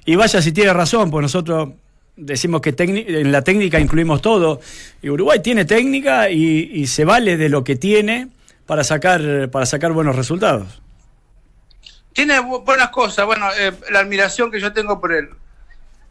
Y 0.06 0.16
vaya 0.16 0.42
si 0.42 0.52
tiene 0.52 0.74
razón, 0.74 1.10
pues 1.12 1.22
nosotros 1.22 1.70
decimos 2.18 2.62
que 2.62 2.76
en 2.78 3.32
la 3.32 3.44
técnica 3.44 3.80
incluimos 3.80 4.22
todo, 4.22 4.60
y 5.02 5.10
Uruguay 5.10 5.40
tiene 5.42 5.66
técnica 5.66 6.30
y, 6.30 6.86
se 6.88 7.06
vale 7.06 7.38
de 7.38 7.50
lo 7.50 7.64
que 7.64 7.76
tiene 7.76 8.28
para 8.66 8.84
sacar, 8.84 9.50
para 9.52 9.66
sacar 9.66 9.92
buenos 9.94 10.16
resultados. 10.16 10.82
Tiene 12.14 12.40
bu- 12.42 12.64
buenas 12.66 12.90
cosas. 12.90 13.26
Bueno, 13.26 13.48
eh, 13.58 13.72
la 13.90 14.00
admiración 14.00 14.52
que 14.52 14.60
yo 14.60 14.74
tengo 14.74 15.00
por 15.00 15.14
el, 15.14 15.30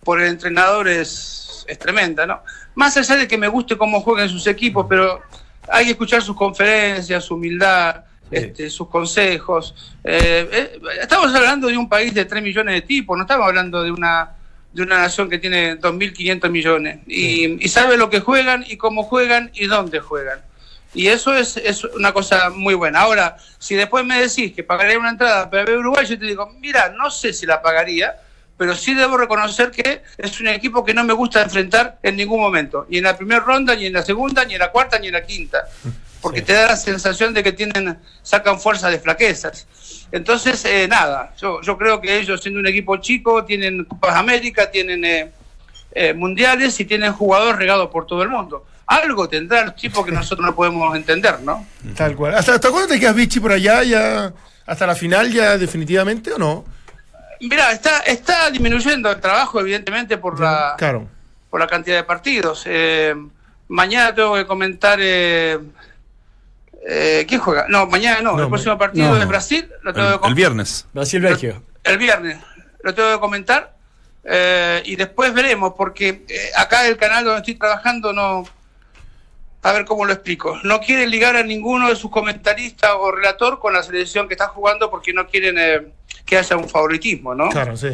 por 0.03 0.21
el 0.21 0.29
entrenador 0.29 0.89
es, 0.89 1.50
es 1.71 1.79
tremenda, 1.79 2.27
¿no? 2.27 2.43
Más 2.75 2.97
allá 2.97 3.17
de 3.17 3.29
que 3.29 3.39
me 3.39 3.49
guste 3.49 3.77
cómo 3.77 4.01
juegan 4.01 4.29
sus 4.29 4.47
equipos, 4.47 4.87
pero 4.89 5.23
hay 5.69 5.85
que 5.85 5.91
escuchar 5.93 6.23
sus 6.23 6.37
conferencias, 6.37 7.25
su 7.25 7.35
humildad, 7.35 8.05
este, 8.31 8.71
sus 8.71 8.89
consejos. 8.89 9.75
Eh, 10.05 10.49
eh, 10.53 10.81
estamos 11.01 11.35
hablando 11.35 11.69
de 11.69 11.77
un 11.77 11.89
país 11.89 12.13
de 12.15 12.25
3 12.25 12.43
millones 12.43 12.75
de 12.75 12.83
tipos, 12.83 13.17
no 13.17 13.25
estamos 13.25 13.47
hablando 13.47 13.83
de 13.83 13.91
una 13.91 14.37
de 14.73 14.83
una 14.83 14.99
nación 14.99 15.29
que 15.29 15.39
tiene 15.39 15.81
2.500 15.81 16.49
millones 16.49 17.01
y, 17.09 17.65
y 17.65 17.69
sabe 17.69 17.97
lo 17.97 18.09
que 18.09 18.21
juegan 18.21 18.65
y 18.69 18.77
cómo 18.77 19.03
juegan 19.03 19.51
y 19.53 19.67
dónde 19.67 19.99
juegan. 19.99 20.41
Y 20.93 21.07
eso 21.09 21.35
es, 21.35 21.57
es 21.57 21.85
una 21.85 22.13
cosa 22.13 22.51
muy 22.51 22.75
buena. 22.75 23.01
Ahora, 23.01 23.37
si 23.59 23.75
después 23.75 24.05
me 24.05 24.21
decís 24.21 24.53
que 24.53 24.65
pagaría 24.65 24.99
una 24.99 25.11
entrada 25.11 25.49
para 25.49 25.65
ver 25.65 25.79
Uruguay, 25.79 26.07
yo 26.07 26.19
te 26.19 26.27
digo, 26.27 26.53
mira, 26.59 26.91
no 26.91 27.11
sé 27.11 27.33
si 27.33 27.47
la 27.47 27.63
pagaría, 27.63 28.17
pero 28.61 28.77
sí 28.77 28.93
debo 28.93 29.17
reconocer 29.17 29.71
que 29.71 30.03
es 30.19 30.39
un 30.39 30.49
equipo 30.49 30.85
que 30.85 30.93
no 30.93 31.03
me 31.03 31.15
gusta 31.15 31.41
enfrentar 31.41 31.99
en 32.03 32.15
ningún 32.15 32.43
momento, 32.43 32.85
ni 32.91 32.99
en 32.99 33.05
la 33.05 33.17
primera 33.17 33.41
ronda, 33.41 33.75
ni 33.75 33.87
en 33.87 33.95
la 33.95 34.03
segunda, 34.03 34.45
ni 34.45 34.53
en 34.53 34.59
la 34.59 34.71
cuarta, 34.71 34.99
ni 34.99 35.07
en 35.07 35.15
la 35.15 35.23
quinta, 35.23 35.65
porque 36.21 36.43
te 36.43 36.53
da 36.53 36.67
la 36.67 36.77
sensación 36.77 37.33
de 37.33 37.43
que 37.43 37.53
tienen, 37.53 37.99
sacan 38.23 38.61
fuerza 38.61 38.91
de 38.91 38.99
flaquezas. 38.99 39.67
Entonces, 40.13 40.63
eh, 40.67 40.87
nada, 40.87 41.33
yo, 41.41 41.63
yo 41.63 41.79
creo 41.79 42.03
que 42.03 42.19
ellos 42.19 42.43
siendo 42.43 42.61
un 42.61 42.67
equipo 42.67 42.99
chico, 42.99 43.47
tienen 43.47 43.87
Copas 43.87 44.15
América, 44.17 44.71
tienen 44.71 45.07
eh, 45.07 45.33
eh, 45.93 46.13
mundiales 46.13 46.79
y 46.81 46.85
tienen 46.85 47.15
jugadores 47.15 47.57
regados 47.57 47.89
por 47.89 48.07
todo 48.07 48.23
el 48.23 48.29
mundo. 48.29 48.67
Algo 48.85 49.27
tendrá 49.27 49.63
el 49.63 49.75
tipo 49.75 50.05
que 50.05 50.13
nosotros 50.13 50.45
no 50.45 50.55
podemos 50.55 50.95
entender, 50.95 51.41
¿no? 51.41 51.67
Tal 51.97 52.15
cual. 52.15 52.35
¿Hasta, 52.35 52.57
hasta 52.57 52.71
cuándo 52.71 52.89
te 52.89 53.01
quedas 53.01 53.15
Vichy 53.15 53.41
por 53.41 53.53
allá? 53.53 53.83
ya 53.85 54.35
¿Hasta 54.67 54.87
la 54.87 54.95
final 54.95 55.33
ya 55.33 55.57
definitivamente 55.57 56.31
o 56.33 56.39
no? 56.39 56.67
Mira, 57.41 57.73
está, 57.73 58.01
está 58.01 58.51
disminuyendo 58.51 59.11
el 59.11 59.21
trabajo, 59.21 59.61
evidentemente, 59.61 60.19
por 60.19 60.39
la, 60.41 60.75
Claro. 60.79 61.09
por 61.49 61.61
la 61.61 61.67
cantidad 61.67 61.97
de 61.97 62.05
partidos. 62.05 62.65
Eh, 62.67 63.15
mañana 63.69 64.15
tengo 64.15 64.35
que 64.35 64.47
comentar. 64.47 64.99
Eh, 65.01 65.59
eh, 66.87 67.25
¿Quién 67.29 67.41
juega? 67.41 67.67
No, 67.69 67.87
mañana 67.87 68.21
no. 68.21 68.37
No, 68.37 68.43
el 68.45 68.49
próximo 68.49 68.77
partido 68.79 69.09
no. 69.15 69.17
es 69.21 69.29
Brasil. 69.29 69.71
Lo 69.83 69.93
tengo 69.93 70.09
El, 70.15 70.21
que 70.21 70.29
el 70.29 70.35
viernes. 70.35 70.87
Brasil-Belgio. 70.93 71.63
el 71.85 71.99
viernes. 71.99 72.39
Lo 72.83 72.95
tengo 72.95 73.13
que 73.15 73.21
comentar. 73.21 73.75
eh, 74.25 74.83
y 74.85 74.97
después 74.97 75.33
veremos, 75.33 75.75
porque 75.77 76.25
eh, 76.29 76.51
acá 76.57 76.87
el 76.87 76.97
canal 76.99 77.25
donde 77.25 77.41
estoy 77.41 77.55
trabajando 77.55 78.13
no. 78.13 78.45
A 79.63 79.73
ver 79.73 79.85
cómo 79.85 80.07
lo 80.07 80.13
explico. 80.15 80.59
No 80.63 80.81
quieren 80.81 81.11
ligar 81.11 81.37
a 81.37 81.43
ninguno 81.43 81.89
de 81.91 81.97
sus 81.97 82.11
comentaristas 82.11 82.93
o 82.99 83.13
relator 83.13 83.59
con 83.59 83.75
la 83.75 83.83
selección 83.83 84.27
que 84.27 84.33
está 84.35 84.47
jugando 84.49 84.91
porque 84.91 85.13
no 85.13 85.27
quieren 85.27 85.57
eh, 85.59 85.87
que 86.25 86.37
haya 86.39 86.57
un 86.57 86.69
favoritismo, 86.69 87.35
¿no? 87.35 87.49
Claro, 87.49 87.77
sí. 87.77 87.89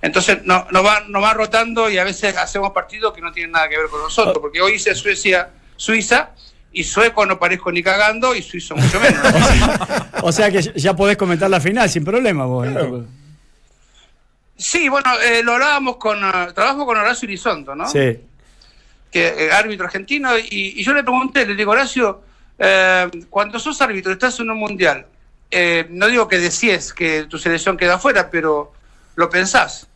Entonces 0.00 0.38
no- 0.44 0.66
nos 0.70 0.84
va, 0.84 1.00
nos 1.08 1.22
va 1.22 1.34
rotando 1.34 1.90
y 1.90 1.98
a 1.98 2.04
veces 2.04 2.36
hacemos 2.36 2.70
partidos 2.72 3.12
que 3.12 3.20
no 3.20 3.32
tienen 3.32 3.52
nada 3.52 3.68
que 3.68 3.76
ver 3.78 3.88
con 3.88 4.00
nosotros, 4.00 4.38
porque 4.40 4.60
hoy 4.60 4.74
hice 4.74 4.94
Suecia, 4.94 5.50
Suiza, 5.76 6.30
y 6.72 6.84
sueco 6.84 7.26
no 7.26 7.38
parezco 7.38 7.70
ni 7.70 7.82
cagando 7.82 8.34
y 8.34 8.42
suizo 8.42 8.74
mucho 8.76 8.98
menos. 9.00 9.22
O 10.24 10.30
sea 10.32 10.50
que 10.52 10.62
ya 10.76 10.94
podés 10.94 11.16
comentar 11.16 11.50
la 11.50 11.60
final 11.60 11.90
sin 11.90 12.04
problema 12.04 12.44
vos. 12.46 12.66
Sí, 14.56 14.88
bueno, 14.88 15.10
eh, 15.20 15.42
lo 15.42 15.54
hablábamos 15.54 15.96
con, 15.96 16.18
eh, 16.24 16.52
trabajo 16.54 16.86
con 16.86 16.96
Horacio 16.96 17.26
Elizondo, 17.26 17.74
¿no? 17.74 17.88
Sí. 17.88 18.20
que 19.10 19.26
eh, 19.46 19.52
árbitro 19.52 19.86
argentino, 19.86 20.38
y, 20.38 20.74
y 20.76 20.82
yo 20.84 20.94
le 20.94 21.02
pregunté, 21.02 21.44
le 21.44 21.54
digo, 21.56 21.72
Horacio, 21.72 22.22
eh, 22.58 23.10
cuando 23.28 23.58
sos 23.58 23.80
árbitro, 23.82 24.12
estás 24.12 24.38
en 24.40 24.50
un 24.50 24.58
mundial, 24.58 25.06
eh, 25.52 25.86
no 25.90 26.08
digo 26.08 26.26
que 26.26 26.38
decíes 26.38 26.94
que 26.94 27.24
tu 27.24 27.38
selección 27.38 27.76
queda 27.76 27.94
afuera, 27.94 28.30
pero 28.30 28.72
lo 29.16 29.28
pensás. 29.28 29.86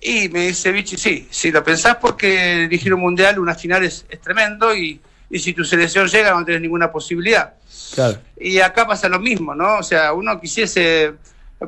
Y 0.00 0.28
me 0.28 0.46
dice 0.46 0.70
Vichy, 0.70 0.96
sí, 0.96 1.28
sí, 1.30 1.50
lo 1.50 1.62
pensás 1.62 1.96
porque 1.96 2.68
dirigir 2.68 2.94
un 2.94 3.00
mundial, 3.00 3.40
una 3.40 3.56
final 3.56 3.84
es, 3.84 4.06
es 4.08 4.20
tremendo, 4.20 4.74
y, 4.74 5.00
y 5.28 5.38
si 5.40 5.52
tu 5.52 5.64
selección 5.64 6.06
llega 6.06 6.30
no 6.30 6.44
tenés 6.44 6.60
ninguna 6.60 6.90
posibilidad. 6.90 7.54
Claro. 7.94 8.18
Y 8.36 8.60
acá 8.60 8.86
pasa 8.86 9.08
lo 9.08 9.18
mismo, 9.18 9.54
¿no? 9.54 9.78
O 9.78 9.82
sea, 9.82 10.12
uno 10.12 10.40
quisiese 10.40 11.14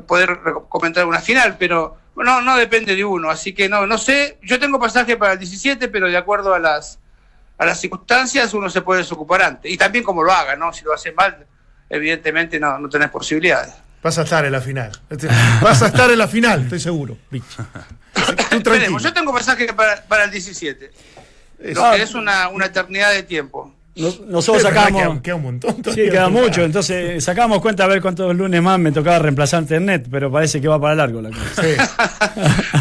poder 0.07 0.39
comentar 0.69 1.05
una 1.05 1.19
final, 1.19 1.57
pero 1.59 1.97
no, 2.15 2.41
no 2.41 2.55
depende 2.55 2.95
de 2.95 3.03
uno. 3.03 3.29
Así 3.29 3.53
que 3.53 3.67
no, 3.67 3.85
no 3.85 3.97
sé. 3.97 4.37
Yo 4.41 4.59
tengo 4.59 4.79
pasaje 4.79 5.17
para 5.17 5.33
el 5.33 5.39
17, 5.39 5.89
pero 5.89 6.07
de 6.07 6.17
acuerdo 6.17 6.53
a 6.53 6.59
las 6.59 6.99
a 7.57 7.65
las 7.65 7.79
circunstancias 7.79 8.53
uno 8.53 8.69
se 8.69 8.81
puede 8.81 9.01
desocupar 9.01 9.41
antes. 9.41 9.71
Y 9.71 9.77
también 9.77 10.03
como 10.03 10.23
lo 10.23 10.31
haga, 10.31 10.55
¿no? 10.55 10.73
Si 10.73 10.83
lo 10.83 10.93
hace 10.93 11.11
mal, 11.11 11.45
evidentemente 11.89 12.59
no, 12.59 12.77
no 12.79 12.89
tenés 12.89 13.09
posibilidades. 13.09 13.73
Vas 14.03 14.17
a 14.19 14.23
estar 14.23 14.45
en 14.45 14.51
la 14.51 14.61
final. 14.61 14.91
Este, 15.09 15.27
Vas 15.61 15.81
a 15.81 15.87
estar 15.87 16.11
en 16.11 16.17
la 16.19 16.27
final, 16.27 16.61
estoy 16.63 16.79
seguro. 16.79 17.17
Tú. 18.63 18.97
Yo 18.99 19.13
tengo 19.13 19.33
pasaje 19.33 19.73
para, 19.73 20.01
para 20.03 20.25
el 20.25 20.31
17, 20.31 20.91
lo 21.73 21.91
que 21.91 22.01
es 22.01 22.13
una, 22.13 22.47
una 22.49 22.67
eternidad 22.67 23.11
de 23.11 23.23
tiempo. 23.23 23.73
Nos- 23.95 24.19
Nosotros 24.21 24.63
Es 24.63 24.69
sacamos. 24.69 25.01
Queda, 25.01 25.21
queda 25.21 25.35
un 25.35 25.41
montón. 25.43 25.75
Sí, 25.85 26.09
queda 26.09 26.27
mucho, 26.29 26.63
entonces 26.63 27.23
sacamos 27.23 27.61
cuenta 27.61 27.85
a 27.85 27.87
ver 27.87 28.01
cuántos 28.01 28.35
lunes 28.35 28.61
más 28.61 28.77
me 28.77 28.91
tocaba 28.91 29.19
reemplazar 29.19 29.61
Internet, 29.61 30.07
pero 30.11 30.29
parece 30.31 30.59
que 30.61 30.67
va 30.67 30.79
para 30.79 30.95
largo 30.95 31.21
la 31.21 31.29
cosa. 31.29 31.61
Sí. 31.63 31.69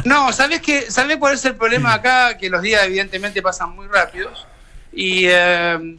No, 0.04 0.32
¿sabés, 0.32 0.60
qué, 0.60 0.90
¿sabés 0.90 1.16
cuál 1.16 1.34
es 1.34 1.44
el 1.44 1.54
problema 1.54 1.94
acá? 1.94 2.36
Que 2.36 2.50
los 2.50 2.60
días 2.62 2.84
evidentemente 2.84 3.40
pasan 3.40 3.70
muy 3.74 3.86
rápidos 3.86 4.46
y 4.92 5.24
eh, 5.26 5.96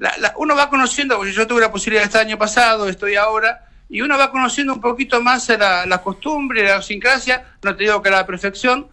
la- 0.00 0.16
la- 0.18 0.34
uno 0.36 0.56
va 0.56 0.68
conociendo, 0.68 1.16
porque 1.16 1.32
yo 1.32 1.46
tuve 1.46 1.60
la 1.60 1.70
posibilidad 1.70 2.04
este 2.04 2.18
año 2.18 2.36
pasado, 2.36 2.88
estoy 2.88 3.14
ahora, 3.14 3.66
y 3.88 4.00
uno 4.02 4.18
va 4.18 4.30
conociendo 4.32 4.72
un 4.72 4.80
poquito 4.80 5.20
más 5.22 5.48
la, 5.50 5.86
la 5.86 5.98
costumbre, 5.98 6.62
la 6.64 6.70
idiosincrasia, 6.70 7.44
no 7.62 7.76
te 7.76 7.84
digo 7.84 8.02
que 8.02 8.10
la 8.10 8.26
perfección, 8.26 8.88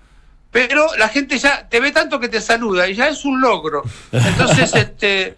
pero 0.52 0.88
la 0.98 1.08
gente 1.10 1.38
ya 1.38 1.68
te 1.70 1.80
ve 1.80 1.92
tanto 1.92 2.20
que 2.20 2.30
te 2.30 2.42
saluda 2.42 2.88
y 2.88 2.96
ya 2.96 3.08
es 3.10 3.26
un 3.26 3.40
logro. 3.42 3.84
Entonces, 4.12 4.74
este, 4.76 5.38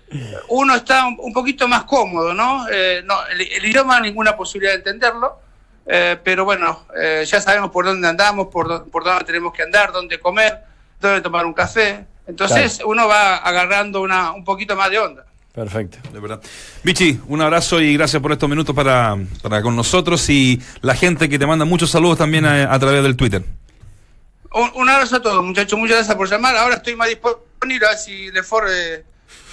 uno 0.49 0.75
está 0.75 1.05
un, 1.07 1.17
un 1.19 1.33
poquito 1.33 1.67
más 1.67 1.83
cómodo, 1.83 2.33
¿no? 2.33 2.67
Eh, 2.71 3.01
no 3.05 3.25
el, 3.27 3.41
el 3.41 3.65
idioma, 3.65 3.99
ninguna 3.99 4.35
posibilidad 4.37 4.73
de 4.73 4.77
entenderlo, 4.79 5.39
eh, 5.85 6.17
pero 6.23 6.45
bueno, 6.45 6.85
eh, 6.99 7.25
ya 7.27 7.41
sabemos 7.41 7.71
por 7.71 7.85
dónde 7.85 8.07
andamos, 8.07 8.47
por, 8.47 8.89
por 8.89 9.03
dónde 9.03 9.25
tenemos 9.25 9.51
que 9.53 9.63
andar, 9.63 9.91
dónde 9.91 10.19
comer, 10.19 10.59
dónde 11.01 11.21
tomar 11.21 11.45
un 11.45 11.53
café. 11.53 12.05
Entonces, 12.27 12.79
uno 12.85 13.07
va 13.07 13.37
agarrando 13.37 14.01
una, 14.01 14.31
un 14.31 14.43
poquito 14.45 14.75
más 14.75 14.89
de 14.91 14.99
onda. 14.99 15.25
Perfecto. 15.53 15.97
De 16.13 16.19
verdad. 16.19 16.41
Vichy, 16.83 17.19
un 17.27 17.41
abrazo 17.41 17.81
y 17.81 17.93
gracias 17.95 18.21
por 18.21 18.31
estos 18.31 18.49
minutos 18.49 18.75
para, 18.75 19.17
para 19.41 19.61
con 19.61 19.75
nosotros 19.75 20.29
y 20.29 20.61
la 20.81 20.95
gente 20.95 21.27
que 21.27 21.37
te 21.39 21.45
manda 21.45 21.65
muchos 21.65 21.89
saludos 21.91 22.17
también 22.17 22.45
a, 22.45 22.71
a 22.73 22.79
través 22.79 23.03
del 23.03 23.15
Twitter. 23.15 23.43
Un, 24.53 24.71
un 24.75 24.89
abrazo 24.89 25.17
a 25.17 25.21
todos, 25.21 25.43
muchachos. 25.43 25.77
Muchas 25.77 25.97
gracias 25.97 26.15
por 26.15 26.29
llamar. 26.29 26.55
Ahora 26.55 26.75
estoy 26.75 26.95
más 26.95 27.09
disponible. 27.09 27.85
A 27.85 27.89
ver 27.89 27.97
si 27.97 28.31
Lefort 28.31 28.67
eh, 28.71 29.03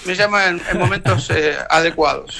me 0.05 0.15
llama 0.15 0.45
en, 0.47 0.61
en 0.71 0.77
momentos 0.79 1.29
eh, 1.29 1.55
adecuados. 1.69 2.39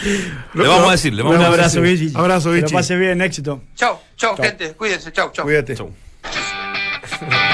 Le 0.53 0.67
vamos 0.67 0.87
a 0.87 0.91
decir, 0.91 1.13
le 1.13 1.23
vamos 1.23 1.37
Un 1.37 1.41
a 1.43 1.49
decir. 1.49 1.59
abrazo, 1.59 1.81
Vichy. 1.81 2.11
Abrazo, 2.15 2.51
Que 2.53 2.61
lo 2.61 2.69
pase 2.69 2.95
bien, 2.95 3.21
éxito. 3.21 3.61
Chao, 3.75 4.01
chao, 4.15 4.35
gente, 4.37 4.73
cuídense, 4.73 5.11
chao, 5.11 5.31
chao. 5.33 5.45
Cuídate. 5.45 5.75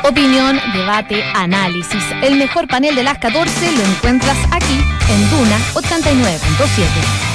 Opinión, 0.04 0.60
debate, 0.74 1.24
análisis. 1.36 2.04
El 2.22 2.38
mejor 2.38 2.68
panel 2.68 2.96
de 2.96 3.04
las 3.04 3.18
14 3.20 3.72
lo 3.72 3.84
encuentras 3.84 4.38
aquí 4.52 4.80
en 5.10 5.30
Duna 5.30 5.58
89.7. 5.74 7.34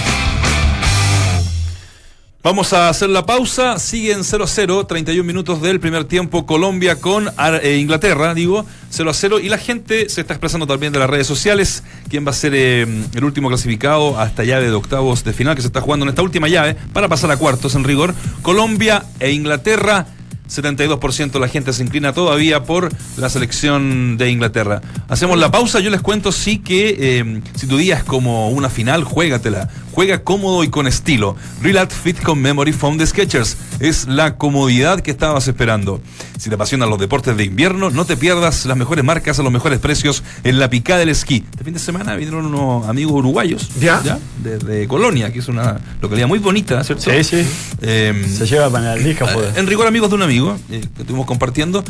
Vamos 2.41 2.73
a 2.73 2.89
hacer 2.89 3.11
la 3.11 3.27
pausa. 3.27 3.79
Siguen 3.79 4.23
0 4.23 4.45
a 4.45 4.47
0, 4.47 4.87
31 4.87 5.25
minutos 5.25 5.61
del 5.61 5.81
primer 5.81 6.05
tiempo. 6.05 6.47
Colombia 6.47 7.01
con 7.01 7.29
eh, 7.63 7.77
Inglaterra, 7.79 8.33
digo, 8.33 8.65
0 8.91 9.11
a 9.11 9.13
0. 9.13 9.41
Y 9.41 9.49
la 9.49 9.59
gente 9.59 10.09
se 10.09 10.21
está 10.21 10.35
expresando 10.35 10.67
también 10.67 10.93
de 10.93 11.01
las 11.01 11.11
redes 11.11 11.27
sociales. 11.27 11.83
¿Quién 12.09 12.25
va 12.25 12.31
a 12.31 12.35
ser 12.35 12.55
eh, 12.55 12.87
el 13.13 13.25
último 13.25 13.49
clasificado 13.49 14.19
hasta 14.19 14.45
llave 14.45 14.67
de 14.67 14.73
octavos 14.73 15.25
de 15.25 15.33
final 15.33 15.57
que 15.57 15.63
se 15.63 15.67
está 15.67 15.81
jugando 15.81 16.05
en 16.05 16.11
esta 16.11 16.23
última 16.23 16.49
llave 16.49 16.77
para 16.93 17.09
pasar 17.09 17.31
a 17.33 17.37
cuartos 17.37 17.75
en 17.75 17.85
rigor? 17.85 18.15
Colombia 18.41 19.05
e 19.19 19.33
Inglaterra. 19.33 20.07
72% 20.49 21.33
de 21.33 21.41
la 21.41 21.49
gente 21.49 21.73
se 21.73 21.83
inclina 21.83 22.13
todavía 22.13 22.65
por 22.65 22.89
la 23.17 23.29
selección 23.29 24.17
de 24.17 24.31
Inglaterra. 24.31 24.81
Hacemos 25.09 25.39
la 25.39 25.51
pausa, 25.51 25.81
yo 25.81 25.91
les 25.91 26.01
cuento 26.01 26.33
sí 26.33 26.59
que 26.59 26.97
eh, 26.99 27.43
si 27.55 27.67
tu 27.67 27.77
día 27.77 27.97
es 27.97 28.05
como 28.05 28.51
una 28.51 28.69
final, 28.69 29.05
juégatela. 29.05 29.69
Juega 29.99 30.23
cómodo 30.23 30.63
y 30.63 30.69
con 30.69 30.87
estilo. 30.87 31.35
Real 31.61 31.89
Fit 31.89 32.23
con 32.23 32.39
Memory 32.41 32.73
Foam 32.73 32.99
de 32.99 33.05
Skechers. 33.05 33.57
Es 33.81 34.07
la 34.07 34.37
comodidad 34.37 35.01
que 35.01 35.11
estabas 35.11 35.49
esperando. 35.49 36.01
Si 36.39 36.49
te 36.49 36.55
apasionan 36.55 36.89
los 36.89 37.01
deportes 37.01 37.37
de 37.37 37.43
invierno, 37.43 37.91
no 37.91 38.05
te 38.05 38.17
pierdas 38.17 38.65
las 38.65 38.77
mejores 38.77 39.05
marcas 39.05 39.41
a 39.41 39.43
los 39.43 39.51
mejores 39.51 39.81
precios 39.81 40.23
en 40.45 40.61
la 40.61 40.71
picada 40.71 41.01
del 41.01 41.09
esquí. 41.09 41.45
Este 41.51 41.65
fin 41.65 41.75
de 41.75 41.81
semana 41.81 42.15
vinieron 42.15 42.47
unos 42.47 42.87
amigos 42.87 43.15
uruguayos. 43.15 43.71
¿Ya? 43.81 44.01
De, 44.41 44.59
de 44.59 44.87
Colonia, 44.87 45.33
que 45.33 45.41
es 45.41 45.49
una 45.49 45.81
localidad 46.01 46.29
muy 46.29 46.39
bonita, 46.39 46.85
¿cierto? 46.85 47.11
Sí, 47.11 47.25
sí. 47.25 47.45
Eh, 47.83 48.25
Se 48.39 48.47
lleva 48.47 48.71
para 48.71 48.95
la 48.95 48.97
lija, 48.97 49.27
joder. 49.27 49.59
en 49.59 49.67
rigor 49.67 49.89
amigos 49.89 50.11
de 50.11 50.15
un 50.15 50.23
amigo 50.23 50.57
eh, 50.71 50.81
que 50.95 51.03
estuvimos 51.03 51.27
compartiendo 51.27 51.83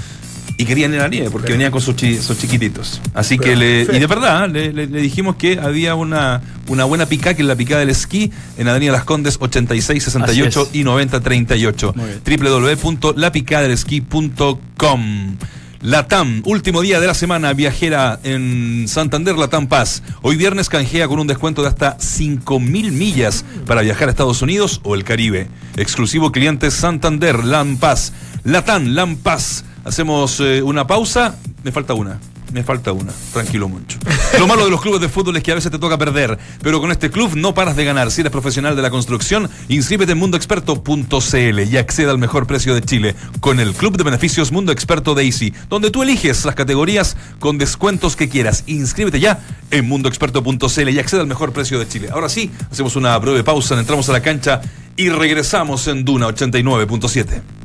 y 0.58 0.64
querían 0.66 0.92
ir 0.92 1.00
a 1.00 1.04
la 1.04 1.08
nieve 1.08 1.30
porque 1.30 1.52
venían 1.52 1.70
con 1.70 1.80
sus, 1.80 1.96
chi- 1.96 2.18
sus 2.18 2.38
chiquititos. 2.38 3.00
Así 3.14 3.38
que 3.38 3.56
le, 3.56 3.82
y 3.82 3.98
de 3.98 4.06
verdad 4.06 4.48
le, 4.50 4.72
le- 4.72 4.86
le 4.88 5.00
dijimos 5.00 5.36
que 5.36 5.58
había 5.58 5.94
una, 5.94 6.42
una 6.66 6.84
buena 6.84 7.06
pica 7.06 7.32
que 7.34 7.40
es 7.42 7.48
la 7.48 7.56
picada 7.56 7.80
del 7.80 7.88
esquí 7.90 8.30
en 8.58 8.68
Avenida 8.68 8.92
Las 8.92 9.04
Condes 9.04 9.36
86, 9.40 10.02
68 10.04 10.60
Así 10.60 10.68
es. 10.72 10.76
y 10.80 10.84
90, 10.84 11.20
38. 11.20 11.92
Muy 11.96 12.06
bien. 12.26 12.40
www.lapicadelesquí.com 12.42 15.36
Latam, 15.80 16.42
último 16.44 16.82
día 16.82 16.98
de 16.98 17.06
la 17.06 17.14
semana 17.14 17.52
viajera 17.52 18.18
en 18.24 18.86
Santander 18.88 19.36
Latam 19.36 19.68
Paz. 19.68 20.02
Hoy 20.22 20.34
viernes 20.34 20.68
canjea 20.68 21.06
con 21.06 21.20
un 21.20 21.28
descuento 21.28 21.62
de 21.62 21.68
hasta 21.68 21.96
5.000 21.98 22.90
millas 22.90 23.44
para 23.64 23.82
viajar 23.82 24.08
a 24.08 24.10
Estados 24.10 24.42
Unidos 24.42 24.80
o 24.82 24.96
el 24.96 25.04
Caribe. 25.04 25.46
Exclusivo 25.76 26.32
cliente 26.32 26.72
Santander 26.72 27.44
Lam 27.44 27.76
Paz. 27.76 28.12
Latam 28.42 28.86
Lam 28.88 29.14
Paz. 29.18 29.64
Hacemos 29.88 30.38
eh, 30.40 30.62
una 30.62 30.86
pausa. 30.86 31.34
Me 31.64 31.72
falta 31.72 31.94
una. 31.94 32.20
Me 32.52 32.62
falta 32.62 32.92
una. 32.92 33.10
Tranquilo, 33.32 33.70
Moncho. 33.70 33.98
Lo 34.38 34.46
malo 34.46 34.66
de 34.66 34.70
los 34.70 34.82
clubes 34.82 35.00
de 35.00 35.08
fútbol 35.08 35.38
es 35.38 35.42
que 35.42 35.52
a 35.52 35.54
veces 35.54 35.70
te 35.70 35.78
toca 35.78 35.96
perder, 35.96 36.38
pero 36.62 36.78
con 36.80 36.92
este 36.92 37.10
club 37.10 37.34
no 37.34 37.54
paras 37.54 37.74
de 37.74 37.86
ganar. 37.86 38.10
Si 38.10 38.20
eres 38.20 38.30
profesional 38.30 38.76
de 38.76 38.82
la 38.82 38.90
construcción, 38.90 39.48
inscríbete 39.68 40.12
en 40.12 40.18
mundoexperto.cl 40.18 41.60
y 41.60 41.76
acceda 41.78 42.10
al 42.10 42.18
mejor 42.18 42.46
precio 42.46 42.74
de 42.74 42.82
Chile 42.82 43.14
con 43.40 43.60
el 43.60 43.72
Club 43.72 43.96
de 43.96 44.04
Beneficios 44.04 44.52
Mundo 44.52 44.72
Experto 44.72 45.14
de 45.14 45.24
Easy, 45.24 45.54
donde 45.70 45.90
tú 45.90 46.02
eliges 46.02 46.44
las 46.44 46.54
categorías 46.54 47.16
con 47.38 47.56
descuentos 47.56 48.14
que 48.14 48.28
quieras. 48.28 48.64
Inscríbete 48.66 49.20
ya 49.20 49.40
en 49.70 49.88
mundoexperto.cl 49.88 50.88
y 50.90 50.98
acceda 50.98 51.22
al 51.22 51.26
mejor 51.28 51.54
precio 51.54 51.78
de 51.78 51.88
Chile. 51.88 52.08
Ahora 52.12 52.28
sí, 52.28 52.50
hacemos 52.70 52.94
una 52.96 53.16
breve 53.18 53.42
pausa, 53.42 53.78
entramos 53.78 54.08
a 54.10 54.12
la 54.12 54.20
cancha 54.20 54.60
y 54.96 55.08
regresamos 55.08 55.86
en 55.88 56.04
Duna 56.04 56.28
89.7. 56.28 57.57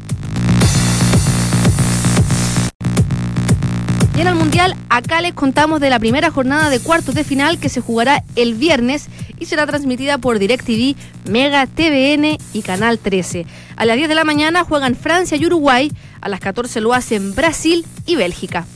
Y 4.15 4.21
en 4.21 4.27
el 4.27 4.35
Mundial, 4.35 4.75
acá 4.89 5.21
les 5.21 5.33
contamos 5.33 5.79
de 5.79 5.89
la 5.89 5.97
primera 5.97 6.29
jornada 6.29 6.69
de 6.69 6.79
cuartos 6.79 7.15
de 7.15 7.23
final 7.23 7.57
que 7.57 7.69
se 7.69 7.81
jugará 7.81 8.23
el 8.35 8.53
viernes 8.53 9.07
y 9.39 9.45
será 9.45 9.65
transmitida 9.65 10.19
por 10.19 10.37
DirecTV, 10.37 10.95
Mega 11.29 11.65
TVN 11.65 12.37
y 12.53 12.61
Canal 12.61 12.99
13. 12.99 13.47
A 13.75 13.85
las 13.85 13.97
10 13.97 14.09
de 14.09 14.15
la 14.15 14.23
mañana 14.23 14.63
juegan 14.63 14.95
Francia 14.95 15.35
y 15.35 15.45
Uruguay, 15.47 15.91
a 16.21 16.29
las 16.29 16.39
14 16.41 16.79
lo 16.81 16.93
hacen 16.93 17.33
Brasil 17.33 17.85
y 18.05 18.15
Bélgica. 18.15 18.67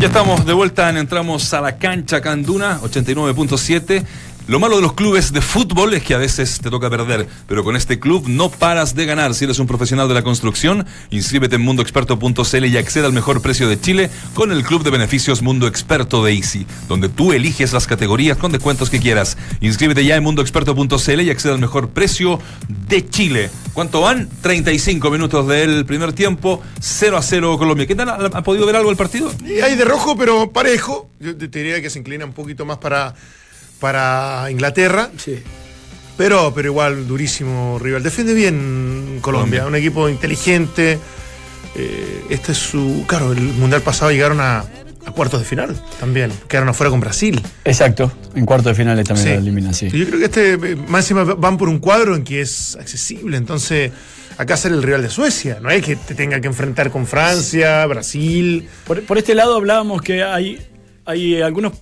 Ya 0.00 0.06
estamos 0.06 0.46
de 0.46 0.54
vuelta 0.54 0.88
en 0.88 0.96
Entramos 0.96 1.52
a 1.52 1.60
la 1.60 1.76
cancha 1.76 2.22
Canduna 2.22 2.80
89.7. 2.80 4.02
Lo 4.50 4.58
malo 4.58 4.74
de 4.74 4.82
los 4.82 4.94
clubes 4.94 5.32
de 5.32 5.42
fútbol 5.42 5.94
es 5.94 6.02
que 6.02 6.12
a 6.12 6.18
veces 6.18 6.58
te 6.60 6.70
toca 6.70 6.90
perder, 6.90 7.28
pero 7.46 7.62
con 7.62 7.76
este 7.76 8.00
club 8.00 8.24
no 8.26 8.50
paras 8.50 8.96
de 8.96 9.06
ganar. 9.06 9.32
Si 9.32 9.44
eres 9.44 9.60
un 9.60 9.68
profesional 9.68 10.08
de 10.08 10.14
la 10.14 10.24
construcción, 10.24 10.84
inscríbete 11.10 11.54
en 11.54 11.62
mundoexperto.cl 11.62 12.64
y 12.64 12.76
acceda 12.76 13.06
al 13.06 13.12
mejor 13.12 13.42
precio 13.42 13.68
de 13.68 13.80
Chile 13.80 14.10
con 14.34 14.50
el 14.50 14.64
club 14.64 14.82
de 14.82 14.90
beneficios 14.90 15.40
Mundo 15.40 15.68
Experto 15.68 16.24
de 16.24 16.32
Easy, 16.32 16.66
donde 16.88 17.08
tú 17.08 17.32
eliges 17.32 17.72
las 17.72 17.86
categorías 17.86 18.38
con 18.38 18.50
descuentos 18.50 18.90
que 18.90 18.98
quieras. 18.98 19.38
Inscríbete 19.60 20.04
ya 20.04 20.16
en 20.16 20.24
mundoexperto.cl 20.24 21.20
y 21.20 21.30
acceda 21.30 21.52
al 21.52 21.60
mejor 21.60 21.90
precio 21.90 22.40
de 22.88 23.08
Chile. 23.08 23.50
¿Cuánto 23.72 24.00
van? 24.00 24.28
35 24.42 25.12
minutos 25.12 25.46
del 25.46 25.86
primer 25.86 26.12
tiempo, 26.12 26.60
0 26.80 27.16
a 27.16 27.22
0 27.22 27.56
Colombia. 27.56 27.86
¿Qué 27.86 27.94
tal? 27.94 28.08
¿Ha 28.08 28.14
ha 28.36 28.42
podido 28.42 28.66
ver 28.66 28.74
algo 28.74 28.90
el 28.90 28.96
partido? 28.96 29.32
Y 29.46 29.60
hay 29.60 29.76
de 29.76 29.84
rojo, 29.84 30.16
pero 30.16 30.50
parejo. 30.50 31.08
Yo 31.20 31.36
te 31.36 31.46
diría 31.46 31.80
que 31.80 31.88
se 31.88 32.00
inclina 32.00 32.24
un 32.24 32.32
poquito 32.32 32.64
más 32.64 32.78
para, 32.78 33.14
para 33.80 34.46
Inglaterra. 34.50 35.10
Sí. 35.16 35.42
Pero, 36.16 36.52
pero 36.54 36.68
igual 36.68 37.08
durísimo 37.08 37.78
rival. 37.78 38.02
Defiende 38.02 38.34
bien 38.34 39.18
Colombia, 39.22 39.60
Colombia. 39.62 39.66
un 39.66 39.74
equipo 39.74 40.08
inteligente. 40.08 40.98
Eh, 41.74 42.24
este 42.30 42.52
es 42.52 42.58
su. 42.58 43.04
Claro, 43.06 43.32
el 43.32 43.40
mundial 43.40 43.80
pasado 43.80 44.10
llegaron 44.10 44.40
a, 44.40 44.58
a 45.06 45.10
cuartos 45.12 45.40
de 45.40 45.46
final 45.46 45.80
también. 45.98 46.30
Quedaron 46.48 46.68
afuera 46.68 46.90
con 46.90 47.00
Brasil. 47.00 47.40
Exacto. 47.64 48.12
En 48.34 48.44
cuarto 48.44 48.68
de 48.68 48.74
finales 48.74 49.06
también 49.06 49.26
Sí. 49.28 49.32
lo 49.34 49.38
elimina, 49.40 49.72
sí. 49.72 49.88
Yo 49.90 50.06
creo 50.06 50.18
que 50.18 50.24
este, 50.26 50.52
eh, 50.54 50.76
más 50.88 51.04
encima 51.04 51.24
van 51.24 51.56
por 51.56 51.68
un 51.68 51.78
cuadro 51.78 52.14
en 52.14 52.22
que 52.24 52.40
es 52.42 52.76
accesible. 52.78 53.36
Entonces, 53.38 53.90
acá 54.36 54.56
ser 54.58 54.72
el 54.72 54.82
rival 54.82 55.00
de 55.02 55.08
Suecia. 55.10 55.58
No 55.62 55.70
es 55.70 55.82
que 55.82 55.96
te 55.96 56.14
tenga 56.14 56.38
que 56.40 56.48
enfrentar 56.48 56.90
con 56.90 57.06
Francia, 57.06 57.86
Brasil. 57.86 58.68
Por, 58.86 59.02
por 59.04 59.16
este 59.16 59.34
lado 59.34 59.56
hablábamos 59.56 60.02
que 60.02 60.22
hay, 60.22 60.58
hay 61.06 61.40
algunos 61.40 61.72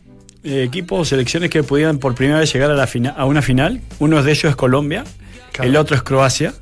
eh, 0.48 0.62
equipos, 0.64 1.08
selecciones 1.08 1.50
que 1.50 1.62
podían 1.62 1.98
por 1.98 2.14
primera 2.14 2.40
vez 2.40 2.52
llegar 2.52 2.70
a, 2.70 2.74
la 2.74 2.86
fina- 2.86 3.10
a 3.16 3.24
una 3.26 3.42
final. 3.42 3.80
Uno 3.98 4.22
de 4.22 4.30
ellos 4.32 4.44
es 4.50 4.56
Colombia, 4.56 5.04
Claro. 5.52 5.70
el 5.70 5.76
otro 5.76 5.94
es 5.96 6.02
Croacia. 6.02 6.54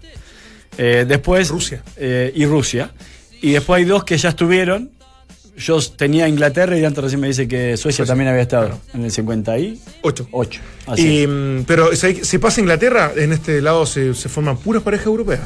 Eh, 0.79 1.05
después 1.09 1.49
Rusia. 1.49 1.83
eh, 1.97 2.33
y 2.35 2.45
Rusia. 2.47 2.91
Y 3.41 3.53
después 3.53 3.79
hay 3.79 3.85
dos 3.85 4.05
que 4.05 4.19
ya 4.19 4.31
estuvieron. 4.31 4.91
Yo 5.57 5.81
tenía 5.81 6.29
Inglaterra 6.29 6.77
y 6.77 6.85
antes 6.85 7.03
recién 7.03 7.19
me 7.21 7.29
dice 7.29 7.49
que 7.49 7.79
Suecia, 7.79 8.05
también 8.05 8.29
había 8.29 8.43
estado 8.43 8.79
en 8.93 9.05
el 9.05 9.11
58. 9.11 10.29
Ocho. 10.33 10.61
Así 10.87 11.09
Y, 11.09 11.23
es. 11.25 11.29
pero 11.67 11.95
si, 11.97 12.25
si 12.25 12.37
pasa 12.39 12.61
Inglaterra, 12.61 13.13
en 13.17 13.33
este 13.33 13.63
lado 13.63 13.87
se, 13.87 14.13
se 14.15 14.29
forman 14.29 14.59
puras 14.59 14.83
parejas 14.83 15.07
europeas. 15.07 15.41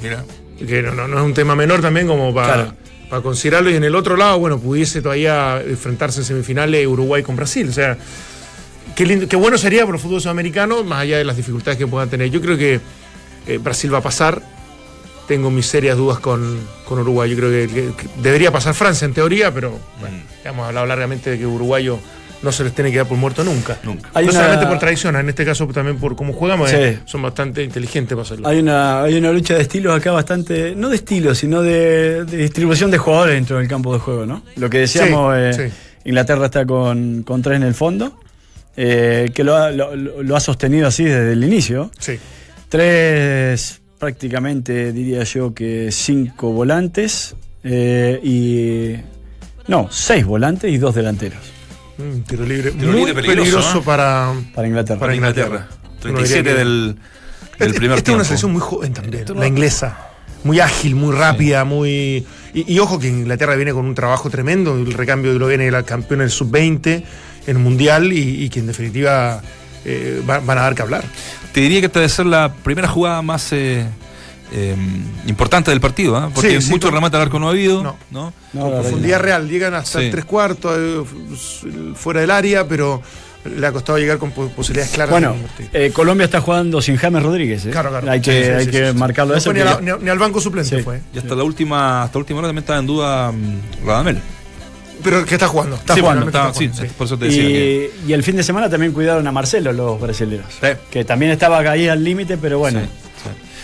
Mira. 0.00 0.24
Que 0.66 0.80
no, 0.82 0.92
no- 0.94 1.08
no 1.08 1.18
es 1.18 1.24
un 1.24 1.34
tema 1.34 1.54
menor 1.56 1.80
también 1.82 2.06
como 2.06 2.32
para, 2.32 2.54
Claro. 2.54 2.74
Para 3.12 3.22
considerarlo. 3.22 3.68
Y 3.68 3.74
en 3.74 3.84
el 3.84 3.94
otro 3.94 4.16
lado, 4.16 4.38
bueno, 4.38 4.58
pudiese 4.58 5.02
todavía 5.02 5.60
enfrentarse 5.60 6.20
en 6.20 6.24
semifinales 6.24 6.86
Uruguay 6.86 7.22
con 7.22 7.36
Brasil. 7.36 7.68
O 7.68 7.72
sea, 7.72 7.98
qué, 8.96 9.04
lindo, 9.04 9.28
qué 9.28 9.36
bueno 9.36 9.58
sería 9.58 9.84
para 9.84 9.98
el 9.98 10.02
fútbol 10.02 10.22
sudamericano, 10.22 10.82
más 10.82 11.00
allá 11.00 11.18
de 11.18 11.24
las 11.24 11.36
dificultades 11.36 11.76
que 11.76 11.86
puedan 11.86 12.08
tener. 12.08 12.30
Yo 12.30 12.40
creo 12.40 12.56
que 12.56 12.80
eh, 13.48 13.58
Brasil 13.58 13.92
va 13.92 13.98
a 13.98 14.02
pasar. 14.02 14.40
Tengo 15.28 15.50
mis 15.50 15.66
serias 15.66 15.98
dudas 15.98 16.20
con, 16.20 16.58
con 16.86 17.00
Uruguay. 17.00 17.28
Yo 17.28 17.36
creo 17.36 17.50
que, 17.50 17.68
que- 17.68 17.92
que 17.94 18.08
debería 18.22 18.50
pasar 18.50 18.72
Francia 18.72 19.04
en 19.04 19.12
teoría, 19.12 19.52
pero 19.52 19.78
bueno, 20.00 20.16
ya 20.42 20.48
hemos 20.48 20.66
hablado 20.66 20.86
largamente 20.86 21.32
de 21.32 21.38
que 21.38 21.46
Uruguayo 21.46 21.98
no 22.42 22.50
se 22.52 22.64
les 22.64 22.72
tiene 22.74 22.90
que 22.90 22.98
dar 22.98 23.06
por 23.06 23.16
muerto 23.18 23.44
nunca. 23.44 23.78
Nunca. 23.84 24.10
Hay 24.14 24.24
no 24.26 24.32
una- 24.32 24.40
solamente 24.40 24.66
por 24.66 24.78
tradición, 24.78 25.16
en 25.16 25.28
este 25.28 25.44
caso 25.44 25.66
también 25.68 25.98
por 25.98 26.16
cómo 26.16 26.32
jugamos, 26.32 26.70
Sí. 26.70 26.76
eh, 26.78 26.98
son 27.04 27.22
bastante 27.22 27.62
inteligentes 27.62 28.14
para 28.16 28.22
hacerlo. 28.22 28.48
Hay 28.48 28.58
una, 28.58 29.02
hay 29.04 29.14
una 29.14 29.30
lucha 29.32 29.54
de 29.54 29.62
estilos 29.62 29.96
acá 29.96 30.10
bastante, 30.12 30.74
no 30.76 30.88
de 30.88 30.96
estilos, 30.96 31.38
sino 31.38 31.62
de, 31.62 32.24
de 32.24 32.36
distribución 32.38 32.90
de 32.90 32.98
jugadores 32.98 33.34
dentro 33.36 33.58
del 33.58 33.68
campo 33.68 33.92
de 33.92 34.00
juego, 34.00 34.26
¿no? 34.26 34.42
Lo 34.56 34.68
que 34.68 34.78
decíamos, 34.78 35.34
Sí, 35.36 35.62
eh, 35.62 35.70
sí. 35.70 35.76
Inglaterra 36.08 36.46
está 36.46 36.66
con, 36.66 37.22
con 37.22 37.42
tres 37.42 37.56
en 37.58 37.62
el 37.62 37.74
fondo, 37.74 38.18
eh, 38.76 39.30
que 39.34 39.44
lo 39.44 39.54
ha, 39.56 39.70
lo- 39.70 39.94
lo 39.94 40.36
ha 40.36 40.40
sostenido 40.40 40.88
así 40.88 41.04
desde 41.04 41.32
el 41.34 41.44
inicio. 41.44 41.90
Sí. 41.98 42.18
Tres, 42.68 43.80
prácticamente 43.98 44.92
diría 44.92 45.22
yo 45.24 45.52
que 45.54 45.90
cinco 45.92 46.50
volantes 46.52 47.36
eh, 47.62 48.18
y... 48.24 48.96
No, 49.68 49.88
seis 49.92 50.24
volantes 50.24 50.72
y 50.72 50.78
dos 50.78 50.94
delanteros 50.94 51.38
Mm, 51.98 52.20
tiro 52.26 52.44
libre. 52.44 52.70
Tiro 52.72 52.92
muy 52.92 53.04
libre 53.04 53.14
peligroso, 53.14 53.38
peligroso, 53.50 53.78
¿eh? 53.78 53.82
para, 53.84 54.32
para 54.54 54.66
Inglaterra. 54.68 55.00
Para 55.00 55.14
Inglaterra. 55.14 55.46
Inglaterra. 55.46 55.78
37 56.00 56.10
Uno 56.10 56.22
diría 56.22 56.42
que- 56.52 56.58
del, 56.58 56.94
del 57.58 57.68
Este- 57.68 57.78
primer 57.78 57.98
Esta 57.98 58.10
es 58.10 58.14
una 58.14 58.24
selección 58.24 58.52
muy 58.52 58.60
joven 58.60 58.92
también, 58.92 59.24
la 59.36 59.46
inglesa. 59.46 60.08
Muy 60.44 60.58
ágil, 60.58 60.96
muy 60.96 61.14
rápida, 61.14 61.64
muy. 61.64 62.26
Y, 62.54 62.72
y 62.74 62.78
ojo 62.80 62.98
que 62.98 63.06
Inglaterra 63.08 63.54
viene 63.54 63.72
con 63.72 63.86
un 63.86 63.94
trabajo 63.94 64.28
tremendo, 64.28 64.74
el 64.76 64.92
recambio 64.92 65.32
lo 65.38 65.46
viene 65.46 65.68
el 65.68 65.84
campeón 65.84 66.20
en 66.20 66.24
el 66.24 66.30
sub-20, 66.30 66.86
en 66.94 67.04
el 67.46 67.58
Mundial, 67.58 68.12
y, 68.12 68.44
y 68.44 68.48
que 68.48 68.58
en 68.58 68.66
definitiva 68.66 69.40
eh, 69.84 70.20
va- 70.28 70.40
van 70.40 70.58
a 70.58 70.62
dar 70.62 70.74
que 70.74 70.82
hablar. 70.82 71.04
Te 71.52 71.60
diría 71.60 71.78
que 71.80 71.86
esta 71.86 72.00
debe 72.00 72.08
ser 72.08 72.26
la 72.26 72.52
primera 72.52 72.88
jugada 72.88 73.22
más 73.22 73.52
eh, 73.52 73.86
eh, 74.52 74.76
importante 75.26 75.70
del 75.70 75.80
partido, 75.80 76.16
¿ah? 76.16 76.30
porque 76.34 76.60
Sí, 76.60 76.66
sí, 76.66 76.70
mucho 76.70 76.88
con- 76.88 76.94
remate 76.94 77.16
al 77.16 77.22
arco 77.22 77.38
no 77.38 77.48
ha 77.48 77.50
habido, 77.50 77.82
No. 77.82 77.96
¿no? 78.10 78.32
No, 78.52 78.60
Con 78.60 78.80
profundidad 78.82 79.16
no. 79.18 79.22
real, 79.24 79.48
llegan 79.48 79.74
hasta 79.74 79.98
Sí. 79.98 80.04
el 80.06 80.10
tres 80.10 80.24
cuartos, 80.24 80.76
eh, 80.78 81.02
fuera 81.94 82.20
del 82.20 82.30
área, 82.30 82.66
pero 82.68 83.02
le 83.44 83.66
ha 83.66 83.72
costado 83.72 83.98
llegar 83.98 84.18
con 84.18 84.30
po- 84.30 84.48
posibilidades 84.50 84.92
claras. 84.92 85.10
Bueno, 85.10 85.34
eh, 85.72 85.90
Colombia 85.92 86.26
está 86.26 86.40
jugando 86.40 86.80
sin 86.80 86.96
James 86.96 87.22
Rodríguez. 87.22 87.66
¿eh? 87.66 87.70
Claro, 87.70 87.90
claro. 87.90 88.10
Hay 88.10 88.20
que, 88.20 88.30
Sí, 88.40 88.44
sí, 88.44 88.50
hay 88.50 88.64
sí, 88.66 88.70
que 88.70 88.90
sí. 88.92 88.96
marcarlo 88.98 89.32
No 89.32 89.38
eso. 89.38 89.52
ni, 89.52 89.58
que 89.60 89.64
la- 89.64 89.80
ni- 89.80 90.04
ni 90.04 90.10
al 90.10 90.18
banco 90.18 90.40
suplente 90.40 90.76
Sí. 90.76 90.82
fue. 90.82 91.00
Y 91.14 91.18
hasta 91.18 91.34
la 91.34 91.42
última, 91.42 92.02
hasta 92.04 92.18
la 92.18 92.20
última 92.20 92.38
hora 92.38 92.48
también 92.48 92.62
estaba 92.62 92.78
en 92.78 92.86
duda 92.86 93.32
mm, 93.32 93.86
Radamel. 93.86 94.20
Pero 95.02 95.24
que 95.24 95.34
está 95.34 95.48
jugando. 95.48 95.74
Está 95.74 95.94
sí, 95.94 96.00
jugando, 96.00 96.52
sí, 96.54 96.68
por 96.96 97.06
eso 97.06 97.18
te 97.18 97.24
decía 97.24 97.42
que. 97.42 97.90
Y, 98.06 98.10
y 98.10 98.12
el 98.12 98.22
fin 98.22 98.36
de 98.36 98.44
semana 98.44 98.70
también 98.70 98.92
cuidaron 98.92 99.26
a 99.26 99.32
Marcelo 99.32 99.72
los 99.72 100.00
brasileños. 100.00 100.46
Sí. 100.60 100.68
Que 100.92 101.04
también 101.04 101.32
estaba 101.32 101.58
ahí 101.58 101.88
al 101.88 102.04
límite, 102.04 102.36
pero 102.36 102.58
bueno, 102.60 102.80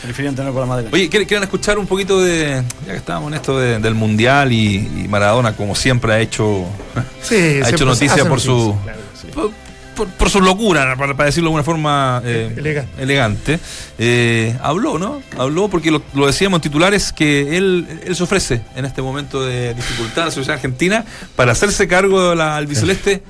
Prefirieron 0.03 0.37
tener 0.37 0.53
por 0.53 0.61
la 0.61 0.67
madera. 0.67 0.89
Oye, 0.93 1.09
¿quieren, 1.09 1.27
quieren 1.27 1.43
escuchar 1.45 1.79
un 1.79 1.87
poquito 1.87 2.21
de. 2.23 2.63
Ya 2.87 2.93
que 2.93 2.99
estábamos 2.99 3.33
en 3.33 3.35
esto 3.35 3.59
de- 3.59 3.79
del 3.81 3.95
Mundial 3.95 4.53
y, 4.53 4.77
y 5.05 5.09
Maradona, 5.09 5.57
como 5.57 5.75
siempre, 5.75 6.13
ha 6.13 6.21
hecho. 6.21 6.67
Sí, 7.23 7.35
ha 7.63 7.69
hecho 7.69 7.85
noticia 7.85 8.25
por 8.29 8.41
su. 8.41 8.57
noticia, 8.75 8.83
claro, 8.85 9.01
sí. 9.21 9.27
por, 9.35 9.51
por- 9.97 10.09
por 10.17 10.31
su 10.31 10.41
locura, 10.41 10.95
para, 10.97 11.15
para 11.17 11.27
decirlo 11.27 11.49
de 11.49 11.57
alguna 11.57 11.65
forma 11.65 12.23
eh, 12.25 12.55
Elegante. 12.57 13.03
elegante. 13.03 13.61
Eh, 13.99 14.57
habló, 14.63 14.97
¿no? 15.01 15.21
Habló 15.37 15.69
porque 15.69 15.91
lo, 15.91 16.01
lo 16.15 16.29
decíamos 16.29 16.59
en 16.59 16.63
titulares 16.63 17.13
que 17.13 17.57
él, 17.57 18.01
él 18.07 18.15
se 18.15 18.23
ofrece 18.23 18.63
en 18.77 18.85
este 18.85 19.03
momento 19.03 19.45
de 19.45 19.75
dificultad 19.75 20.23
a 20.23 20.27
la 20.27 20.31
sociedad 20.31 20.55
argentina 20.55 21.05
para 21.35 21.51
hacerse 21.53 21.89
cargo 21.89 22.31
de 22.31 22.37
la 22.37 22.57
albiceleste 22.57 23.25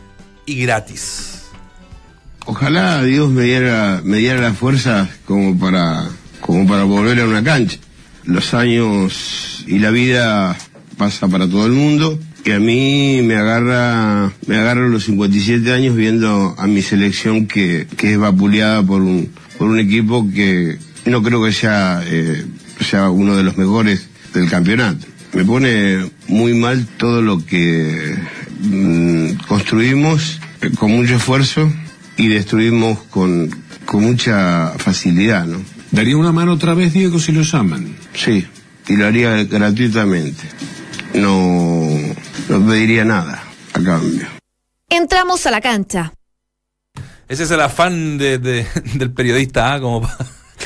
y 0.45 0.61
gratis. 0.63 1.45
Ojalá 2.45 3.03
Dios 3.03 3.31
me 3.31 3.43
diera, 3.43 4.01
me 4.05 4.19
diera 4.19 4.41
la 4.41 4.53
fuerza 4.55 5.09
como 5.27 5.59
para, 5.59 6.05
como 6.41 6.67
para 6.67 6.85
volver 6.85 7.21
a 7.21 7.27
una 7.27 7.43
cancha. 7.43 7.79
Los 8.25 8.55
años 8.55 9.65
y 9.67 9.79
la 9.79 9.91
vida 9.91 10.57
pasa 10.97 11.29
para 11.29 11.49
todo 11.49 11.67
el 11.67 11.73
mundo 11.73 12.19
y 12.45 12.51
a 12.53 12.61
mí 12.61 13.21
me 13.23 13.37
agarra, 13.37 14.33
me 14.47 14.57
agarra 14.57 14.89
los 14.89 15.05
57 15.05 15.73
años 15.73 15.97
viendo 15.97 16.55
a 16.59 16.67
mi 16.67 16.83
selección 16.83 17.47
que, 17.47 17.87
es 18.01 18.19
vapuleada 18.19 18.83
por 18.83 19.03
un, 19.03 19.31
por 19.59 19.69
un 19.69 19.79
equipo 19.79 20.29
que 20.35 20.79
no 21.05 21.23
creo 21.23 21.45
que 21.45 21.53
sea, 21.53 22.03
eh, 22.07 22.45
sea 22.81 23.11
uno 23.11 23.37
de 23.37 23.43
los 23.43 23.57
mejores 23.57 24.09
del 24.33 24.49
campeonato. 24.49 25.07
Me 25.35 25.45
pone 25.45 26.11
muy 26.27 26.55
mal 26.55 26.87
todo 26.97 27.21
lo 27.21 27.45
que 27.45 28.17
mm, 28.61 29.33
construimos 29.47 30.41
eh, 30.63 30.71
con 30.79 30.93
mucho 30.93 31.17
esfuerzo 31.17 31.71
y 32.17 32.29
destruimos 32.29 32.99
con, 33.11 33.51
con 33.85 34.05
mucha 34.05 34.73
facilidad, 34.79 35.47
¿no? 35.47 35.59
Daría 35.91 36.17
una 36.17 36.33
mano 36.33 36.53
otra 36.53 36.75
vez, 36.75 36.93
Diego, 36.93 37.19
si 37.19 37.33
lo 37.33 37.43
llaman. 37.43 37.97
Sí, 38.15 38.47
y 38.89 38.97
lo 38.97 39.07
haría 39.07 39.45
gratuitamente. 39.45 40.43
No, 41.15 41.89
no 42.49 42.67
pediría 42.67 43.05
nada 43.05 43.43
a 43.73 43.83
cambio. 43.83 44.27
Entramos 44.91 45.47
a 45.47 45.51
la 45.51 45.61
cancha. 45.61 46.13
Ese 47.29 47.43
es 47.45 47.51
el 47.51 47.61
afán 47.61 48.17
de- 48.19 48.39
de- 48.39 48.67
del 48.95 49.11
periodista, 49.13 49.75
¿ah? 49.75 49.81
como 49.81 50.03
para 50.03 50.17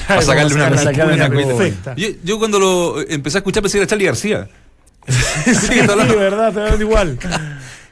Claro, 0.06 0.22
sacarle 0.22 0.54
una, 0.54 0.76
sacarle 0.78 1.14
una 1.14 1.26
una 1.26 1.36
perfecta. 1.36 1.94
Yo, 1.96 2.08
yo 2.24 2.38
cuando 2.38 2.58
lo 2.58 3.00
empecé 3.08 3.38
a 3.38 3.40
escuchar 3.40 3.62
pensé 3.62 3.78
que 3.78 3.82
era 3.82 3.88
Charlie 3.90 4.06
García. 4.06 4.48
sí, 5.08 5.54
Sí, 5.54 5.74
verdad, 6.16 6.46
hablando 6.56 6.80
igual. 6.80 7.18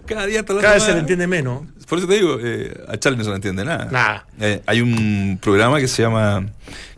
cada 0.07 0.27
día 0.27 0.41
está 0.41 0.53
hablando 0.53 0.63
Cada 0.63 0.75
vez 0.75 0.83
se 0.85 0.93
le 0.93 1.01
entiende 1.01 1.27
menos. 1.27 1.63
Por 1.91 1.99
eso 1.99 2.07
te 2.07 2.15
digo, 2.15 2.39
eh, 2.41 2.73
a 2.89 2.97
Charlie 2.99 3.19
no 3.19 3.25
se 3.25 3.31
le 3.31 3.37
entiende 3.37 3.65
nada. 3.65 3.89
Nada. 3.91 4.27
Eh, 4.41 4.63
hay 4.65 4.81
un 4.81 5.41
programa 5.43 5.81
que 5.81 5.89
se 5.89 6.03
llama, 6.03 6.47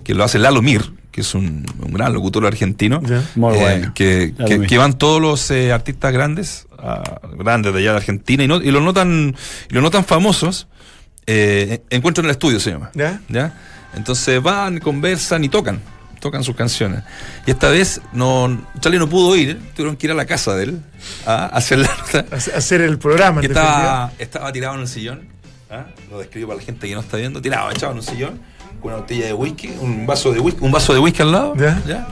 que 0.04 0.14
lo 0.14 0.22
hace 0.22 0.38
Lalo 0.38 0.60
Mir, 0.60 0.82
que 1.10 1.22
es 1.22 1.34
un, 1.34 1.64
un 1.78 1.92
gran 1.94 2.12
locutor 2.12 2.44
argentino. 2.44 3.00
Muy 3.34 3.54
eh, 3.54 3.58
bueno. 3.58 3.92
Que, 3.94 4.76
van 4.76 4.98
todos 4.98 5.18
los 5.20 5.50
eh, 5.50 5.72
artistas 5.72 6.12
grandes, 6.12 6.66
grandes 7.38 7.72
de 7.72 7.78
allá 7.78 7.92
de 7.92 7.96
Argentina, 7.96 8.44
y, 8.44 8.48
no, 8.48 8.56
y 8.56 8.70
los 8.70 8.82
notan, 8.82 9.34
y 9.70 9.74
los 9.74 9.82
notan 9.82 10.04
famosos. 10.04 10.68
Eh, 11.26 11.82
encuentro 11.88 12.20
en 12.20 12.26
el 12.26 12.32
estudio 12.32 12.60
se 12.60 12.72
llama. 12.72 12.90
¿Ya? 12.94 13.54
Entonces 13.94 14.42
van, 14.42 14.78
conversan 14.78 15.42
y 15.42 15.48
tocan. 15.48 15.80
Tocan 16.22 16.44
sus 16.44 16.54
canciones. 16.54 17.02
Y 17.46 17.50
esta 17.50 17.68
vez 17.68 18.00
no, 18.12 18.64
Charlie 18.78 19.00
no 19.00 19.08
pudo 19.08 19.34
ir, 19.36 19.60
tuvieron 19.74 19.96
que 19.96 20.06
ir 20.06 20.12
a 20.12 20.14
la 20.14 20.24
casa 20.24 20.54
de 20.54 20.62
él 20.64 20.80
a 21.26 21.46
hacer 21.46 21.80
la 21.80 21.88
nota. 21.88 22.24
Hacer 22.56 22.80
el 22.80 22.96
programa. 22.98 23.40
Que 23.40 23.48
estaba, 23.48 24.12
estaba 24.18 24.52
tirado 24.52 24.76
en 24.76 24.82
el 24.82 24.88
sillón. 24.88 25.26
¿ah? 25.68 25.86
Lo 26.10 26.20
describo 26.20 26.48
para 26.48 26.60
la 26.60 26.64
gente 26.64 26.86
que 26.88 26.94
no 26.94 27.00
está 27.00 27.16
viendo. 27.16 27.42
Tirado, 27.42 27.72
echado 27.72 27.90
en 27.90 27.98
un 27.98 28.04
sillón, 28.04 28.40
con 28.80 28.92
una 28.92 29.00
botella 29.00 29.26
de 29.26 29.32
whisky, 29.34 29.74
un 29.80 30.06
vaso 30.06 30.32
de 30.32 30.38
whisky, 30.38 30.60
un 30.64 30.70
vaso 30.70 30.92
de 30.94 31.00
whisky 31.00 31.22
al 31.22 31.32
lado. 31.32 31.56
Ya. 31.56 32.06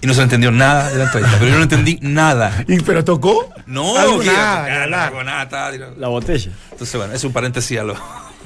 Y 0.00 0.06
no 0.06 0.12
se 0.14 0.20
le 0.20 0.24
entendió 0.24 0.52
nada 0.52 0.88
de 0.90 0.98
la 0.98 1.04
entrevista. 1.06 1.36
Pero 1.40 1.50
yo 1.50 1.56
no 1.56 1.62
entendí 1.64 1.98
nada. 2.00 2.64
¿Y, 2.68 2.78
¿Pero 2.78 3.04
tocó? 3.04 3.52
No, 3.66 3.98
Algo, 3.98 4.22
nada, 4.22 4.68
nada, 4.68 4.86
nada. 4.86 5.10
nada, 5.10 5.24
nada, 5.24 5.42
estaba 5.42 5.72
tirado. 5.72 5.94
La 5.98 6.06
botella. 6.06 6.52
Entonces, 6.70 6.96
bueno, 6.96 7.12
es 7.12 7.24
un 7.24 7.32
paréntesis 7.32 7.76
a 7.80 7.82
lo- 7.82 7.96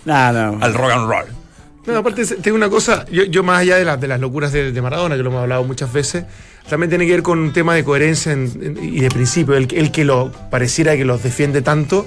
No, 0.06 0.32
no. 0.32 0.64
al 0.64 0.72
rock 0.72 0.90
and 0.92 1.06
roll. 1.10 1.26
No, 1.86 1.96
aparte, 1.96 2.24
tengo 2.24 2.56
una 2.56 2.68
cosa, 2.70 3.04
yo, 3.10 3.24
yo 3.24 3.42
más 3.42 3.60
allá 3.60 3.76
de, 3.76 3.84
las 3.84 4.00
de 4.00 4.06
las 4.08 4.20
locuras 4.20 4.52
de, 4.52 4.70
de 4.70 4.82
Maradona, 4.82 5.16
que 5.16 5.22
lo 5.22 5.30
hemos 5.30 5.42
hablado 5.42 5.64
muchas 5.64 5.92
veces, 5.92 6.24
también 6.68 6.90
tiene 6.90 7.06
que 7.06 7.12
ver 7.12 7.22
con 7.22 7.40
un 7.40 7.52
tema 7.52 7.74
de 7.74 7.82
coherencia 7.82 8.30
en- 8.32 8.52
en- 8.62 8.78
y 8.84 9.00
de 9.00 9.08
principio. 9.08 9.54
El, 9.56 9.66
el 9.74 9.90
que 9.90 10.04
lo 10.04 10.30
pareciera 10.50 10.96
que 10.96 11.04
los 11.04 11.22
defiende 11.24 11.60
tanto, 11.60 12.06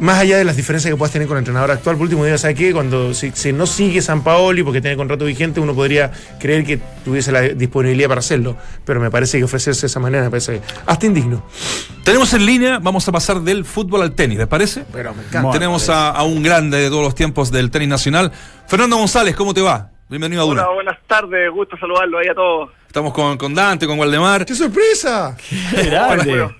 más 0.00 0.18
allá 0.18 0.36
de 0.36 0.44
las 0.44 0.56
diferencias 0.56 0.92
que 0.92 0.96
puedas 0.96 1.12
tener 1.12 1.28
con 1.28 1.36
el 1.36 1.42
entrenador 1.42 1.70
actual, 1.70 1.96
por 1.96 2.04
último 2.04 2.24
día, 2.24 2.36
¿sabes 2.38 2.56
qué? 2.56 2.72
Cuando 2.72 3.14
si, 3.14 3.30
si 3.32 3.52
no 3.52 3.66
sigue 3.66 4.02
San 4.02 4.24
Paoli 4.24 4.62
porque 4.62 4.80
tiene 4.80 4.96
contrato 4.96 5.24
vigente, 5.24 5.60
uno 5.60 5.74
podría 5.74 6.10
creer 6.40 6.64
que 6.64 6.78
tuviese 7.04 7.32
la 7.32 7.40
disponibilidad 7.42 8.08
para 8.08 8.18
hacerlo. 8.18 8.56
Pero 8.84 9.00
me 9.00 9.10
parece 9.10 9.38
que 9.38 9.44
ofrecerse 9.44 9.82
de 9.82 9.86
esa 9.86 10.00
manera 10.00 10.24
me 10.24 10.30
parece 10.30 10.60
hasta 10.86 11.06
indigno. 11.06 11.44
Tenemos 12.02 12.32
en 12.34 12.44
línea, 12.44 12.78
vamos 12.80 13.06
a 13.08 13.12
pasar 13.12 13.40
del 13.40 13.64
fútbol 13.64 14.02
al 14.02 14.12
tenis, 14.12 14.38
¿les 14.38 14.46
parece? 14.46 14.84
Pero 14.92 15.14
me 15.14 15.20
encanta. 15.20 15.42
Bueno, 15.42 15.52
Tenemos 15.58 15.88
a, 15.88 16.10
a 16.10 16.22
un 16.24 16.42
grande 16.42 16.78
de 16.78 16.88
todos 16.88 17.04
los 17.04 17.14
tiempos 17.14 17.50
del 17.50 17.70
tenis 17.70 17.88
nacional. 17.88 18.32
Fernando 18.66 18.96
González, 18.96 19.34
¿cómo 19.36 19.54
te 19.54 19.62
va? 19.62 19.90
Bienvenido 20.08 20.42
a 20.42 20.44
Duna. 20.44 20.62
Hola, 20.64 20.74
buenas 20.74 20.98
tardes, 21.06 21.50
gusto 21.50 21.76
saludarlo 21.78 22.18
ahí 22.18 22.28
a 22.28 22.34
todos. 22.34 22.70
Estamos 22.86 23.12
con, 23.14 23.38
con 23.38 23.54
Dante, 23.54 23.86
con 23.86 23.98
Waldemar. 23.98 24.44
¡Qué 24.44 24.54
sorpresa! 24.54 25.36
Qué 25.70 25.84
grande. 25.84 26.54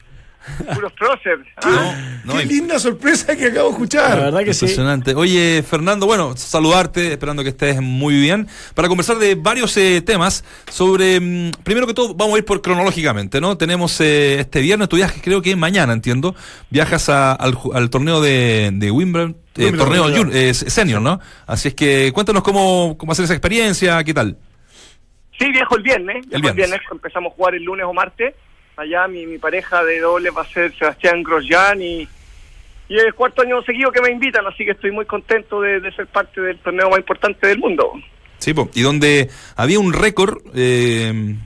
Puros 0.75 0.93
próceres. 0.93 1.47
Ah, 1.57 1.95
No, 2.25 2.35
no, 2.35 2.39
¡Qué 2.41 2.47
linda 2.47 2.79
sorpresa 2.79 3.37
que 3.37 3.47
acabo 3.47 3.69
de 3.69 3.73
escuchar! 3.73 4.19
La 4.19 4.25
verdad 4.27 4.45
que 4.45 4.55
sí. 4.55 4.65
Impresionante. 4.67 5.15
Oye, 5.15 5.63
Fernando, 5.69 6.07
bueno, 6.07 6.37
saludarte, 6.37 7.13
esperando 7.13 7.43
que 7.43 7.51
estés 7.51 7.81
muy 7.81 8.15
bien, 8.21 8.49
para 8.75 8.89
conversar 8.89 9.19
de 9.19 9.35
varios 9.35 9.77
eh, 9.77 10.03
temas 10.05 10.45
sobre, 10.71 11.21
mm, 11.21 11.51
primero 11.63 11.87
que 11.87 11.95
todo, 11.95 12.15
vamos 12.15 12.35
a 12.35 12.39
ir 12.39 12.45
por 12.45 12.61
cronológicamente, 12.63 13.41
¿no? 13.41 13.57
Tenemos 13.57 14.01
eh, 14.01 14.41
este 14.41 14.61
viernes 14.61 14.89
tu 14.89 14.97
viaje, 14.97 15.21
creo 15.23 15.41
que 15.43 15.51
es 15.51 15.57
mañana, 15.57 15.93
entiendo, 15.93 16.35
viajas 16.71 17.09
a- 17.09 17.33
al, 17.33 17.91
torneo 17.91 18.21
de, 18.21 18.71
de 18.73 18.91
Wimbledon, 18.91 19.37
eh, 19.57 19.73
torneo 19.73 20.07
eh, 20.33 20.53
senior, 20.55 21.01
¿no? 21.01 21.21
Así 21.47 21.69
es 21.69 21.75
que 21.75 22.11
cuéntanos 22.13 22.43
cómo, 22.43 22.97
cómo 22.99 23.13
hacer 23.13 23.25
esa 23.27 23.35
experiencia, 23.35 24.03
¿qué 24.05 24.13
tal? 24.15 24.37
Sí, 25.39 25.51
viajo 25.51 25.77
el 25.77 25.83
viernes. 25.83 26.17
El 26.31 26.43
viernes. 26.43 26.55
viernes. 26.55 26.81
Empezamos 26.91 27.33
a 27.33 27.35
jugar 27.37 27.55
el 27.55 27.65
lunes 27.65 27.85
o 27.89 27.93
martes. 27.93 28.35
Allá 28.77 29.07
mi, 29.09 29.27
mi 29.27 29.39
pareja 29.39 29.85
de 29.85 30.01
doble 30.01 30.31
va 30.31 30.43
a 30.43 30.49
ser 30.49 30.77
Sebastián 30.77 31.23
Grosjean 31.23 31.81
y, 31.81 32.09
y 32.89 32.97
es 32.97 33.05
el 33.05 33.15
cuarto 33.15 33.43
año 33.43 33.63
seguido 33.63 33.93
que 33.93 34.01
me 34.01 34.11
invitan, 34.11 34.45
así 34.47 34.65
que 34.65 34.73
estoy 34.73 34.91
muy 34.91 35.05
contento 35.07 35.61
de, 35.61 35.81
de 35.81 35.93
ser 35.93 36.07
parte 36.09 36.41
del 36.41 36.59
torneo 36.59 36.91
más 36.91 36.99
importante 36.99 37.47
del 37.47 37.59
mundo. 37.59 37.93
Sí, 38.39 38.53
po. 38.53 38.69
y 38.75 38.83
donde 38.83 39.31
había 39.57 39.79
un 39.79 39.93
récord, 39.93 40.39
eh, 40.55 41.37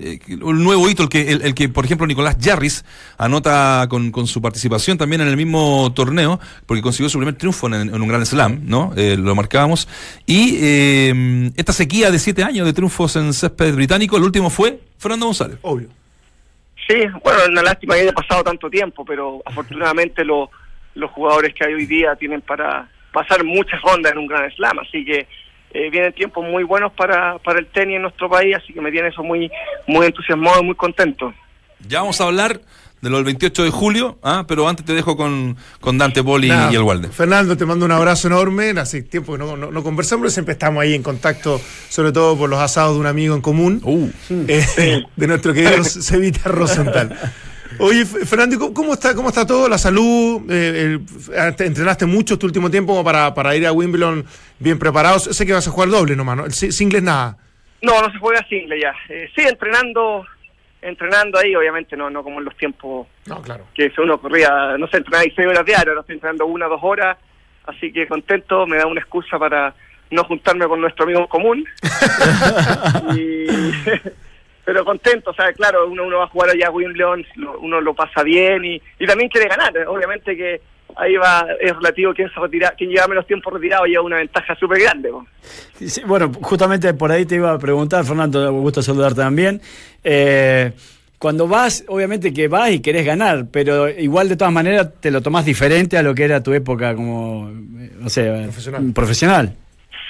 eh, 0.00 0.18
un 0.40 0.62
nuevo 0.62 0.88
hito, 0.88 1.02
el 1.02 1.08
que, 1.08 1.32
el, 1.32 1.42
el 1.42 1.54
que, 1.54 1.68
por 1.68 1.84
ejemplo, 1.84 2.06
Nicolás 2.06 2.36
Jarris 2.40 2.84
anota 3.18 3.86
con, 3.90 4.12
con 4.12 4.26
su 4.26 4.40
participación 4.40 4.96
también 4.96 5.22
en 5.22 5.28
el 5.28 5.36
mismo 5.36 5.92
torneo, 5.94 6.38
porque 6.64 6.80
consiguió 6.80 7.08
su 7.08 7.18
primer 7.18 7.34
triunfo 7.34 7.66
en, 7.66 7.74
en 7.74 8.00
un 8.00 8.08
Grand 8.08 8.24
Slam, 8.24 8.60
¿no? 8.64 8.92
Eh, 8.96 9.16
lo 9.18 9.34
marcábamos. 9.34 9.88
Y 10.26 10.58
eh, 10.62 11.50
esta 11.56 11.72
sequía 11.72 12.10
de 12.10 12.18
siete 12.18 12.44
años 12.44 12.66
de 12.66 12.72
triunfos 12.72 13.16
en 13.16 13.32
césped 13.32 13.74
británico, 13.74 14.16
el 14.16 14.22
último 14.22 14.48
fue 14.48 14.80
Fernando 14.98 15.26
González. 15.26 15.58
Obvio. 15.62 15.88
Sí, 16.88 16.94
bueno, 17.22 17.40
una 17.48 17.62
lástima 17.62 17.94
que 17.94 18.02
haya 18.02 18.12
pasado 18.12 18.44
tanto 18.44 18.70
tiempo, 18.70 19.04
pero 19.04 19.42
afortunadamente 19.44 20.24
lo- 20.24 20.50
los 20.94 21.10
jugadores 21.10 21.52
que 21.54 21.64
hay 21.64 21.74
hoy 21.74 21.86
día 21.86 22.14
tienen 22.16 22.40
para 22.40 22.88
pasar 23.12 23.44
muchas 23.44 23.80
rondas 23.82 24.12
en 24.12 24.18
un 24.18 24.26
Grand 24.26 24.52
Slam, 24.54 24.78
así 24.78 25.04
que 25.04 25.26
eh, 25.72 25.90
vienen 25.90 26.12
tiempos 26.12 26.44
muy 26.44 26.62
buenos 26.64 26.92
para, 26.92 27.38
para 27.38 27.58
el 27.58 27.66
tenis 27.66 27.96
en 27.96 28.02
nuestro 28.02 28.30
país, 28.30 28.54
así 28.56 28.72
que 28.72 28.80
me 28.80 28.90
tiene 28.92 29.08
eso 29.08 29.22
muy, 29.22 29.50
muy 29.86 30.06
entusiasmado 30.06 30.60
y 30.62 30.64
muy 30.66 30.74
contento. 30.74 31.34
Ya 31.80 32.00
vamos 32.00 32.20
a 32.20 32.24
hablar 32.24 32.60
de 33.00 33.10
lo 33.10 33.16
del 33.16 33.24
28 33.26 33.64
de 33.64 33.70
julio, 33.70 34.18
¿ah? 34.22 34.44
pero 34.48 34.68
antes 34.68 34.84
te 34.84 34.92
dejo 34.94 35.16
con, 35.16 35.56
con 35.80 35.98
Dante 35.98 36.24
Poli 36.24 36.48
Nada, 36.48 36.72
y 36.72 36.76
el 36.76 36.82
Walde. 36.82 37.08
Fernando, 37.08 37.56
te 37.56 37.64
mando 37.66 37.84
un 37.84 37.92
abrazo 37.92 38.28
enorme. 38.28 38.70
Hace 38.70 39.02
tiempo 39.02 39.32
que 39.34 39.38
no, 39.38 39.56
no- 39.56 39.70
no 39.70 39.82
conversamos, 39.82 40.22
pero 40.22 40.30
siempre 40.30 40.52
estamos 40.52 40.82
ahí 40.82 40.94
en 40.94 41.02
contacto, 41.02 41.60
sobre 41.88 42.12
todo 42.12 42.36
por 42.36 42.48
los 42.50 42.58
asados 42.58 42.94
de 42.94 43.00
un 43.00 43.06
amigo 43.06 43.34
en 43.34 43.42
común, 43.42 43.80
Uh. 43.84 44.08
eh, 44.48 45.02
de 45.14 45.26
nuestro 45.26 45.52
querido 45.52 45.84
Cevita 45.84 46.48
Rosenthal. 46.48 47.16
Oye, 47.78 48.06
Fernando, 48.06 48.56
¿y 48.56 48.72
¿cómo, 48.72 48.94
está, 48.94 49.14
¿cómo 49.14 49.28
está 49.28 49.46
todo? 49.46 49.68
¿La 49.68 49.76
salud? 49.76 50.42
Eh, 50.50 50.98
el- 51.36 51.54
te- 51.56 51.66
¿Entrenaste 51.66 52.06
mucho 52.06 52.34
este 52.34 52.46
último 52.46 52.70
tiempo 52.70 52.92
como 52.92 53.04
para, 53.04 53.34
para 53.34 53.54
ir 53.54 53.66
a 53.66 53.72
Wimbledon 53.72 54.24
bien 54.58 54.78
preparados? 54.78 55.24
Sé 55.24 55.44
que 55.44 55.52
vas 55.52 55.68
a 55.68 55.70
jugar 55.70 55.90
doble 55.90 56.16
nomás, 56.16 56.36
¿no? 56.36 56.50
Singles 56.50 57.02
nada. 57.02 57.36
No, 57.82 58.00
no 58.00 58.10
se 58.10 58.18
juega 58.18 58.44
single 58.48 58.80
ya. 58.80 58.92
Eh, 59.10 59.28
sí, 59.36 59.42
entrenando 59.42 60.24
entrenando 60.88 61.38
ahí, 61.38 61.54
obviamente 61.54 61.96
no 61.96 62.08
no 62.10 62.22
como 62.22 62.38
en 62.38 62.44
los 62.44 62.56
tiempos 62.56 63.06
No, 63.26 63.42
claro. 63.42 63.64
que 63.74 63.90
uno 63.98 64.18
corría, 64.20 64.76
no 64.78 64.86
sé, 64.88 64.98
entrenaba 64.98 65.22
ahí 65.22 65.32
seis 65.34 65.48
horas 65.48 65.64
diarias, 65.64 65.88
ahora 65.88 66.00
estoy 66.00 66.14
entrenando 66.14 66.46
una, 66.46 66.66
dos 66.66 66.80
horas, 66.82 67.16
así 67.66 67.92
que 67.92 68.06
contento, 68.06 68.66
me 68.66 68.76
da 68.76 68.86
una 68.86 69.00
excusa 69.00 69.38
para 69.38 69.74
no 70.10 70.22
juntarme 70.24 70.66
con 70.68 70.80
nuestro 70.80 71.04
amigo 71.04 71.20
en 71.20 71.26
común. 71.26 71.64
Y- 73.16 73.46
pero 74.64 74.84
contento, 74.84 75.30
o 75.30 75.34
sea, 75.34 75.52
claro, 75.52 75.86
uno, 75.88 76.04
uno 76.04 76.18
va 76.18 76.24
a 76.24 76.28
jugar 76.28 76.50
allá 76.50 76.66
a 76.66 76.70
Wimbledon, 76.70 77.24
uno 77.60 77.80
lo 77.80 77.94
pasa 77.94 78.22
bien 78.24 78.64
y, 78.64 78.82
y 78.98 79.06
también 79.06 79.28
quiere 79.30 79.48
ganar, 79.48 79.72
obviamente 79.86 80.36
que 80.36 80.60
ahí 80.96 81.16
va, 81.16 81.46
es 81.60 81.74
relativo 81.76 82.12
quién 82.14 82.28
se 82.32 82.40
retira, 82.40 82.74
quién 82.76 82.90
lleva 82.90 83.06
menos 83.08 83.26
tiempo 83.26 83.50
retirado 83.50 83.84
lleva 83.84 84.02
una 84.02 84.16
ventaja 84.16 84.54
súper 84.56 84.80
grande. 84.82 85.10
Sí, 85.74 86.00
bueno, 86.06 86.32
justamente 86.40 86.92
por 86.94 87.10
ahí 87.12 87.24
te 87.26 87.36
iba 87.36 87.52
a 87.52 87.58
preguntar, 87.58 88.04
Fernando, 88.04 88.52
me 88.52 88.60
gusta 88.60 88.82
saludarte 88.82 89.20
también. 89.20 89.60
Eh, 90.02 90.72
cuando 91.18 91.48
vas, 91.48 91.84
obviamente 91.88 92.32
que 92.32 92.46
vas 92.48 92.70
y 92.70 92.80
querés 92.80 93.04
ganar, 93.06 93.46
pero 93.50 93.88
igual 93.88 94.28
de 94.28 94.36
todas 94.36 94.52
maneras 94.52 95.00
te 95.00 95.10
lo 95.10 95.22
tomás 95.22 95.44
diferente 95.46 95.96
a 95.96 96.02
lo 96.02 96.14
que 96.14 96.24
era 96.24 96.42
tu 96.42 96.52
época 96.52 96.94
como, 96.94 97.48
eh, 97.48 97.90
no 97.98 98.08
sé, 98.08 98.30
Profesional. 98.44 98.92
profesional. 98.92 99.56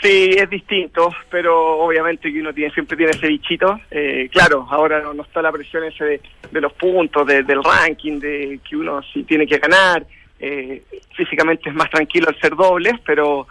Sí, 0.02 0.30
es 0.36 0.50
distinto, 0.50 1.08
pero 1.30 1.78
obviamente 1.78 2.30
que 2.30 2.40
uno 2.40 2.52
tiene, 2.52 2.72
siempre 2.74 2.96
tiene 2.96 3.12
ese 3.12 3.28
bichito. 3.28 3.80
Eh, 3.90 4.28
claro, 4.30 4.66
ahora 4.70 5.00
no, 5.00 5.14
no 5.14 5.22
está 5.22 5.40
la 5.40 5.50
presión 5.50 5.84
ese 5.84 6.04
de, 6.04 6.20
de 6.50 6.60
los 6.60 6.72
puntos, 6.74 7.26
de- 7.26 7.42
del 7.44 7.62
ranking, 7.64 8.18
de 8.20 8.60
que 8.68 8.76
uno 8.76 9.00
sí 9.12 9.22
tiene 9.24 9.46
que 9.46 9.56
ganar. 9.58 10.04
Eh, 10.38 10.82
físicamente 11.16 11.70
es 11.70 11.74
más 11.74 11.90
tranquilo 11.90 12.28
al 12.28 12.38
ser 12.40 12.54
dobles, 12.54 12.94
pero 13.04 13.46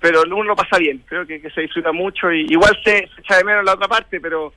pero 0.00 0.22
uno 0.22 0.42
lo 0.42 0.56
pasa 0.56 0.78
bien. 0.78 1.02
Creo 1.06 1.26
que, 1.26 1.40
que 1.40 1.50
se 1.50 1.62
disfruta 1.62 1.90
mucho 1.92 2.30
y 2.30 2.46
igual 2.48 2.78
se, 2.84 3.08
se 3.14 3.20
echa 3.20 3.38
de 3.38 3.44
menos 3.44 3.64
la 3.64 3.74
otra 3.74 3.88
parte, 3.88 4.20
pero 4.20 4.52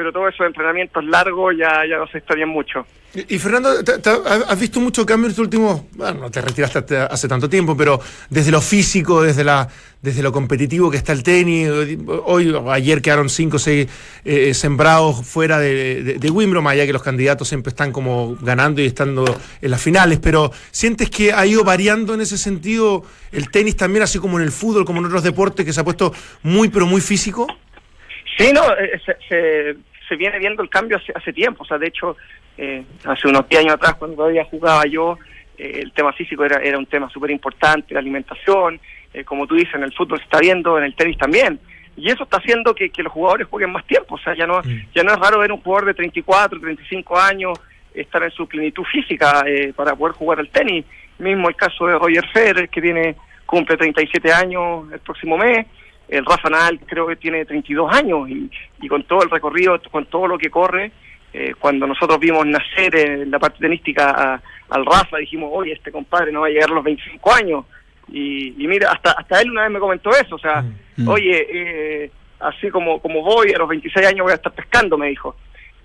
pero 0.00 0.12
todos 0.12 0.32
esos 0.32 0.46
entrenamientos 0.46 1.04
largos 1.04 1.54
ya, 1.58 1.84
ya 1.86 1.98
no 1.98 2.06
se 2.06 2.16
extrañan 2.18 2.48
mucho. 2.48 2.86
Y, 3.14 3.34
y 3.34 3.38
Fernando, 3.38 3.84
¿te- 3.84 3.98
te- 3.98 4.08
¿has 4.08 4.58
visto 4.58 4.80
mucho 4.80 5.04
cambio 5.04 5.26
en 5.26 5.32
estos 5.32 5.44
últimos, 5.44 5.82
bueno, 5.92 6.20
no 6.20 6.30
te 6.30 6.40
retiraste 6.40 6.78
hasta 6.78 7.04
hace 7.06 7.28
tanto 7.28 7.50
tiempo, 7.50 7.76
pero 7.76 8.00
desde 8.30 8.50
lo 8.50 8.62
físico, 8.62 9.22
desde 9.22 9.44
la 9.44 9.68
desde 10.00 10.22
lo 10.22 10.32
competitivo 10.32 10.90
que 10.90 10.96
está 10.96 11.12
el 11.12 11.22
tenis, 11.22 11.68
hoy 12.24 12.48
o 12.50 12.72
ayer 12.72 13.02
quedaron 13.02 13.28
cinco 13.28 13.56
o 13.56 13.58
seis 13.58 13.86
eh, 14.24 14.54
sembrados 14.54 15.26
fuera 15.26 15.58
de, 15.58 16.02
de, 16.02 16.14
de 16.14 16.30
Wimbledon, 16.30 16.66
allá 16.66 16.86
que 16.86 16.94
los 16.94 17.02
candidatos 17.02 17.46
siempre 17.46 17.68
están 17.68 17.92
como 17.92 18.34
ganando 18.40 18.80
y 18.80 18.86
estando 18.86 19.24
en 19.60 19.70
las 19.70 19.82
finales, 19.82 20.18
pero 20.18 20.50
¿sientes 20.70 21.10
que 21.10 21.34
ha 21.34 21.44
ido 21.44 21.62
variando 21.64 22.14
en 22.14 22.22
ese 22.22 22.38
sentido 22.38 23.04
el 23.32 23.50
tenis 23.50 23.76
también, 23.76 24.02
así 24.04 24.18
como 24.18 24.38
en 24.38 24.44
el 24.46 24.52
fútbol, 24.52 24.86
como 24.86 25.00
en 25.00 25.04
otros 25.06 25.22
deportes, 25.22 25.66
que 25.66 25.72
se 25.74 25.80
ha 25.82 25.84
puesto 25.84 26.14
muy, 26.42 26.70
pero 26.70 26.86
muy 26.86 27.02
físico? 27.02 27.46
Sí, 28.38 28.52
no, 28.54 28.62
eh, 28.78 28.98
se, 29.04 29.16
se, 29.28 29.76
se 30.10 30.16
viene 30.16 30.40
viendo 30.40 30.62
el 30.62 30.68
cambio 30.68 30.96
hace, 30.96 31.12
hace 31.14 31.32
tiempo. 31.32 31.62
O 31.62 31.66
sea, 31.66 31.78
de 31.78 31.86
hecho, 31.86 32.16
eh, 32.58 32.84
hace 33.04 33.28
unos 33.28 33.48
10 33.48 33.62
años 33.62 33.74
atrás, 33.74 33.94
cuando 33.94 34.16
todavía 34.16 34.44
jugaba 34.44 34.84
yo, 34.86 35.16
eh, 35.56 35.80
el 35.82 35.92
tema 35.92 36.12
físico 36.12 36.44
era, 36.44 36.56
era 36.56 36.76
un 36.76 36.86
tema 36.86 37.08
súper 37.08 37.30
importante, 37.30 37.94
la 37.94 38.00
alimentación, 38.00 38.80
eh, 39.14 39.24
como 39.24 39.46
tú 39.46 39.54
dices, 39.54 39.74
en 39.74 39.84
el 39.84 39.94
fútbol 39.94 40.18
se 40.18 40.24
está 40.24 40.40
viendo, 40.40 40.76
en 40.76 40.84
el 40.84 40.94
tenis 40.96 41.16
también. 41.16 41.60
Y 41.96 42.10
eso 42.10 42.24
está 42.24 42.38
haciendo 42.38 42.74
que, 42.74 42.90
que 42.90 43.04
los 43.04 43.12
jugadores 43.12 43.46
jueguen 43.46 43.70
más 43.72 43.86
tiempo. 43.86 44.16
O 44.16 44.18
sea, 44.18 44.34
ya 44.34 44.46
no, 44.46 44.60
ya 44.94 45.02
no 45.04 45.12
es 45.12 45.18
raro 45.18 45.38
ver 45.38 45.52
un 45.52 45.60
jugador 45.60 45.86
de 45.86 45.94
34, 45.94 46.58
35 46.58 47.18
años 47.18 47.60
estar 47.94 48.22
en 48.22 48.30
su 48.30 48.46
plenitud 48.46 48.84
física 48.84 49.44
eh, 49.46 49.72
para 49.74 49.94
poder 49.94 50.14
jugar 50.14 50.40
al 50.40 50.48
tenis. 50.48 50.84
Mismo 51.18 51.48
el 51.48 51.56
caso 51.56 51.86
de 51.86 51.98
Roger 51.98 52.26
Federer, 52.32 52.68
que 52.68 52.80
tiene 52.80 53.16
cumple 53.46 53.76
37 53.76 54.32
años 54.32 54.90
el 54.92 55.00
próximo 55.00 55.36
mes 55.36 55.66
el 56.10 56.24
Rafa 56.26 56.50
Nadal 56.50 56.80
creo 56.86 57.06
que 57.06 57.16
tiene 57.16 57.44
32 57.44 57.94
años 57.94 58.28
y, 58.28 58.50
y 58.82 58.88
con 58.88 59.04
todo 59.04 59.22
el 59.22 59.30
recorrido, 59.30 59.80
con 59.90 60.06
todo 60.06 60.26
lo 60.26 60.36
que 60.38 60.50
corre, 60.50 60.92
eh, 61.32 61.54
cuando 61.58 61.86
nosotros 61.86 62.18
vimos 62.18 62.44
nacer 62.46 62.94
en 62.96 63.30
la 63.30 63.38
parte 63.38 63.58
tenística 63.60 64.10
a- 64.10 64.42
al 64.70 64.84
Rafa, 64.86 65.18
dijimos, 65.18 65.50
oye, 65.52 65.72
este 65.72 65.90
compadre 65.92 66.32
no 66.32 66.40
va 66.42 66.46
a 66.48 66.50
llegar 66.50 66.70
a 66.70 66.74
los 66.74 66.84
25 66.84 67.32
años. 67.34 67.64
Y, 68.12 68.54
y 68.62 68.66
mira, 68.66 68.90
hasta 68.90 69.12
hasta 69.12 69.40
él 69.40 69.50
una 69.52 69.62
vez 69.62 69.70
me 69.70 69.78
comentó 69.78 70.10
eso, 70.10 70.34
o 70.34 70.38
sea, 70.38 70.64
oye, 71.08 71.46
eh, 71.50 72.10
así 72.40 72.68
como, 72.70 73.00
como 73.00 73.22
voy, 73.22 73.52
a 73.52 73.58
los 73.58 73.68
26 73.68 74.06
años 74.06 74.24
voy 74.24 74.32
a 74.32 74.36
estar 74.36 74.52
pescando, 74.52 74.98
me 74.98 75.08
dijo. 75.08 75.36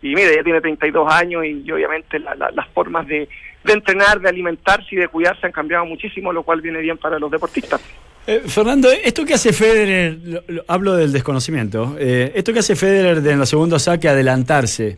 Y 0.01 0.13
mira, 0.15 0.29
ya 0.35 0.43
tiene 0.43 0.61
32 0.61 1.11
años 1.11 1.45
y, 1.45 1.61
y 1.65 1.71
obviamente 1.71 2.19
la- 2.19 2.35
la- 2.35 2.51
las 2.51 2.67
formas 2.69 3.07
de, 3.07 3.27
de 3.63 3.73
entrenar, 3.73 4.19
de 4.19 4.29
alimentarse 4.29 4.87
y 4.91 4.95
de 4.97 5.07
cuidarse 5.07 5.45
han 5.45 5.51
cambiado 5.51 5.85
muchísimo, 5.85 6.33
lo 6.33 6.43
cual 6.43 6.61
viene 6.61 6.79
bien 6.81 6.97
para 6.97 7.17
los 7.19 7.29
deportistas. 7.31 7.81
Eh, 8.27 8.41
Fernando, 8.47 8.89
esto 8.91 9.23
que 9.23 9.35
hace 9.35 9.53
Federer, 9.53 10.17
lo- 10.23 10.43
lo- 10.47 10.63
hablo 10.67 10.95
del 10.95 11.11
desconocimiento, 11.11 11.95
eh, 11.99 12.31
esto 12.33 12.53
que 12.53 12.59
hace 12.59 12.75
Federer 12.75 13.21
de 13.21 13.31
en 13.31 13.39
los 13.39 13.49
segundos 13.49 13.83
saque 13.83 14.09
adelantarse, 14.09 14.97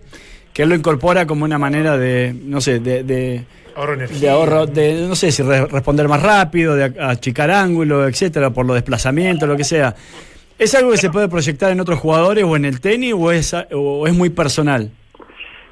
que 0.53 0.63
él 0.63 0.69
lo 0.69 0.75
incorpora 0.75 1.27
como 1.27 1.43
una 1.43 1.57
manera 1.57 1.97
de, 1.97 2.33
no 2.33 2.61
sé, 2.61 2.79
de, 2.79 3.03
de, 3.03 3.43
Ahorro 3.75 3.91
de 3.91 4.05
energía. 4.05 4.19
de 4.21 4.29
ahorro, 4.29 4.65
de, 4.65 4.93
no 5.07 5.15
sé 5.15 5.31
si 5.33 5.43
re- 5.43 5.65
responder 5.65 6.07
más 6.07 6.23
rápido, 6.23 6.75
de 6.75 6.85
a- 6.85 7.09
achicar 7.09 7.51
ángulo, 7.51 8.07
etcétera, 8.07 8.49
por 8.51 8.65
los 8.65 8.75
desplazamientos, 8.75 9.47
lo 9.47 9.57
que 9.57 9.65
sea. 9.65 9.93
¿Es 10.57 10.73
algo 10.73 10.91
que 10.91 10.97
se 10.97 11.09
puede 11.09 11.27
proyectar 11.27 11.69
en 11.71 11.81
otros 11.81 11.99
jugadores 11.99 12.45
o 12.45 12.55
en 12.55 12.63
el 12.63 12.79
tenis 12.79 13.13
o 13.15 13.31
es, 13.33 13.53
a- 13.53 13.67
o 13.71 14.07
es 14.07 14.13
muy 14.13 14.29
personal? 14.29 14.89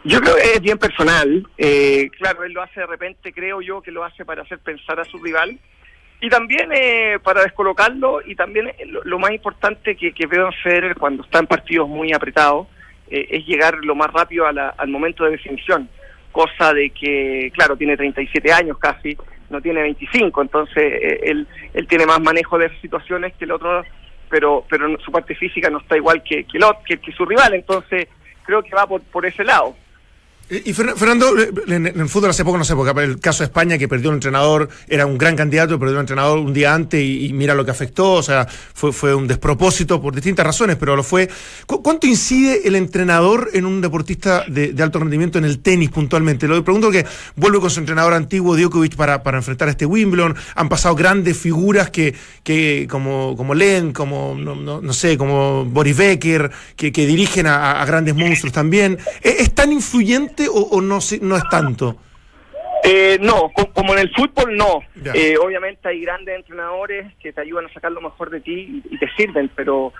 Yo 0.03 0.19
creo 0.19 0.35
que 0.35 0.53
es 0.55 0.61
bien 0.61 0.77
personal. 0.77 1.47
Eh, 1.57 2.09
claro, 2.19 2.43
él 2.43 2.51
lo 2.51 2.61
hace 2.61 2.81
de 2.81 2.85
repente, 2.85 3.31
creo 3.33 3.61
yo 3.61 3.81
que 3.81 3.91
lo 3.91 4.03
hace 4.03 4.25
para 4.25 4.41
hacer 4.43 4.59
pensar 4.59 4.99
a 4.99 5.05
su 5.05 5.17
rival 5.19 5.57
y 6.25 6.29
también 6.29 6.69
eh, 6.73 7.19
para 7.23 7.43
descolocarlo 7.43 8.19
y 8.25 8.35
también 8.35 8.67
eh, 8.69 8.85
lo, 8.87 9.03
lo 9.03 9.19
más 9.19 9.31
importante 9.31 9.95
que, 9.95 10.11
que 10.11 10.25
veo 10.25 10.47
en 10.47 10.53
Federer 10.63 10.95
cuando 10.95 11.23
está 11.23 11.37
en 11.39 11.47
partidos 11.47 11.87
muy 11.87 12.13
apretados 12.13 12.67
eh, 13.09 13.27
es 13.29 13.45
llegar 13.45 13.75
lo 13.83 13.93
más 13.93 14.11
rápido 14.11 14.47
a 14.47 14.51
la- 14.51 14.69
al 14.77 14.87
momento 14.87 15.23
de 15.25 15.31
definición, 15.31 15.87
cosa 16.31 16.73
de 16.73 16.89
que, 16.89 17.51
claro, 17.53 17.75
tiene 17.77 17.95
37 17.95 18.51
años 18.51 18.77
casi, 18.79 19.15
no 19.51 19.61
tiene 19.61 19.81
25, 19.83 20.41
entonces 20.41 20.77
eh, 20.83 21.19
él, 21.23 21.47
él 21.73 21.87
tiene 21.87 22.05
más 22.07 22.19
manejo 22.19 22.57
de 22.57 22.69
situaciones 22.81 23.33
que 23.35 23.45
el 23.45 23.51
otro, 23.51 23.83
pero 24.27 24.65
pero 24.67 24.97
su 25.01 25.11
parte 25.11 25.35
física 25.35 25.69
no 25.69 25.77
está 25.77 25.95
igual 25.95 26.23
que, 26.23 26.45
que, 26.45 26.57
el 26.57 26.99
que 26.99 27.11
su 27.11 27.25
rival, 27.25 27.53
entonces 27.53 28.07
creo 28.43 28.63
que 28.63 28.75
va 28.75 28.87
por, 28.87 29.01
por 29.03 29.25
ese 29.27 29.43
lado. 29.43 29.75
Y 30.47 30.69
y 30.69 30.73
Fer- 30.75 30.95
Fernando, 30.95 31.35
eh, 31.39 31.49
en, 31.67 31.87
el 31.87 32.07
fútbol 32.07 32.29
hace 32.29 32.45
poco, 32.45 32.57
no 32.59 32.63
sé, 32.63 32.75
porque 32.75 33.01
el 33.01 33.19
caso 33.19 33.39
de 33.39 33.45
España 33.45 33.79
que 33.79 33.87
perdió 33.87 34.09
un 34.09 34.15
entrenador, 34.17 34.69
era 34.87 35.07
un 35.07 35.17
gran 35.17 35.35
candidato, 35.35 35.79
perdió 35.79 35.95
un 35.95 36.01
entrenador 36.01 36.37
un 36.37 36.53
día 36.53 36.73
antes 36.75 37.01
y, 37.03 37.33
mira 37.33 37.55
lo 37.55 37.65
que 37.65 37.71
afectó, 37.71 38.13
o 38.13 38.21
sea, 38.23 38.45
fue, 38.47 38.93
fue 38.93 39.15
un 39.15 39.27
despropósito 39.27 39.99
por 39.99 40.13
distintas 40.13 40.45
razones, 40.45 40.75
pero 40.75 40.95
lo 40.95 41.01
fue. 41.01 41.27
¿Cu- 41.65 41.81
¿Cuánto 41.81 42.05
incide 42.05 42.67
el 42.67 42.75
entrenador 42.75 43.49
en 43.53 43.65
un 43.65 43.81
deportista 43.81 44.45
de, 44.47 44.75
alto 44.83 44.99
rendimiento 44.99 45.39
en 45.39 45.45
el 45.45 45.59
tenis 45.59 45.89
puntualmente? 45.89 46.47
Lo 46.47 46.63
pregunto 46.63 46.87
porque 46.87 47.05
vuelve 47.35 47.59
con 47.59 47.71
su 47.71 47.79
entrenador 47.79 48.13
antiguo, 48.13 48.55
Djokovic, 48.55 48.95
para, 48.95 49.23
para 49.23 49.37
enfrentar 49.39 49.67
a 49.67 49.71
este 49.71 49.87
Wimbledon. 49.87 50.35
Han 50.53 50.69
pasado 50.69 50.93
grandes 50.95 51.37
figuras 51.37 51.89
que, 51.89 52.13
que 52.43 52.87
como, 52.89 53.35
como 53.35 53.55
Len, 53.55 53.93
como, 53.93 54.35
no, 54.37 54.53
no- 54.55 54.79
no 54.79 54.93
sé, 54.93 55.17
como 55.17 55.65
Boris 55.65 55.97
Becker, 55.97 56.51
que, 56.75 56.91
que 56.91 57.07
dirigen 57.07 57.47
a, 57.47 57.83
grandes 57.85 58.13
monstruos 58.15 58.53
también. 58.53 58.99
¿Es, 59.23 59.39
es 59.39 59.55
tan 59.55 59.71
influyente 59.71 60.34
o, 60.47 60.53
o 60.53 60.81
no, 60.81 60.99
no 61.21 61.35
es 61.37 61.43
tanto? 61.49 61.97
Eh, 62.83 63.17
no, 63.21 63.49
co- 63.55 63.71
como 63.73 63.93
en 63.93 63.99
el 63.99 64.13
fútbol 64.13 64.55
no. 64.55 64.79
Eh, 65.15 65.35
obviamente 65.41 65.87
hay 65.89 66.01
grandes 66.01 66.35
entrenadores 66.35 67.11
que 67.21 67.33
te 67.33 67.41
ayudan 67.41 67.65
a 67.65 67.73
sacar 67.73 67.91
lo 67.91 68.01
mejor 68.01 68.29
de 68.29 68.41
ti 68.41 68.81
y, 68.89 68.97
te 68.99 69.09
sirven, 69.17 69.49
pero 69.55 69.91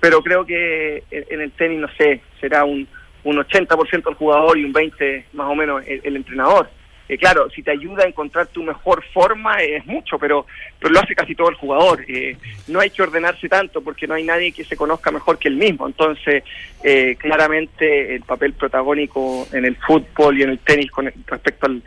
pero 0.00 0.22
creo 0.22 0.44
que 0.44 1.02
en, 1.10 1.24
en 1.30 1.40
el 1.40 1.52
tenis, 1.52 1.80
no 1.80 1.88
sé, 1.96 2.20
será 2.40 2.64
un, 2.64 2.86
un 3.24 3.36
80% 3.38 4.08
el 4.08 4.14
jugador 4.14 4.58
y 4.58 4.64
un 4.64 4.72
20% 4.74 5.24
más 5.32 5.50
o 5.50 5.54
menos 5.54 5.82
el, 5.86 6.00
el 6.04 6.16
entrenador. 6.16 6.68
Eh, 7.08 7.18
claro, 7.18 7.48
si 7.50 7.62
te 7.62 7.70
ayuda 7.70 8.04
a 8.04 8.08
encontrar 8.08 8.48
tu 8.48 8.62
mejor 8.62 9.04
forma 9.12 9.62
es 9.62 9.86
mucho, 9.86 10.18
pero, 10.18 10.46
pero 10.78 10.92
lo 10.92 11.00
hace 11.00 11.14
casi 11.14 11.34
todo 11.34 11.48
el 11.48 11.54
jugador. 11.54 12.04
Eh, 12.08 12.36
no 12.66 12.80
hay 12.80 12.90
que 12.90 13.02
ordenarse 13.02 13.48
tanto 13.48 13.80
porque 13.80 14.06
no 14.06 14.14
hay 14.14 14.24
nadie 14.24 14.52
que 14.52 14.64
se 14.64 14.76
conozca 14.76 15.12
mejor 15.12 15.38
que 15.38 15.48
el 15.48 15.56
mismo. 15.56 15.86
Entonces, 15.86 16.42
eh, 16.82 17.16
claramente 17.18 18.16
el 18.16 18.22
papel 18.22 18.54
protagónico 18.54 19.46
en 19.52 19.64
el 19.64 19.76
fútbol 19.76 20.38
y 20.38 20.42
en 20.42 20.50
el 20.50 20.58
tenis 20.58 20.90
con 20.90 21.12
respecto 21.26 21.66
al, 21.66 21.82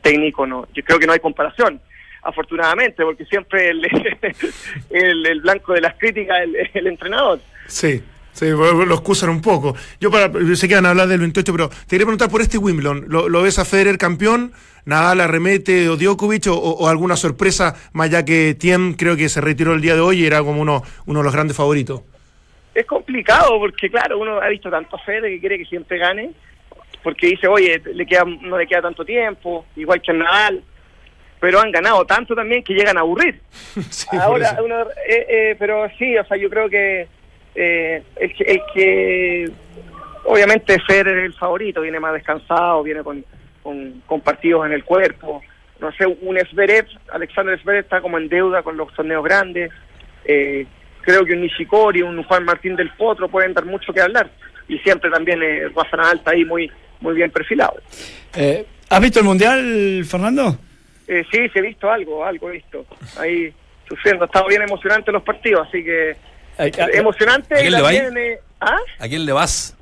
técnico, 0.00 0.46
no, 0.46 0.66
yo 0.72 0.82
creo 0.84 0.98
que 0.98 1.06
no 1.06 1.12
hay 1.12 1.20
comparación. 1.20 1.80
Afortunadamente, 2.22 3.02
porque 3.02 3.24
siempre 3.24 3.70
el, 3.70 3.84
el, 4.90 5.26
el 5.26 5.40
blanco 5.40 5.74
de 5.74 5.80
las 5.80 5.94
críticas 5.98 6.38
es 6.42 6.44
el, 6.44 6.70
el 6.74 6.86
entrenador. 6.86 7.40
Sí. 7.66 8.00
Sí, 8.32 8.46
lo 8.48 8.94
excusan 8.94 9.28
un 9.30 9.42
poco. 9.42 9.76
Yo 10.00 10.10
para, 10.10 10.30
sé 10.56 10.66
que 10.66 10.74
van 10.74 10.86
a 10.86 10.90
hablar 10.90 11.08
del 11.08 11.20
28, 11.20 11.52
pero 11.52 11.68
te 11.68 11.90
quería 11.90 12.06
preguntar 12.06 12.30
por 12.30 12.40
este 12.40 12.58
Wimbledon. 12.58 13.04
¿Lo, 13.08 13.28
lo 13.28 13.42
ves 13.42 13.58
a 13.58 13.64
Federer 13.64 13.98
campeón? 13.98 14.52
¿Nadal 14.84 15.20
arremete 15.20 15.88
o 15.88 15.96
Djokovic 15.96 16.46
o, 16.48 16.54
o 16.54 16.88
alguna 16.88 17.16
sorpresa? 17.16 17.76
Más 17.92 18.10
ya 18.10 18.24
que 18.24 18.54
Tiem 18.58 18.94
creo 18.94 19.16
que 19.16 19.28
se 19.28 19.40
retiró 19.40 19.74
el 19.74 19.82
día 19.82 19.94
de 19.94 20.00
hoy 20.00 20.22
y 20.22 20.26
era 20.26 20.42
como 20.42 20.60
uno, 20.60 20.82
uno 21.06 21.20
de 21.20 21.24
los 21.24 21.32
grandes 21.32 21.56
favoritos. 21.56 22.02
Es 22.74 22.86
complicado 22.86 23.58
porque, 23.58 23.90
claro, 23.90 24.18
uno 24.18 24.40
ha 24.40 24.48
visto 24.48 24.70
tanto 24.70 24.96
a 24.96 24.98
Federer 25.00 25.30
que 25.30 25.40
quiere 25.40 25.58
que 25.58 25.66
siempre 25.66 25.98
gane, 25.98 26.30
porque 27.02 27.26
dice, 27.26 27.46
oye, 27.46 27.82
le 27.92 28.06
queda, 28.06 28.24
no 28.24 28.56
le 28.56 28.66
queda 28.66 28.82
tanto 28.82 29.04
tiempo, 29.04 29.66
igual 29.76 30.00
que 30.00 30.10
a 30.10 30.14
Nadal, 30.14 30.62
pero 31.38 31.60
han 31.60 31.70
ganado 31.70 32.04
tanto 32.06 32.34
también 32.34 32.64
que 32.64 32.72
llegan 32.72 32.96
a 32.96 33.00
aburrir. 33.00 33.40
Sí, 33.90 34.06
Ahora, 34.18 34.58
uno, 34.64 34.82
eh, 35.06 35.26
eh, 35.28 35.56
pero 35.58 35.86
sí, 35.98 36.16
o 36.16 36.24
sea, 36.24 36.36
yo 36.38 36.48
creo 36.48 36.70
que 36.70 37.08
eh, 37.54 38.02
el 38.16 38.34
que, 38.34 38.44
el 38.44 38.60
que 38.72 39.50
obviamente 40.24 40.78
Federer 40.86 41.18
es 41.18 41.24
el 41.26 41.34
favorito, 41.34 41.80
viene 41.80 42.00
más 42.00 42.14
descansado, 42.14 42.82
viene 42.82 43.02
con, 43.02 43.24
con, 43.62 44.02
con 44.06 44.20
partidos 44.20 44.66
en 44.66 44.72
el 44.72 44.84
cuerpo. 44.84 45.42
No 45.80 45.90
sé, 45.92 46.06
un 46.06 46.38
Zverev, 46.38 46.86
Alexander 47.10 47.60
Zverev 47.60 47.82
está 47.82 48.00
como 48.00 48.16
en 48.18 48.28
deuda 48.28 48.62
con 48.62 48.76
los 48.76 48.92
torneos 48.94 49.24
grandes. 49.24 49.70
Eh, 50.24 50.64
creo 51.00 51.24
que 51.24 51.32
un 51.32 51.40
Nishikori, 51.40 52.02
un 52.02 52.22
Juan 52.22 52.44
Martín 52.44 52.76
del 52.76 52.90
Potro 52.90 53.28
pueden 53.28 53.52
dar 53.52 53.64
mucho 53.64 53.92
que 53.92 54.00
hablar. 54.00 54.30
Y 54.68 54.78
siempre 54.78 55.10
también 55.10 55.42
eh, 55.42 55.68
Nadal 55.96 56.18
está 56.18 56.30
ahí 56.30 56.44
muy, 56.44 56.70
muy 57.00 57.14
bien 57.14 57.30
perfilado. 57.30 57.74
Eh, 58.36 58.64
¿Has 58.88 59.00
visto 59.00 59.18
el 59.18 59.26
Mundial, 59.26 60.04
Fernando? 60.04 60.56
Eh, 61.08 61.24
sí, 61.30 61.48
sí 61.48 61.58
he 61.58 61.62
visto 61.62 61.90
algo, 61.90 62.24
algo 62.24 62.48
he 62.48 62.52
visto. 62.52 62.86
Ahí 63.18 63.52
sufriendo, 63.88 64.24
ha 64.24 64.26
estado 64.26 64.46
bien 64.46 64.62
emocionante 64.62 65.10
los 65.10 65.22
partidos, 65.22 65.66
así 65.66 65.82
que 65.82 66.16
Ay, 66.58 66.70
ah, 66.78 66.86
emocionante 66.92 67.54
¿a 67.54 67.58
quién 67.58 68.14
le 68.14 68.32
eh, 68.34 68.40
¿ah? 68.60 68.76
¿A 68.98 69.08
quién 69.08 69.24
le 69.26 69.32
vas? 69.32 69.74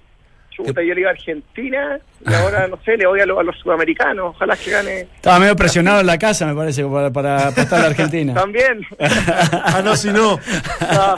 Chuta, 0.51 0.83
yo 0.83 0.95
le 0.95 1.01
iba 1.01 1.11
a 1.11 1.13
Argentina 1.13 1.99
y 2.29 2.35
ahora, 2.35 2.67
no 2.71 2.79
sé, 2.85 2.97
le 2.97 3.07
voy 3.07 3.21
a, 3.21 3.27
lo- 3.27 3.39
a 3.41 3.43
los 3.43 3.57
sudamericanos. 3.59 4.35
Ojalá 4.37 4.57
que 4.57 4.71
gane 4.71 5.01
Estaba 5.01 5.39
medio 5.39 5.57
presionado 5.57 6.01
en 6.01 6.07
la 6.07 6.19
casa, 6.19 6.47
me 6.47 6.55
parece, 6.55 6.85
para, 6.85 7.11
para 7.11 7.49
apostar 7.49 7.79
a 7.79 7.83
la 7.83 7.89
Argentina. 7.89 8.35
también. 8.41 8.87
Ah, 8.99 9.81
no, 9.85 9.97
si 9.97 10.11
no. 10.11 10.39
Ah, 10.81 11.17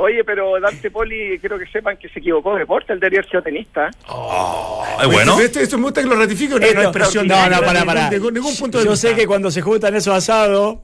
Oye, 0.00 0.22
pero 0.22 0.60
Dante 0.60 0.92
Poli, 0.92 1.38
quiero 1.40 1.58
que 1.58 1.66
sepan 1.66 1.96
que 1.96 2.08
se 2.08 2.20
equivocó 2.20 2.52
de 2.52 2.60
deporte, 2.60 2.92
el 2.92 3.00
de 3.00 3.08
haber 3.08 3.28
sido 3.28 3.42
tenista. 3.42 3.90
Ay, 4.06 5.08
bueno. 5.08 5.32
Esto, 5.32 5.42
esto, 5.44 5.60
esto 5.60 5.78
me 5.78 5.84
gusta 5.84 6.02
que 6.02 6.06
lo 6.08 6.14
ratifique, 6.14 6.50
no, 6.54 6.58
no 6.60 6.82
es 6.82 6.88
presión. 6.90 7.26
no, 7.26 7.34
de- 7.42 7.50
no, 7.50 7.60
pará. 7.84 8.08
de- 8.10 8.20
de 8.20 8.30
ningún 8.32 8.56
punto 8.56 8.78
de 8.78 8.84
Yo 8.84 8.92
vista. 8.92 9.08
sé 9.08 9.14
que 9.16 9.26
cuando 9.26 9.50
se 9.50 9.60
juntan 9.60 9.96
esos 9.96 10.14
asados, 10.14 10.78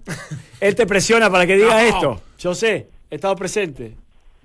él 0.61 0.75
te 0.75 0.85
presiona 0.87 1.31
para 1.31 1.47
que 1.47 1.55
digas 1.57 1.81
esto. 1.85 2.21
Yo 2.41 2.55
sé, 2.57 2.89
he 3.15 3.17
estado 3.17 3.35
presente. 3.37 3.95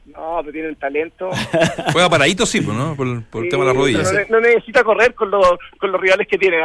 No, 0.06 0.40
pero 0.42 0.52
tienen 0.54 0.76
talento. 0.76 1.30
Juega 1.92 2.10
paradito, 2.10 2.46
sí, 2.46 2.62
pues, 2.62 2.76
¿no? 2.76 2.96
Por, 2.96 3.06
el- 3.08 3.24
el 3.44 3.50
tema 3.50 3.64
de 3.64 3.68
las 3.68 3.76
rodillas. 3.78 4.12
No, 4.12 4.18
ne- 4.20 4.26
no 4.30 4.40
necesita 4.40 4.84
correr 4.84 5.14
con 5.14 5.30
los, 5.30 5.46
con 5.80 5.92
los 5.92 6.02
rivales 6.02 6.28
que 6.28 6.38
tiene. 6.38 6.58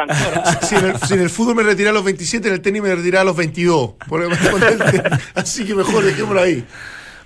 Si 0.63 0.75
en, 0.75 0.85
el, 0.85 0.97
si 0.97 1.13
en 1.13 1.21
el 1.21 1.29
fútbol 1.29 1.53
me 1.55 1.61
retiré 1.63 1.89
a 1.89 1.91
los 1.91 2.03
27, 2.03 2.47
en 2.47 2.53
el 2.55 2.61
tenis 2.61 2.81
me 2.81 2.95
retiré 2.95 3.19
a 3.19 3.23
los 3.23 3.35
22. 3.35 3.91
Por- 4.09 4.23
Así 5.35 5.63
que 5.65 5.75
mejor 5.75 6.03
dejémoslo 6.05 6.41
ahí. 6.41 6.65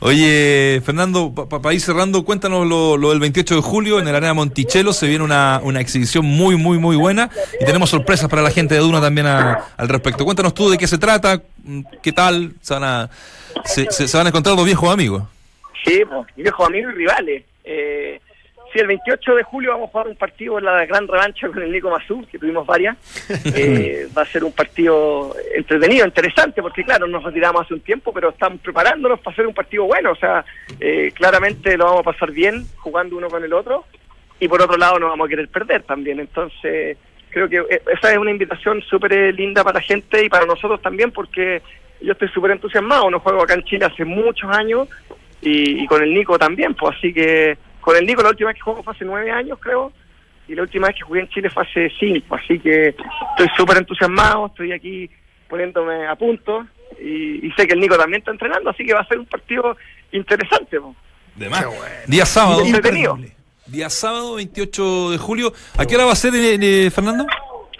Oye, 0.01 0.81
Fernando, 0.85 1.33
para 1.33 1.73
ir 1.73 1.81
cerrando, 1.81 2.23
cuéntanos 2.23 2.65
lo, 2.65 2.95
lo 2.95 3.09
del 3.09 3.19
28 3.19 3.55
de 3.57 3.61
julio 3.61 3.99
en 3.99 4.07
el 4.07 4.15
Arena 4.15 4.33
Monticello. 4.33 4.93
Se 4.93 5.07
viene 5.07 5.25
una, 5.25 5.59
una 5.61 5.81
exhibición 5.81 6.25
muy, 6.25 6.55
muy, 6.55 6.77
muy 6.77 6.95
buena 6.95 7.29
y 7.59 7.65
tenemos 7.65 7.89
sorpresas 7.89 8.29
para 8.29 8.41
la 8.41 8.49
gente 8.51 8.75
de 8.75 8.79
Duna 8.81 9.01
también 9.01 9.27
a- 9.27 9.59
al 9.75 9.89
respecto. 9.89 10.23
Cuéntanos 10.23 10.53
tú 10.53 10.69
de 10.69 10.77
qué 10.77 10.87
se 10.87 10.97
trata, 10.97 11.41
mm, 11.63 11.81
qué 12.01 12.13
tal, 12.13 12.53
se 12.61 12.73
van 12.75 12.83
a, 12.85 13.09
se, 13.65 13.91
se- 13.91 14.15
van 14.17 14.27
a 14.27 14.29
encontrar 14.29 14.55
dos 14.55 14.65
viejos 14.65 14.89
amigos. 14.89 15.23
Sí, 15.85 16.01
pues, 16.09 16.27
viejos 16.35 16.65
amigos 16.67 16.93
y 16.93 16.97
rivales. 16.97 17.43
Eh, 17.65 18.21
sí, 18.71 18.79
el 18.79 18.87
28 18.87 19.35
de 19.35 19.43
julio 19.43 19.71
vamos 19.71 19.89
a 19.89 19.91
jugar 19.91 20.07
un 20.07 20.15
partido 20.15 20.59
en 20.59 20.65
la 20.65 20.85
gran 20.85 21.07
revancha 21.07 21.47
con 21.47 21.61
el 21.61 21.71
Nico 21.71 21.89
Mazú, 21.89 22.25
que 22.31 22.39
tuvimos 22.39 22.65
varias. 22.65 22.97
Eh, 23.55 24.07
va 24.15 24.21
a 24.21 24.25
ser 24.25 24.43
un 24.43 24.51
partido 24.51 25.35
entretenido, 25.55 26.05
interesante, 26.05 26.61
porque 26.61 26.83
claro, 26.83 27.07
nos 27.07 27.23
retiramos 27.23 27.61
hace 27.61 27.73
un 27.73 27.79
tiempo, 27.81 28.13
pero 28.13 28.29
estamos 28.29 28.59
preparándonos 28.61 29.19
para 29.19 29.33
hacer 29.33 29.47
un 29.47 29.53
partido 29.53 29.85
bueno. 29.85 30.11
O 30.11 30.15
sea, 30.15 30.45
eh, 30.79 31.11
claramente 31.13 31.75
lo 31.77 31.85
vamos 31.85 32.01
a 32.01 32.11
pasar 32.11 32.31
bien 32.31 32.65
jugando 32.77 33.17
uno 33.17 33.27
con 33.27 33.43
el 33.43 33.53
otro. 33.53 33.85
Y 34.39 34.47
por 34.47 34.61
otro 34.61 34.77
lado, 34.77 34.99
no 34.99 35.07
vamos 35.07 35.25
a 35.25 35.29
querer 35.29 35.47
perder 35.49 35.83
también. 35.83 36.19
Entonces, 36.19 36.97
creo 37.29 37.49
que 37.49 37.57
eh, 37.57 37.81
esa 37.93 38.11
es 38.11 38.17
una 38.17 38.31
invitación 38.31 38.81
súper 38.81 39.33
linda 39.33 39.63
para 39.63 39.79
la 39.79 39.85
gente 39.85 40.23
y 40.23 40.29
para 40.29 40.45
nosotros 40.45 40.81
también, 40.81 41.11
porque 41.11 41.61
yo 42.01 42.13
estoy 42.13 42.29
súper 42.29 42.51
entusiasmado. 42.51 43.09
No 43.09 43.19
juego 43.19 43.41
acá 43.41 43.55
en 43.55 43.63
Chile 43.63 43.85
hace 43.85 44.05
muchos 44.05 44.49
años 44.55 44.87
y, 45.41 45.83
y 45.83 45.87
con 45.87 46.03
el 46.03 46.13
Nico 46.13 46.37
también, 46.37 46.73
pues 46.75 46.95
así 46.97 47.13
que 47.13 47.57
con 47.81 47.95
el 47.97 48.05
Nico 48.05 48.21
la 48.21 48.29
última 48.29 48.49
vez 48.49 48.55
que 48.57 48.61
jugué 48.61 48.83
fue 48.83 48.93
hace 48.93 49.05
nueve 49.05 49.31
años, 49.31 49.57
creo, 49.61 49.91
y 50.47 50.55
la 50.55 50.63
última 50.63 50.87
vez 50.87 50.95
que 50.97 51.01
jugué 51.03 51.21
en 51.21 51.29
Chile 51.29 51.49
fue 51.49 51.63
hace 51.63 51.91
cinco, 51.99 52.35
así 52.35 52.59
que 52.59 52.89
estoy 52.89 53.47
súper 53.55 53.77
entusiasmado, 53.77 54.47
estoy 54.47 54.71
aquí 54.71 55.09
poniéndome 55.47 56.07
a 56.07 56.15
punto 56.15 56.65
y, 57.01 57.45
y 57.47 57.51
sé 57.53 57.67
que 57.67 57.73
el 57.73 57.79
Nico 57.79 57.97
también 57.97 58.19
está 58.19 58.31
entrenando, 58.31 58.69
así 58.69 58.83
que 58.85 58.93
va 58.93 59.01
a 59.01 59.07
ser 59.07 59.19
un 59.19 59.25
partido 59.25 59.75
interesante. 60.11 60.77
De 61.35 61.49
más. 61.49 61.65
Día 62.07 62.25
sábado. 62.25 62.61
Entretenido. 62.65 63.17
Día 63.67 63.89
sábado, 63.89 64.35
28 64.35 65.11
de 65.11 65.17
julio. 65.19 65.53
¿A 65.77 65.85
qué 65.85 65.95
hora 65.95 66.05
va 66.05 66.13
a 66.13 66.15
ser, 66.15 66.33
eh, 66.35 66.57
eh, 66.59 66.89
Fernando? 66.89 67.25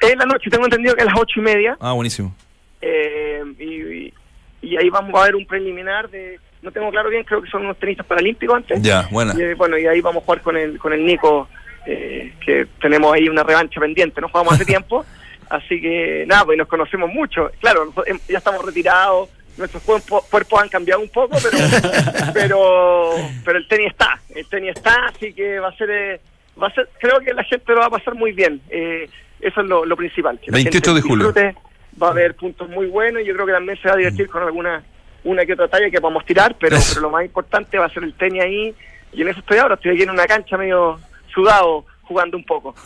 Es 0.02 0.16
la 0.16 0.26
noche, 0.26 0.50
tengo 0.50 0.66
entendido 0.66 0.96
que 0.96 1.02
a 1.02 1.06
las 1.06 1.16
ocho 1.20 1.40
y 1.40 1.44
media, 1.44 1.76
Ah, 1.82 1.92
buenísimo. 1.94 2.34
eh, 2.82 3.44
y, 3.60 3.64
y- 3.66 4.14
y 4.62 4.78
ahí 4.78 4.90
vamos 4.90 5.20
a 5.20 5.24
ver 5.26 5.36
un 5.36 5.46
preliminar 5.46 6.10
de, 6.10 6.40
no 6.62 6.72
tengo 6.72 6.92
claro 6.92 7.10
bien, 7.10 7.24
creo 7.24 7.42
que 7.42 7.50
son 7.50 7.64
unos 7.64 7.78
tenistas 7.78 8.06
paralímpicos 8.06 8.56
antes. 8.56 8.82
Ya, 8.82 9.08
buena. 9.12 9.34
Y, 9.38 9.54
bueno, 9.54 9.78
y 9.78 9.88
ahí 9.88 10.02
vamos 10.02 10.24
a 10.24 10.26
jugar 10.26 10.42
con 10.42 10.58
el, 10.58 10.78
con 10.78 10.94
el 10.94 11.06
Nico, 11.06 11.48
eh, 11.86 12.34
que 12.44 12.68
tenemos 12.82 13.14
ahí 13.14 13.30
una 13.30 13.44
revancha 13.44 13.80
pendiente, 13.80 14.22
no 14.22 14.30
jugamos 14.30 14.54
hace 14.54 14.66
tiempo, 14.74 15.06
así 15.50 15.80
que 15.82 16.26
nada, 16.28 16.46
pues 16.46 16.58
nos 16.58 16.68
conocemos 16.68 17.10
mucho. 17.14 17.52
Claro, 17.60 17.86
nosotros, 17.86 18.18
ya 18.28 18.38
estamos 18.38 18.66
retirados, 18.66 19.30
nuestros 19.58 19.84
cuerpos, 19.84 20.26
cuerpos 20.26 20.62
han 20.62 20.70
cambiado 20.70 21.02
un 21.02 21.10
poco, 21.10 21.38
pero, 21.42 21.58
pero, 22.34 23.12
pero 23.46 23.58
el 23.58 23.68
tenis 23.68 23.92
está, 23.92 24.20
el 24.36 24.46
tenis 24.48 24.72
está, 24.76 25.06
así 25.08 25.34
que 25.34 25.60
va 25.60 25.70
a 25.70 25.76
ser, 25.76 25.90
eh, 25.92 26.22
va 26.62 26.68
a 26.68 26.74
ser, 26.74 26.90
creo 27.00 27.20
que 27.20 27.34
la 27.34 27.44
gente 27.44 27.74
lo 27.74 27.80
va 27.80 27.88
a 27.88 27.92
pasar 27.92 28.16
muy 28.16 28.32
bien. 28.34 28.62
Eh, 28.70 29.10
eso 29.40 29.62
es 29.62 29.68
lo, 29.68 29.86
lo 29.86 29.96
principal. 29.96 30.38
que 30.40 30.52
la 30.52 30.56
28 30.56 30.92
gente 30.92 31.02
de 31.02 31.10
julio. 31.10 31.32
disfrute, 31.32 31.56
Va 32.02 32.08
a 32.08 32.12
haber 32.12 32.36
puntos 32.36 32.70
muy 32.70 32.88
buenos 32.88 33.22
y 33.22 33.26
yo 33.26 33.34
creo 33.34 33.46
que 33.46 33.52
también 33.52 33.78
se 33.82 33.88
va 33.88 33.96
a 33.96 33.98
divertir 33.98 34.30
con 34.30 34.44
alguna 34.44 34.82
una 35.24 35.46
que 35.46 35.54
otra 35.54 35.68
talla 35.68 35.90
que 35.90 36.00
podamos 36.00 36.26
tirar, 36.26 36.56
pero, 36.60 36.78
pero 36.88 37.02
lo 37.02 37.10
más 37.10 37.26
importante 37.26 37.78
va 37.78 37.86
a 37.86 37.90
ser 37.90 38.04
el 38.04 38.14
tenis 38.14 38.42
ahí 38.42 38.76
y 39.12 39.22
en 39.22 39.30
eso 39.30 39.40
estoy 39.40 39.58
ahora, 39.58 39.76
estoy 39.76 39.92
aquí 39.94 40.04
en 40.04 40.10
una 40.10 40.26
cancha 40.26 40.58
medio 40.58 41.00
sudado 41.34 41.86
jugando 42.04 42.38
un 42.38 42.44
poco. 42.44 42.76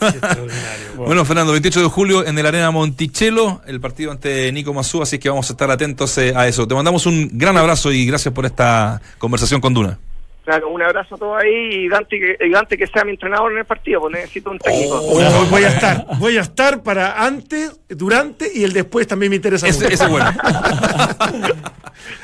Bueno, 0.96 1.24
Fernando, 1.24 1.50
28 1.50 1.80
de 1.80 1.88
julio 1.88 2.24
en 2.24 2.38
el 2.38 2.46
Arena 2.46 2.70
Monticello, 2.70 3.60
el 3.66 3.80
partido 3.80 4.12
ante 4.12 4.52
Nico 4.52 4.72
Mazú, 4.72 5.02
así 5.02 5.18
que 5.18 5.28
vamos 5.28 5.50
a 5.50 5.54
estar 5.54 5.68
atentos 5.68 6.16
eh, 6.18 6.32
a 6.36 6.46
eso. 6.46 6.68
Te 6.68 6.74
mandamos 6.74 7.04
un 7.06 7.30
gran 7.32 7.56
abrazo 7.56 7.90
y 7.90 8.06
gracias 8.06 8.32
por 8.32 8.46
esta 8.46 9.02
conversación 9.18 9.60
con 9.60 9.74
Duna. 9.74 9.98
Claro, 10.44 10.68
un 10.68 10.82
abrazo 10.82 11.14
a 11.14 11.18
todos 11.18 11.42
ahí 11.42 11.84
y 11.84 11.88
Dante 11.88 12.20
que, 12.20 12.36
y 12.46 12.50
Dante 12.50 12.76
que 12.76 12.86
sea 12.86 13.02
mi 13.02 13.12
entrenador 13.12 13.50
en 13.52 13.58
el 13.58 13.64
partido, 13.64 14.00
pues 14.00 14.14
necesito 14.14 14.50
un 14.50 14.58
técnico. 14.58 15.00
Oh, 15.00 15.46
voy 15.50 15.64
a 15.64 15.68
estar, 15.68 16.06
voy 16.18 16.36
a 16.36 16.42
estar 16.42 16.82
para 16.82 17.24
antes, 17.24 17.80
durante 17.88 18.50
y 18.54 18.62
el 18.62 18.74
después 18.74 19.06
también 19.06 19.30
me 19.30 19.36
interesa 19.36 19.66
Ese, 19.66 19.84
mucho. 19.84 19.94
ese 19.94 20.04
es 20.04 20.10
bueno. 20.10 20.30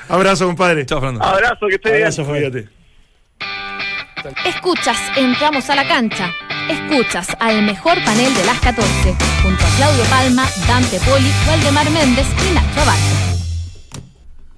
Abrazo, 0.08 0.46
compadre. 0.46 0.84
Chao, 0.84 1.00
Fernando. 1.00 1.24
Abrazo, 1.24 1.66
que 1.66 1.76
esté 1.76 1.90
bien. 1.92 2.02
Abrazo, 2.02 2.24
Fíjate. 2.26 2.68
Escuchas, 4.44 4.98
entramos 5.16 5.70
a 5.70 5.76
la 5.76 5.88
cancha. 5.88 6.30
Escuchas 6.68 7.28
al 7.40 7.62
mejor 7.62 7.96
panel 8.04 8.34
de 8.34 8.44
las 8.44 8.60
14, 8.60 9.16
junto 9.42 9.64
a 9.64 9.68
Claudio 9.76 10.04
Palma, 10.04 10.46
Dante 10.68 11.00
Poli, 11.00 11.32
Waldemar 11.48 11.88
Méndez 11.90 12.26
y 12.48 12.54
Nacho 12.54 12.80
Abarca. 12.82 13.00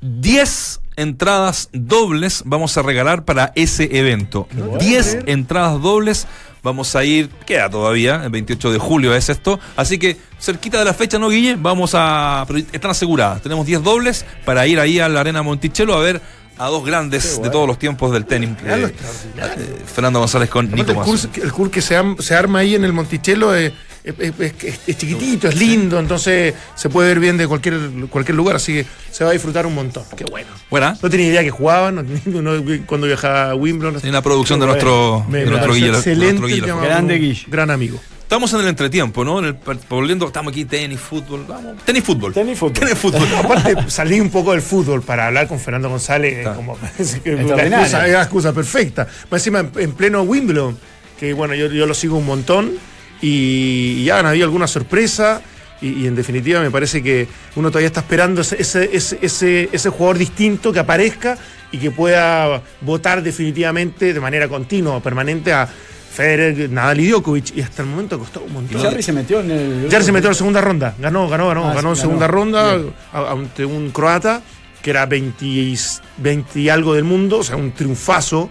10 0.01 0.81
entradas 0.97 1.69
dobles 1.73 2.43
vamos 2.47 2.77
a 2.77 2.83
regalar 2.83 3.25
para 3.25 3.53
ese 3.55 3.89
evento. 3.99 4.49
10 4.79 5.21
entradas 5.27 5.81
dobles. 5.81 6.27
Vamos 6.63 6.95
a 6.95 7.03
ir, 7.03 7.29
queda 7.45 7.69
todavía, 7.69 8.23
el 8.23 8.31
28 8.31 8.71
de 8.71 8.79
julio 8.79 9.15
es 9.17 9.29
esto. 9.29 9.59
Así 9.75 9.99
que 9.99 10.17
cerquita 10.39 10.79
de 10.79 10.85
la 10.85 10.95
fecha, 10.95 11.19
¿no, 11.19 11.29
Guille? 11.29 11.57
Vamos 11.57 11.93
a. 11.95 12.45
pero 12.47 12.61
están 12.61 12.93
aseguradas. 12.93 13.43
Tenemos 13.43 13.67
10 13.67 13.83
dobles 13.83 14.25
para 14.45 14.65
ir 14.69 14.79
ahí 14.79 15.01
a 15.01 15.09
la 15.09 15.21
Arena 15.21 15.43
Monticello 15.43 15.95
a 15.95 16.01
ver 16.01 16.23
a 16.65 16.69
dos 16.69 16.85
grandes 16.85 17.41
de 17.43 17.51
todos 17.51 17.67
los 17.67 17.79
tiempos 17.79 18.13
del 18.13 18.25
tenis. 18.25 18.51
Eh, 18.65 18.93
eh, 19.37 19.77
Fernando 19.93 20.19
González 20.21 20.49
con 20.49 20.67
Aparte, 20.67 20.83
Nico 20.83 21.01
el 21.01 21.07
curso, 21.07 21.29
el 21.43 21.53
curso 21.53 21.71
que 21.71 21.83
se, 21.83 21.97
am- 21.97 22.17
se 22.19 22.35
arma 22.35 22.61
ahí 22.61 22.75
en 22.75 22.85
el 22.85 22.93
Monticello 22.93 23.55
es, 23.55 23.73
es- 24.05 24.15
es- 24.19 24.55
es- 24.63 24.81
es 24.87 24.97
chiquitito, 24.99 25.49
es 25.49 25.57
lindo, 25.57 25.99
entonces 25.99 26.55
se 26.75 26.89
puede 26.89 27.09
ver 27.09 27.21
bien 27.21 27.37
de 27.37 27.47
cualquier, 27.49 27.79
cualquier 28.11 28.37
lugar, 28.37 28.57
así 28.57 28.73
que 28.75 28.87
se 29.11 29.25
va 29.25 29.31
a 29.31 29.33
disfrutar 29.33 29.67
un 29.67 29.75
montón. 29.75 30.05
Qué 30.17 30.25
bueno. 30.25 30.49
Buena. 30.71 30.97
No 31.03 31.11
tenía 31.11 31.27
idea 31.29 31.43
que 31.43 31.51
jugaban, 31.51 31.95
no 31.97 32.05
tenía- 32.05 32.43
no- 32.43 32.63
cuando 32.87 33.07
viajaba 33.07 33.51
a 33.51 33.55
Wimbledon. 33.55 34.01
Hay 34.03 34.11
una 34.11 34.23
producción 34.23 34.61
de 34.61 34.67
nuestro, 34.67 35.25
de 35.29 35.45
nuestro 35.47 35.59
pareció 35.61 35.75
Guille. 35.75 35.91
de 35.93 35.97
excelente 35.99 36.25
nuestro 36.41 36.47
Guille 36.47 36.59
el 36.59 36.61
Lafont. 36.63 36.83
llamado. 36.83 36.89
Grande 36.95 37.15
Guille. 37.19 37.45
Gran 37.49 37.71
amigo. 37.71 38.01
Estamos 38.33 38.55
en 38.55 38.61
el 38.61 38.69
entretiempo, 38.69 39.27
¿no? 39.27 39.41
En 39.41 39.45
el, 39.45 39.57
volviendo, 39.91 40.27
estamos 40.27 40.53
aquí, 40.53 40.65
tenis, 40.65 40.99
fútbol. 40.99 41.45
Vamos, 41.47 41.77
tenis, 41.85 42.03
fútbol. 42.03 42.33
Tenis, 42.33 42.59
fútbol. 42.59 42.73
Tenis, 42.73 42.99
fútbol. 42.99 43.29
Aparte, 43.39 43.77
salí 43.91 44.21
un 44.21 44.31
poco 44.31 44.53
del 44.53 44.63
fútbol 44.63 45.03
para 45.03 45.27
hablar 45.27 45.47
con 45.47 45.61
Fernando 45.61 45.91
González, 45.91 46.39
Está. 46.39 46.55
como 46.55 46.79
la 46.89 47.67
excusa, 47.67 48.07
es 48.07 48.13
la 48.15 48.23
excusa 48.23 48.55
perfecta. 48.55 49.07
Más 49.31 49.43
encima, 49.43 49.59
en, 49.59 49.71
en 49.77 49.93
pleno 49.93 50.23
Wimbledon, 50.23 50.79
que 51.21 51.35
bueno, 51.35 51.55
yo, 51.55 51.67
yo 51.67 51.85
lo 51.85 51.93
sigo 51.93 52.17
un 52.17 52.25
montón, 52.25 52.73
y, 53.21 53.97
y 53.99 54.05
ya 54.05 54.21
han 54.21 54.25
habido 54.25 54.47
alguna 54.47 54.67
sorpresa, 54.67 55.43
y, 55.83 55.89
y 55.89 56.07
en 56.07 56.15
definitiva 56.15 56.63
me 56.63 56.71
parece 56.71 57.03
que 57.03 57.29
uno 57.57 57.69
todavía 57.69 57.89
está 57.89 58.01
esperando 58.01 58.41
ese, 58.41 58.57
ese, 58.59 58.89
ese, 58.95 59.19
ese, 59.21 59.69
ese 59.71 59.91
jugador 59.91 60.17
distinto 60.17 60.73
que 60.73 60.79
aparezca 60.79 61.37
y 61.71 61.77
que 61.77 61.91
pueda 61.91 62.63
votar 62.81 63.23
definitivamente 63.23 64.15
de 64.15 64.21
manera 64.21 64.49
continua, 64.49 65.03
permanente 65.03 65.53
a 65.53 65.69
Federer, 66.13 66.69
Nadal 66.71 67.01
y 67.01 67.09
Djokovic, 67.09 67.57
y 67.57 67.63
hasta 67.63 67.83
el 67.83 67.89
momento 67.89 68.19
costado 68.19 68.45
un 68.47 68.53
montón. 68.53 68.83
Jarry 68.83 69.03
se 69.03 69.13
metió 69.13 69.41
en 69.41 69.51
el. 69.51 69.89
Ya 69.89 70.03
se 70.03 70.13
metió 70.13 70.29
en 70.29 70.33
la 70.33 70.39
segunda 70.39 70.61
ronda. 70.61 70.95
Ganó, 70.99 71.29
ganó, 71.29 71.49
ganó. 71.49 71.71
Ah, 71.71 71.75
ganó 71.75 71.91
en 71.91 71.97
sí, 71.97 72.03
segunda 72.03 72.27
ronda 72.27 72.77
ante 73.13 73.65
un 73.65 73.91
croata 73.91 74.43
que 74.83 74.91
era 74.91 75.07
20, 75.07 75.45
y- 75.47 75.79
20 76.19 76.59
y 76.61 76.69
algo 76.69 76.95
del 76.95 77.05
mundo, 77.05 77.39
o 77.39 77.43
sea, 77.45 77.57
un 77.57 77.73
triunfazo. 77.73 78.51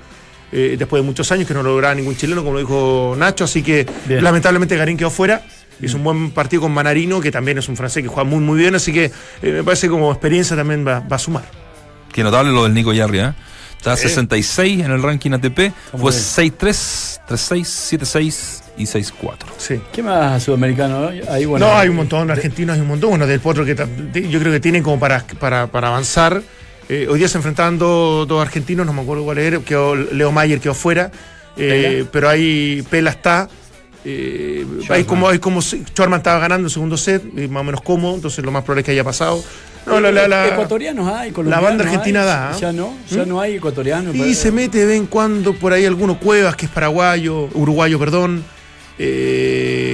eh, 0.53 0.75
después 0.77 1.01
de 1.01 1.05
muchos 1.05 1.31
años 1.31 1.47
que 1.47 1.53
no 1.53 1.63
lograba 1.63 1.95
ningún 1.95 2.17
chileno, 2.17 2.41
como 2.41 2.55
lo 2.55 2.59
dijo 2.59 3.15
Nacho, 3.17 3.45
así 3.45 3.63
que 3.63 3.85
Bien. 4.05 4.21
lamentablemente 4.21 4.75
Garín 4.75 4.97
quedó 4.97 5.09
fuera. 5.09 5.43
Hizo 5.81 5.95
un 5.97 6.03
buen 6.03 6.31
partido 6.31 6.63
con 6.63 6.73
Manarino, 6.73 7.21
que 7.21 7.31
también 7.31 7.57
es 7.57 7.69
un 7.69 7.77
francés 7.77 8.03
que 8.03 8.09
juega 8.09 8.25
muy 8.29 8.39
muy 8.39 8.59
bien, 8.59 8.75
así 8.75 8.91
que 8.91 9.05
eh, 9.05 9.11
me 9.51 9.63
parece 9.63 9.87
que 9.87 9.91
como 9.91 10.11
experiencia 10.11 10.55
también 10.57 10.85
va, 10.85 10.99
va 10.99 11.15
a 11.15 11.19
sumar. 11.19 11.43
Qué 12.11 12.21
notable 12.23 12.51
lo 12.51 12.63
del 12.63 12.73
Nico 12.73 12.91
Yarri, 12.91 13.19
¿eh? 13.19 13.33
Está 13.81 13.97
Sí. 13.97 14.09
66 14.09 14.85
en 14.85 14.91
el 14.91 15.01
ranking 15.01 15.31
ATP. 15.31 15.73
¿Cómo 15.89 16.03
Fue 16.03 16.11
es? 16.11 16.37
6-3, 16.37 17.19
3-6, 17.27 17.65
7-6 17.65 18.61
y 18.77 18.85
6-4. 18.85 19.37
Sí. 19.57 19.81
¿Qué 19.91 20.03
más 20.03 20.43
sudamericano? 20.43 21.09
Ahí, 21.29 21.45
bueno, 21.45 21.65
no, 21.65 21.75
hay 21.79 21.89
un 21.89 21.95
montón, 21.95 22.29
argentinos 22.29 22.75
hay 22.75 22.81
un 22.81 22.87
montón. 22.89 23.09
Bueno, 23.09 23.25
del 23.25 23.39
Potro 23.39 23.65
que 23.65 23.73
de- 23.73 24.29
yo 24.29 24.39
creo 24.39 24.51
que 24.51 24.59
tienen 24.59 24.83
como 24.83 24.99
para, 24.99 25.25
para, 25.39 25.65
para 25.65 25.87
avanzar. 25.87 26.43
Eh, 26.89 27.07
hoy 27.09 27.17
día 27.17 27.27
se 27.27 27.37
enfrentaban 27.39 27.79
dos, 27.79 28.27
dos 28.27 28.39
argentinos, 28.39 28.85
no 28.85 28.93
me 28.93 29.01
acuerdo 29.01 29.23
cuál 29.23 29.39
era, 29.39 29.57
quedó, 29.61 29.95
Leo 29.95 30.31
Mayer 30.31 30.59
quedó 30.59 30.75
fuera, 30.75 31.09
eh, 31.57 32.05
pero 32.11 32.29
ahí 32.29 32.83
Pela 32.87 33.09
está. 33.09 33.49
Eh, 34.05 34.65
hay 34.89 35.05
como, 35.05 35.27
hay 35.27 35.39
como 35.39 35.59
Schwarman 35.61 36.19
estaba 36.19 36.39
ganando 36.39 36.67
el 36.67 36.71
segundo 36.71 36.97
set, 36.97 37.23
eh, 37.37 37.47
más 37.47 37.61
o 37.61 37.63
menos 37.63 37.81
cómodo, 37.81 38.15
entonces 38.15 38.43
lo 38.45 38.51
más 38.51 38.63
probable 38.63 38.81
es 38.81 38.85
que 38.85 38.91
haya 38.91 39.03
pasado. 39.03 39.43
No, 39.85 39.99
la, 39.99 40.11
la- 40.11 40.27
la- 40.27 40.47
Ecuatorianos 40.49 41.07
hay, 41.11 41.31
colombianos 41.31 41.65
banda 41.69 41.83
argentina 41.85 42.21
hay. 42.21 42.25
da, 42.27 42.51
¿eh? 42.51 42.57
Ya 42.61 42.71
no, 42.71 42.93
ya 43.09 43.25
¿Mm? 43.25 43.29
no 43.29 43.41
hay 43.41 43.55
ecuatorianos. 43.55 44.15
y 44.15 44.35
se 44.35 44.51
mete 44.51 44.79
de 44.79 44.85
vez 44.85 44.97
en 44.97 45.07
cuando 45.07 45.53
por 45.53 45.73
ahí 45.73 45.85
alguno 45.85 46.19
Cuevas, 46.19 46.55
que 46.55 46.65
es 46.67 46.71
paraguayo, 46.71 47.49
uruguayo, 47.53 47.97
perdón. 47.99 48.43
Eh, 48.99 49.90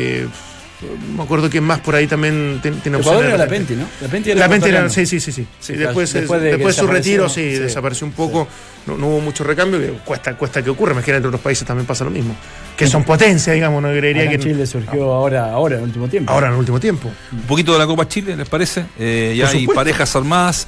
me 1.16 1.24
acuerdo 1.24 1.50
que 1.50 1.60
más 1.60 1.80
por 1.80 1.96
ahí 1.96 2.06
también 2.06 2.60
tiene 2.62 2.78
ten 2.82 2.96
Ecuador 2.96 3.26
era 3.26 3.38
la 3.38 3.46
¿no? 3.46 3.88
La 4.02 4.08
Penti 4.08 4.32
era, 4.70 4.82
la 4.82 4.90
sí, 4.90 5.08
sí, 5.08 5.20
sí, 5.20 5.32
sí. 5.32 5.74
después, 5.74 6.14
después 6.14 6.42
de, 6.42 6.74
su 6.74 6.86
retiro, 6.86 7.28
sí, 7.30 7.42
desapareció 7.42 8.06
un 8.06 8.14
poco, 8.14 8.48
no, 8.86 8.94
hubo 8.94 9.20
mucho 9.20 9.44
recambio, 9.44 9.80
cuesta, 10.06 10.36
cuesta 10.38 10.64
que 10.64 10.70
ocurra, 10.70 10.94
imagínate 10.94 11.22
en 11.22 11.28
otros 11.28 11.42
países 11.42 11.66
también 11.66 11.88
pasa 11.88 12.04
lo 12.04 12.12
mismo. 12.12 12.36
Que 12.76 12.86
son 12.86 13.04
potencias, 13.04 13.56
digamos, 13.56 13.82
no 13.82 13.90
creería 13.90 14.30
que. 14.30 14.38
Chile 14.38 14.68
surgió 14.68 15.12
ah. 15.12 15.16
ahora, 15.16 15.52
ahora, 15.52 15.76
en 15.76 15.82
el 15.82 15.88
último 15.88 16.08
tiempo. 16.08 16.32
Ahora 16.32 16.48
en 16.48 16.54
el 16.54 16.60
último 16.60 16.80
tiempo. 16.80 17.10
Un 17.32 17.42
poquito 17.42 17.74
de 17.74 17.80
la 17.80 17.88
Copa 17.88 18.08
Chile, 18.08 18.36
¿les 18.36 18.48
parece? 18.48 18.86
Eh, 19.00 19.34
ya 19.36 19.50
hay 19.50 19.66
parejas 19.66 20.16
armadas 20.16 20.68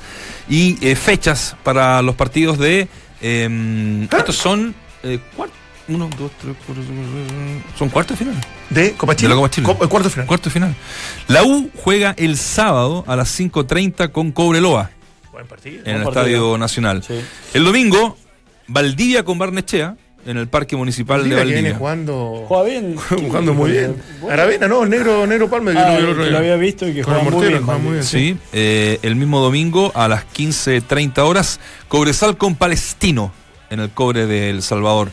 y 0.50 0.78
eh, 0.82 0.96
fechas 0.96 1.56
para 1.64 2.02
los 2.02 2.16
partidos 2.16 2.58
de. 2.58 2.88
Eh, 3.22 4.08
Estos 4.12 4.38
son 4.38 4.74
eh, 5.04 5.20
1, 5.90 6.10
2, 6.18 6.32
3, 6.42 6.56
4, 6.66 6.84
5, 6.88 7.04
6, 7.28 7.64
Son 7.78 7.90
cuartos 7.90 8.18
de 8.18 8.26
final. 8.26 8.42
¿De 8.70 8.94
Copa 8.94 9.16
Chile? 9.16 9.30
De 9.30 9.36
la 9.36 9.42
Copa 9.42 9.50
Chile. 9.50 9.66
Co 9.66 9.84
eh, 9.84 9.88
cuarto 9.88 10.10
final. 10.10 10.28
Cuarto 10.28 10.50
final. 10.50 10.76
La 11.28 11.44
U 11.44 11.70
juega 11.84 12.14
el 12.18 12.38
sábado 12.38 13.04
a 13.08 13.16
las 13.16 13.40
5.30 13.40 14.12
con 14.12 14.32
Cobreloa. 14.32 14.92
Buen 15.32 15.48
partido. 15.48 15.82
En 15.86 15.98
el 15.98 16.04
partido. 16.04 16.22
Estadio 16.22 16.58
Nacional. 16.58 17.04
Sí. 17.04 17.20
El 17.54 17.64
domingo, 17.64 18.18
Valdivia 18.68 19.24
con 19.26 19.40
Barnechea 19.40 19.96
en 20.26 20.38
el 20.38 20.48
Parque 20.48 20.76
Municipal 20.76 21.24
Mira 21.24 21.38
de 21.38 21.42
Valdivia. 21.42 21.62
viene 21.62 21.78
jugando. 21.78 22.46
Juega 22.48 22.64
bien. 22.64 22.96
jugando 23.10 23.54
muy 23.54 23.72
bien. 23.72 23.96
Aravena, 24.30 24.68
¿no? 24.68 24.84
El 24.84 24.90
negro, 24.90 25.26
negro 25.26 25.50
Palma. 25.50 25.72
Ah, 25.76 25.96
que 25.96 26.02
lo, 26.04 26.14
lo, 26.14 26.38
había 26.38 26.56
visto 26.56 26.88
y 26.88 26.94
que 26.94 27.04
juega 27.04 27.24
muy, 27.24 27.48
bien, 27.48 27.64
muy. 27.64 28.04
Sí, 28.04 28.38
eh, 28.54 29.00
el 29.02 29.16
mismo 29.16 29.40
domingo 29.40 29.92
a 29.96 30.08
las 30.08 30.26
15.30 30.28 31.18
horas, 31.20 31.60
Cobresal 31.88 32.38
con 32.38 32.56
Palestino 32.56 33.32
en 33.70 33.80
el 33.80 33.90
cobre 33.90 34.28
de 34.28 34.50
El 34.50 34.62
Salvador. 34.62 35.10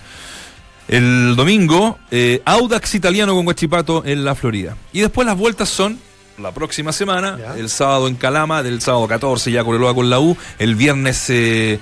El 0.89 1.34
domingo, 1.37 1.99
eh, 2.11 2.43
Audax 2.45 2.95
italiano 2.95 3.34
con 3.34 3.45
Guachipato 3.45 4.05
en 4.05 4.24
la 4.24 4.34
Florida. 4.34 4.76
Y 4.93 5.01
después 5.01 5.26
las 5.26 5.37
vueltas 5.37 5.68
son 5.68 5.99
la 6.39 6.53
próxima 6.53 6.93
semana, 6.93 7.37
Ya. 7.39 7.57
el 7.59 7.68
sábado 7.70 8.09
en 8.09 8.14
Calama, 8.14 8.62
del 8.62 8.80
sábado 8.80 9.09
14 9.09 9.51
ya 9.51 9.64
Coreloa 9.64 9.95
con 9.95 10.09
la 10.11 10.20
U, 10.20 10.37
el 10.59 10.74
viernes... 10.76 11.28
eh, 11.30 11.74
eh, 11.74 11.80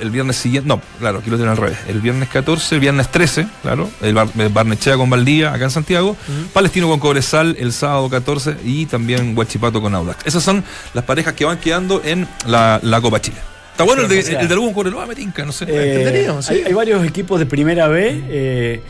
el, 0.00 0.06
el 0.06 0.10
viernes 0.10 0.36
siguiente, 0.36 0.66
no, 0.66 0.80
claro, 0.98 1.18
aquí 1.18 1.28
lo 1.28 1.36
tienen 1.36 1.50
al 1.50 1.58
revés. 1.58 1.76
El 1.88 2.00
viernes 2.00 2.28
14, 2.30 2.76
el 2.76 2.80
viernes 2.80 3.10
13, 3.10 3.46
claro, 3.60 3.90
el, 4.00 4.14
Bar, 4.14 4.28
el 4.38 4.48
Barnechea 4.48 4.96
con 4.96 5.10
Valdía, 5.10 5.52
acá 5.52 5.64
en 5.64 5.70
Santiago, 5.70 6.16
Palestino 6.54 6.88
con 6.88 6.98
Cobresal 7.00 7.54
el 7.58 7.70
sábado 7.72 8.08
14 8.08 8.56
y 8.64 8.86
también 8.86 9.36
Huachipato 9.36 9.82
con 9.82 9.94
Audax. 9.94 10.24
Esas 10.26 10.42
son 10.42 10.64
las 10.94 11.04
parejas 11.04 11.34
que 11.34 11.44
van 11.44 11.58
quedando 11.58 12.00
en 12.02 12.26
la, 12.46 12.80
la 12.82 13.00
Copa 13.02 13.20
Chile. 13.20 13.36
Está 13.74 13.82
bueno 13.82 14.02
el 14.02 14.08
de, 14.08 14.20
el 14.20 14.48
de 14.48 14.54
con 14.54 14.72
Cobreloa, 14.72 15.04
me 15.04 15.16
tinca, 15.16 15.44
no 15.44 15.50
sé. 15.50 15.64
Eh, 15.68 16.30
sí. 16.42 16.54
hay, 16.54 16.62
hay 16.62 16.72
varios 16.72 17.04
equipos 17.04 17.40
de 17.40 17.46
primera 17.46 17.88
B 17.88 18.22
eh, 18.28 18.80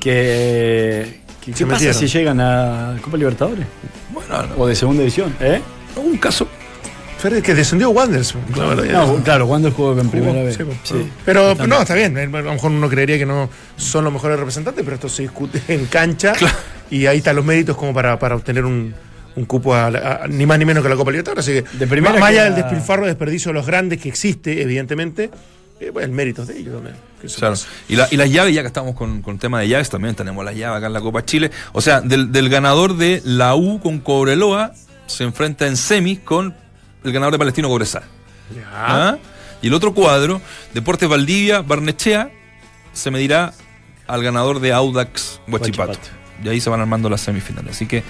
que. 0.00 1.20
¿Qué 1.54 1.66
pasa 1.66 1.92
si 1.92 2.06
llegan 2.06 2.40
a 2.40 2.96
Copa 3.02 3.18
Libertadores? 3.18 3.66
bueno, 4.10 4.54
O 4.56 4.66
de 4.66 4.74
segunda 4.74 5.00
división, 5.00 5.36
¿eh? 5.38 5.60
un 5.96 6.16
caso. 6.16 6.48
Que 7.20 7.54
descendió 7.54 7.90
Wanderers. 7.90 8.34
ya. 8.56 9.04
No, 9.04 9.22
claro, 9.22 9.46
cuando 9.46 9.70
jugó 9.70 10.00
en 10.00 10.08
primera 10.08 10.32
Jugó, 10.32 10.72
sí, 10.82 10.94
Sí. 10.94 11.10
Pero 11.26 11.54
no, 11.54 11.82
está 11.82 11.94
bien. 11.94 12.16
A 12.16 12.24
lo 12.24 12.52
mejor 12.54 12.70
uno 12.72 12.88
creería 12.88 13.18
que 13.18 13.26
no 13.26 13.50
son 13.76 14.04
los 14.04 14.12
mejores 14.14 14.38
representantes, 14.38 14.82
pero 14.82 14.94
esto 14.94 15.08
se 15.10 15.22
discute 15.22 15.62
en 15.68 15.86
cancha. 15.86 16.32
Y 16.90 17.06
ahí 17.06 17.18
están 17.18 17.36
los 17.36 17.44
méritos 17.44 17.76
como 17.76 17.94
para, 17.94 18.18
para 18.18 18.34
obtener 18.34 18.64
un, 18.64 18.94
un 19.36 19.44
cupo 19.44 19.74
a, 19.74 19.90
la- 19.90 20.20
a- 20.24 20.28
ni 20.28 20.44
más 20.46 20.58
ni 20.58 20.64
menos 20.64 20.82
que 20.82 20.88
la 20.88 20.96
Copa 20.96 21.10
Libertadores. 21.10 21.44
Así 21.48 21.62
que, 21.62 21.76
De 21.78 21.86
primera 21.86 22.18
más 22.18 22.30
allá 22.30 22.44
del 22.44 22.54
despilfarro, 22.56 23.06
desperdicio 23.06 23.50
de 23.50 23.54
los 23.54 23.66
grandes 23.66 24.00
que 24.00 24.08
existe, 24.08 24.60
evidentemente, 24.62 25.30
eh, 25.80 25.90
bueno, 25.90 26.06
el 26.06 26.12
mérito 26.12 26.44
de 26.44 26.58
ellos 26.58 26.74
también. 26.74 26.96
Claro. 27.38 27.54
Y, 27.88 27.96
la- 27.96 28.08
y 28.10 28.16
las 28.16 28.30
llaves, 28.30 28.54
ya 28.54 28.62
que 28.62 28.66
estamos 28.66 28.94
con, 28.94 29.22
con 29.22 29.38
tema 29.38 29.60
de 29.60 29.68
llaves, 29.68 29.88
también 29.90 30.14
tenemos 30.14 30.44
las 30.44 30.54
llaves 30.56 30.78
acá 30.78 30.86
en 30.88 30.92
la 30.92 31.00
Copa 31.00 31.24
Chile. 31.24 31.50
O 31.72 31.80
sea, 31.80 32.00
del, 32.00 32.32
del 32.32 32.48
ganador 32.48 32.96
de 32.96 33.22
la 33.24 33.54
U 33.54 33.80
con 33.80 34.00
Cobreloa 34.00 34.72
se 35.06 35.24
enfrenta 35.24 35.66
en 35.66 35.76
semis 35.76 36.18
con 36.20 36.54
el 37.04 37.12
ganador 37.12 37.32
de 37.32 37.38
Palestino 37.38 37.68
Cobresal. 37.68 38.02
¿Ah? 38.72 39.16
Y 39.62 39.68
el 39.68 39.74
otro 39.74 39.94
cuadro, 39.94 40.40
Deportes 40.74 41.08
Valdivia, 41.08 41.62
Barnechea, 41.62 42.30
se 42.92 43.10
medirá 43.10 43.52
al 44.08 44.22
ganador 44.22 44.58
de 44.60 44.72
Audax 44.72 45.40
Huachipato. 45.48 45.98
Y 46.42 46.48
ahí 46.48 46.60
se 46.60 46.70
van 46.70 46.80
armando 46.80 47.08
las 47.08 47.20
semifinales. 47.20 47.72
Así 47.76 47.86
que, 47.86 48.02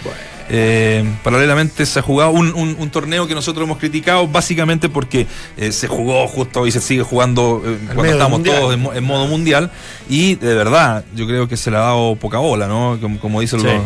eh, 0.49 1.05
paralelamente, 1.23 1.87
se 1.87 1.99
ha 1.99 2.03
jugado 2.03 2.31
un, 2.31 2.53
un- 2.55 2.77
un 2.79 2.91
torneo 2.91 3.27
que 3.27 3.35
nosotros 3.35 3.65
hemos 3.65 3.79
criticado, 3.79 4.27
básicamente 4.29 4.89
porque 4.89 5.27
eh, 5.57 5.73
se 5.73 5.89
jugó 5.89 6.27
justo 6.29 6.67
y 6.67 6.73
se 6.73 6.81
sigue 6.81 7.03
jugando 7.03 7.63
eh, 7.65 7.79
cuando 7.87 8.05
estamos 8.13 8.43
todos 8.43 8.75
en, 8.75 8.81
mo- 8.81 8.93
en 8.93 9.05
modo 9.05 9.27
mundial. 9.27 9.71
Y 10.09 10.35
de 10.37 10.55
verdad, 10.55 11.05
yo 11.15 11.27
creo 11.27 11.49
que 11.49 11.57
se 11.57 11.71
le 11.71 11.77
ha 11.77 11.81
dado 11.81 12.17
poca 12.17 12.39
bola, 12.39 12.67
¿no? 12.67 12.99
Como, 13.01 13.19
como 13.21 13.41
dicen 13.41 13.61
Sí. 13.61 13.67
los. 13.67 13.75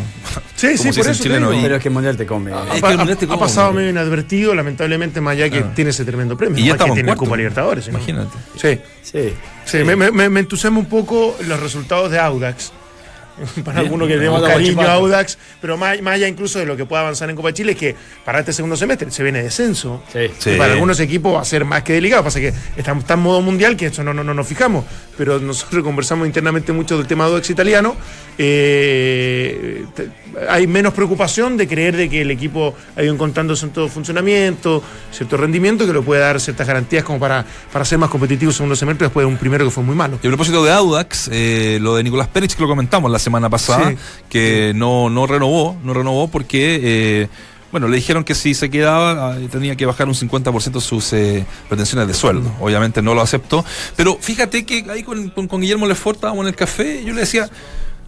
Sí, 0.57 0.69
como 0.79 0.91
sí, 0.93 1.01
por 1.01 1.11
eso 1.11 1.19
te 1.19 1.29
chileno, 1.29 1.51
digo. 1.51 1.61
y- 1.61 1.63
Pero 1.65 1.77
es 1.77 1.83
que 1.83 1.89
el 1.89 1.95
Mundial 1.95 2.17
te 2.17 2.25
come. 2.27 2.51
Ha, 2.53 2.63
Es 2.75 2.81
pa- 2.81 2.89
que 2.89 2.95
el 2.95 3.01
ha- 3.01 3.05
Mundial 3.05 3.19
te 3.19 3.27
ha 3.27 3.37
pasado 3.39 3.73
medio 3.75 3.91
inadvertido, 3.91 4.55
lamentablemente, 4.55 5.21
más 5.21 5.33
allá 5.33 5.45
que 5.51 5.59
Claro. 5.59 5.73
tiene 5.75 5.91
ese 5.91 6.05
tremendo 6.07 6.37
premio. 6.37 6.59
Y 6.59 6.63
ya 6.63 6.67
que 6.69 6.73
estamos 6.73 6.97
en 6.99 7.05
tiene. 7.05 7.17
Copa 7.19 7.37
Libertadores. 7.37 7.87
¿no? 7.89 7.99
Imagínate. 7.99 8.37
Sí. 8.61 8.81
Sí. 9.03 9.35
Sí, 9.67 9.79
me, 9.85 9.97
me, 9.97 10.11
me- 10.11 10.31
me 10.31 10.41
entusiasma 10.41 10.79
un 10.79 10.87
poco 10.87 11.37
los 11.47 11.61
resultados 11.61 12.11
de 12.11 12.19
Audax. 12.19 12.73
Para 13.65 13.81
Bien. 13.81 13.87
algunos 13.87 14.09
que 14.09 14.15
tenemos 14.15 14.39
Audax 14.39 14.55
cariño 14.55 14.81
a. 14.81 14.93
Audax, 14.95 15.39
pero 15.61 15.77
más, 15.77 16.01
más 16.01 16.15
allá 16.15 16.29
incluso 16.29 16.59
de 16.59 16.67
lo 16.67 16.77
que 16.77 16.87
pueda 16.87 17.03
avanzar 17.03 17.29
en 17.29 17.37
Copa 17.37 17.53
Chile, 17.53 17.73
es 17.73 17.79
que 17.79 17.97
para 18.25 18.41
este 18.41 18.53
segundo 18.53 18.77
semestre 18.77 19.11
se 19.11 19.23
viene 19.23 19.43
descenso. 19.43 20.03
Sí. 20.13 20.31
Sí. 20.39 20.55
Para 20.57 20.73
algunos 20.73 20.99
equipos 21.01 21.35
va 21.35 21.41
a 21.43 21.45
ser 21.45 21.65
más 21.65 21.83
que 21.83 21.93
delicado. 21.93 22.25
Pasa 22.25 22.41
que 22.41 22.53
estamos 22.77 23.05
tan 23.05 23.19
en 23.19 23.25
modo 23.25 23.41
mundial 23.41 23.77
que 23.77 23.87
eso 23.87 24.03
no, 24.05 24.15
no, 24.15 24.23
no 24.25 24.35
nos 24.35 24.47
fijamos. 24.47 24.85
Pero 25.17 25.39
nosotros 25.39 25.83
conversamos 25.85 26.27
internamente 26.27 26.73
mucho 26.73 26.97
del 26.97 27.07
tema 27.07 27.25
Audax 27.25 27.51
italiano. 27.51 27.97
Eh, 28.39 29.85
hay 30.49 30.67
menos 30.67 30.93
preocupación 30.93 31.57
de 31.57 31.67
creer 31.67 31.97
de 31.97 32.09
que 32.09 32.23
el 32.23 32.31
equipo 32.31 32.75
ha 32.97 33.03
ido 33.03 33.13
encontrando 33.15 33.57
cierto 33.57 33.89
funcionamiento, 33.89 34.83
cierto 35.13 35.37
rendimiento 35.37 35.87
que 35.87 35.93
le 35.93 36.01
puede 36.03 36.21
dar 36.21 36.41
ciertas 36.41 36.67
garantías 36.67 37.05
como 37.05 37.19
para, 37.19 37.45
para 37.73 37.85
ser 37.85 37.99
más 37.99 38.11
competitivo 38.11 38.53
segundo 38.53 38.77
semestre 38.77 39.07
después 39.07 39.27
de 39.27 39.33
un 39.33 39.39
primero 39.39 39.65
que 39.65 39.71
fue 39.71 39.83
muy 39.83 39.95
malo. 39.95 40.19
Y 40.23 40.27
a 40.27 40.31
propósito 40.31 40.63
de 40.65 40.73
Audax, 40.73 41.29
eh, 41.33 41.79
lo 41.81 41.97
de 41.97 42.03
Nicolás 42.05 42.29
Pérez, 42.29 42.55
que 42.55 42.63
lo 42.63 42.69
comentamos 42.69 43.11
la 43.11 43.19
semana 43.19 43.49
pasada, 43.49 43.91
Sí. 43.91 43.97
que 44.29 44.73
no, 44.75 45.09
no 45.11 45.27
renovó, 45.27 45.77
no 45.83 45.95
renovó 45.95 46.29
porque, 46.29 46.81
eh, 46.83 47.29
bueno, 47.73 47.89
le 47.89 47.97
dijeron 47.97 48.23
que 48.25 48.35
si 48.35 48.55
se 48.55 48.71
quedaba 48.71 49.33
ah, 49.33 49.37
tenía 49.51 49.75
que 49.77 49.87
bajar 49.87 50.07
un 50.09 50.15
50% 50.15 50.81
sus 50.81 51.13
eh, 51.13 51.45
pretensiones 51.69 52.09
de 52.09 52.15
sueldo. 52.15 52.51
Obviamente 52.61 53.03
no 53.03 53.15
lo 53.15 53.21
aceptó. 53.23 53.65
Pero 53.97 54.17
fíjate 54.21 54.65
que 54.65 54.85
ahí 54.91 55.03
con, 55.03 55.31
con- 55.31 55.49
con 55.49 55.61
Guillermo 55.61 55.87
Lefort 55.87 56.17
estábamos 56.17 56.43
en 56.45 56.49
el 56.49 56.55
café 56.57 57.01
y 57.03 57.07
yo 57.07 57.13
le 57.15 57.21
decía, 57.21 57.49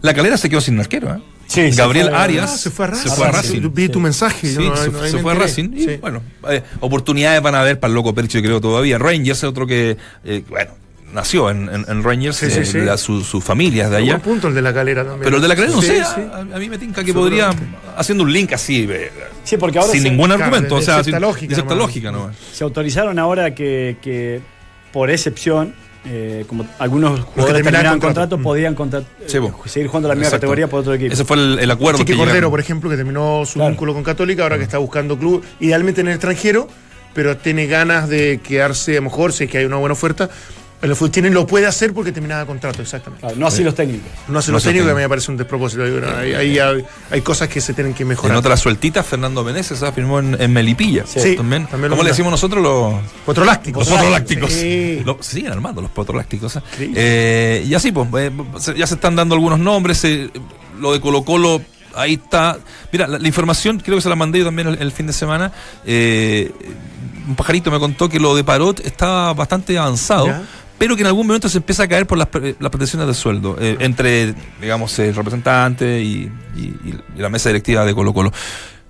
La 0.01 0.13
calera 0.13 0.37
se 0.37 0.49
quedó 0.49 0.61
sin 0.61 0.79
arquero, 0.79 1.13
¿eh? 1.15 1.19
Sí, 1.47 1.71
se 1.71 1.77
Gabriel 1.81 2.13
Arias 2.13 2.51
Ah, 2.53 2.57
se 2.57 2.69
fue 2.69 2.85
a 2.85 2.89
Racing. 2.89 3.09
Se 3.09 3.15
fue 3.15 3.27
a 3.27 3.31
Racing. 3.31 3.69
Vi 3.73 3.89
tu 3.89 3.99
mensaje. 3.99 4.47
Sí, 4.47 4.55
no- 4.67 4.75
se, 4.77 4.89
no- 4.91 5.03
se 5.07 5.15
me 5.17 5.21
fue 5.23 5.31
a. 5.31 5.35
Racing. 5.35 5.69
Y 5.73 5.83
Sí. 5.83 5.97
bueno, 5.99 6.21
eh, 6.47 6.61
oportunidades 6.79 7.41
van 7.41 7.55
a 7.55 7.61
haber 7.61 7.79
para 7.79 7.89
el 7.89 7.95
loco 7.95 8.13
Percho, 8.13 8.37
yo 8.37 8.43
creo, 8.43 8.61
todavía. 8.61 8.97
Rangers 8.99 9.39
es 9.39 9.43
otro 9.45 9.65
que, 9.65 9.97
eh, 10.25 10.43
bueno, 10.47 10.71
nació 11.11 11.49
en, 11.49 11.67
en- 11.69 11.85
en 11.89 12.03
Rangers, 12.03 12.37
Sí, 12.37 12.51
sí, 12.51 12.77
eh, 12.77 12.81
la- 12.85 12.97
su, 12.97 13.23
su 13.23 13.41
familia 13.41 13.85
es 13.85 13.89
de 13.89 13.97
allá. 13.97 14.19
Punto 14.19 14.47
el 14.47 14.53
de 14.53 14.61
la 14.61 14.71
calera 14.73 15.01
también. 15.03 15.23
Pero 15.23 15.37
el 15.37 15.41
de 15.41 15.47
la 15.47 15.55
calera 15.55 15.73
no 15.73 15.81
Sí, 15.81 15.87
sé, 15.87 15.95
sí. 16.03 16.21
a, 16.31 16.37
a 16.55 16.59
mí 16.59 16.69
me 16.69 16.77
tinca 16.77 17.03
que 17.03 17.13
podría, 17.15 17.49
haciendo 17.97 18.23
un 18.23 18.31
link 18.31 18.53
así, 18.53 18.87
eh, 18.87 19.11
Sí, 19.43 19.57
porque 19.57 19.79
ahora 19.79 19.91
sin 19.91 20.03
se, 20.03 20.09
ningún 20.11 20.27
claro, 20.27 20.43
argumento, 20.43 20.75
de 20.75 20.81
o 20.81 20.85
sea, 20.85 21.03
cierta 21.03 21.17
sin, 21.17 21.21
lógica 21.21 21.49
de 21.49 21.55
cierta 21.55 21.73
nomás. 21.73 21.87
lógica 21.87 22.11
nomás. 22.11 22.35
se 22.53 22.63
autorizaron 22.63 23.17
ahora 23.17 23.55
que, 23.55 23.97
que 24.03 24.39
por 24.93 25.09
excepción, 25.09 25.73
eh, 26.11 26.43
como 26.47 26.65
algunos 26.79 27.19
jugadores 27.21 27.35
terminaban 27.63 27.63
terminaban 27.63 27.99
contrato. 27.99 28.29
contrato, 28.31 28.37
Mm. 28.39 28.43
podían 28.43 28.75
contra- 28.75 29.01
Sí, 29.27 29.37
eh, 29.37 29.51
seguir 29.65 29.87
jugando 29.87 30.07
la 30.09 30.15
misma 30.15 30.27
Exacto. 30.27 30.41
categoría 30.47 30.67
por 30.67 30.79
otro 30.81 30.93
equipo. 30.95 31.13
Ese 31.13 31.23
fue 31.23 31.37
el, 31.37 31.59
el 31.59 31.71
acuerdo 31.71 31.99
Chiqui 31.99 32.11
que 32.13 32.17
Cordero, 32.17 32.33
llegaron. 32.33 32.51
por 32.51 32.59
ejemplo, 32.59 32.89
que 32.89 32.95
terminó 32.95 33.45
su 33.45 33.53
Claro. 33.55 33.69
vínculo 33.69 33.93
con 33.93 34.03
Católica, 34.03 34.43
ahora 34.43 34.57
que 34.57 34.63
está 34.63 34.79
buscando 34.79 35.17
club, 35.19 35.43
idealmente 35.59 36.01
en 36.01 36.07
el 36.07 36.13
extranjero, 36.13 36.67
pero 37.13 37.37
tiene 37.37 37.67
ganas 37.67 38.09
de 38.09 38.39
quedarse, 38.43 38.93
a 38.93 38.95
lo 38.95 39.03
mejor, 39.03 39.33
si 39.33 39.43
es 39.45 39.49
que 39.51 39.59
hay 39.59 39.65
una 39.65 39.77
buena 39.77 39.93
oferta. 39.93 40.29
En 40.81 40.89
el 40.89 41.11
chileno 41.11 41.33
lo 41.33 41.45
puede 41.45 41.67
hacer 41.67 41.93
porque 41.93 42.13
terminaba 42.13 42.45
contrato, 42.45 42.81
exactamente. 42.81 43.19
Claro, 43.19 43.35
no 43.37 43.47
así 43.47 43.63
los 43.63 43.75
técnicos. 43.75 44.07
No 44.29 44.41
se 44.41 44.49
No 44.51 44.55
lo 44.57 44.59
se 44.61 44.69
técnico, 44.69 44.85
que 44.85 44.91
lo 44.91 44.91
a 44.93 44.95
mí 44.95 45.01
me 45.03 45.09
parece 45.09 45.29
un 45.31 45.35
despropósito. 45.37 45.83
Hay, 45.83 46.33
hay, 46.33 46.57
hay- 46.59 46.85
hay 47.11 47.21
cosas 47.21 47.49
que 47.49 47.59
se 47.59 47.73
tienen 47.73 47.93
que 47.93 48.03
En 48.03 48.09
mejorar. 48.09 48.37
otras 48.37 48.61
sueltitas, 48.61 49.05
Fernando 49.05 49.43
Meneses 49.43 49.79
¿sabes? 49.79 49.95
firmó 49.95 50.19
en, 50.19 50.41
en 50.41 50.53
Melipilla. 50.53 51.03
Sí, 51.05 51.35
también. 51.35 51.67
también 51.67 51.89
¿Cómo 51.89 52.01
le 52.03 52.09
decimos 52.11 52.31
nosotros 52.31 52.63
los, 52.63 52.93
Otro 53.25 53.43
láctico. 53.43 53.79
los 53.81 53.89
potrolácticos? 53.89 54.53
Sí. 54.53 55.01
Lo- 55.03 55.17
se 55.21 55.33
siguen 55.35 55.51
armando 55.51 55.81
los 55.81 55.91
potrolácticos. 55.91 56.55
¿eh? 56.55 56.61
Eh, 56.79 57.65
y 57.67 57.73
así, 57.73 57.91
pues, 57.91 58.07
eh, 58.17 58.31
ya 58.77 58.87
se 58.87 58.93
están 58.95 59.17
dando 59.17 59.35
algunos 59.35 59.59
nombres. 59.59 60.01
eh, 60.05 60.29
lo 60.79 60.93
de 60.93 61.01
Colo 61.01 61.23
Colo, 61.23 61.61
ahí 61.93 62.13
está. 62.13 62.57
Mira, 62.93 63.05
la, 63.05 63.19
la 63.19 63.27
información, 63.27 63.79
creo 63.79 63.97
que 63.97 64.01
se 64.01 64.07
la 64.07 64.15
mandé 64.15 64.39
yo 64.39 64.45
también 64.45 64.69
el, 64.69 64.81
el 64.81 64.91
fin 64.93 65.07
de 65.07 65.13
semana. 65.13 65.51
eh, 65.85 66.53
un 67.27 67.35
pajarito 67.35 67.69
me 67.69 67.77
contó 67.77 68.09
que 68.09 68.19
lo 68.19 68.35
de 68.35 68.43
Parot 68.43 68.79
estaba 68.79 69.33
bastante 69.35 69.77
avanzado. 69.77 70.25
Ya. 70.27 70.41
Pero 70.79 70.95
que 70.95 71.01
en 71.01 71.07
algún 71.07 71.27
momento 71.27 71.47
se 71.49 71.57
empieza 71.59 71.83
a 71.83 71.87
caer 71.87 72.07
por 72.07 72.17
las, 72.17 72.27
pre- 72.29 72.55
las 72.59 72.71
pretensiones 72.71 73.07
de 73.07 73.13
sueldo 73.13 73.57
eh, 73.59 73.75
entre, 73.79 74.33
digamos, 74.61 74.97
el 74.99 75.13
representante 75.13 76.01
y, 76.01 76.31
y- 76.55 76.73
y 77.15 77.21
la 77.21 77.29
mesa 77.29 77.49
directiva 77.49 77.85
de 77.85 77.93
Colo 77.93 78.13
Colo. 78.13 78.31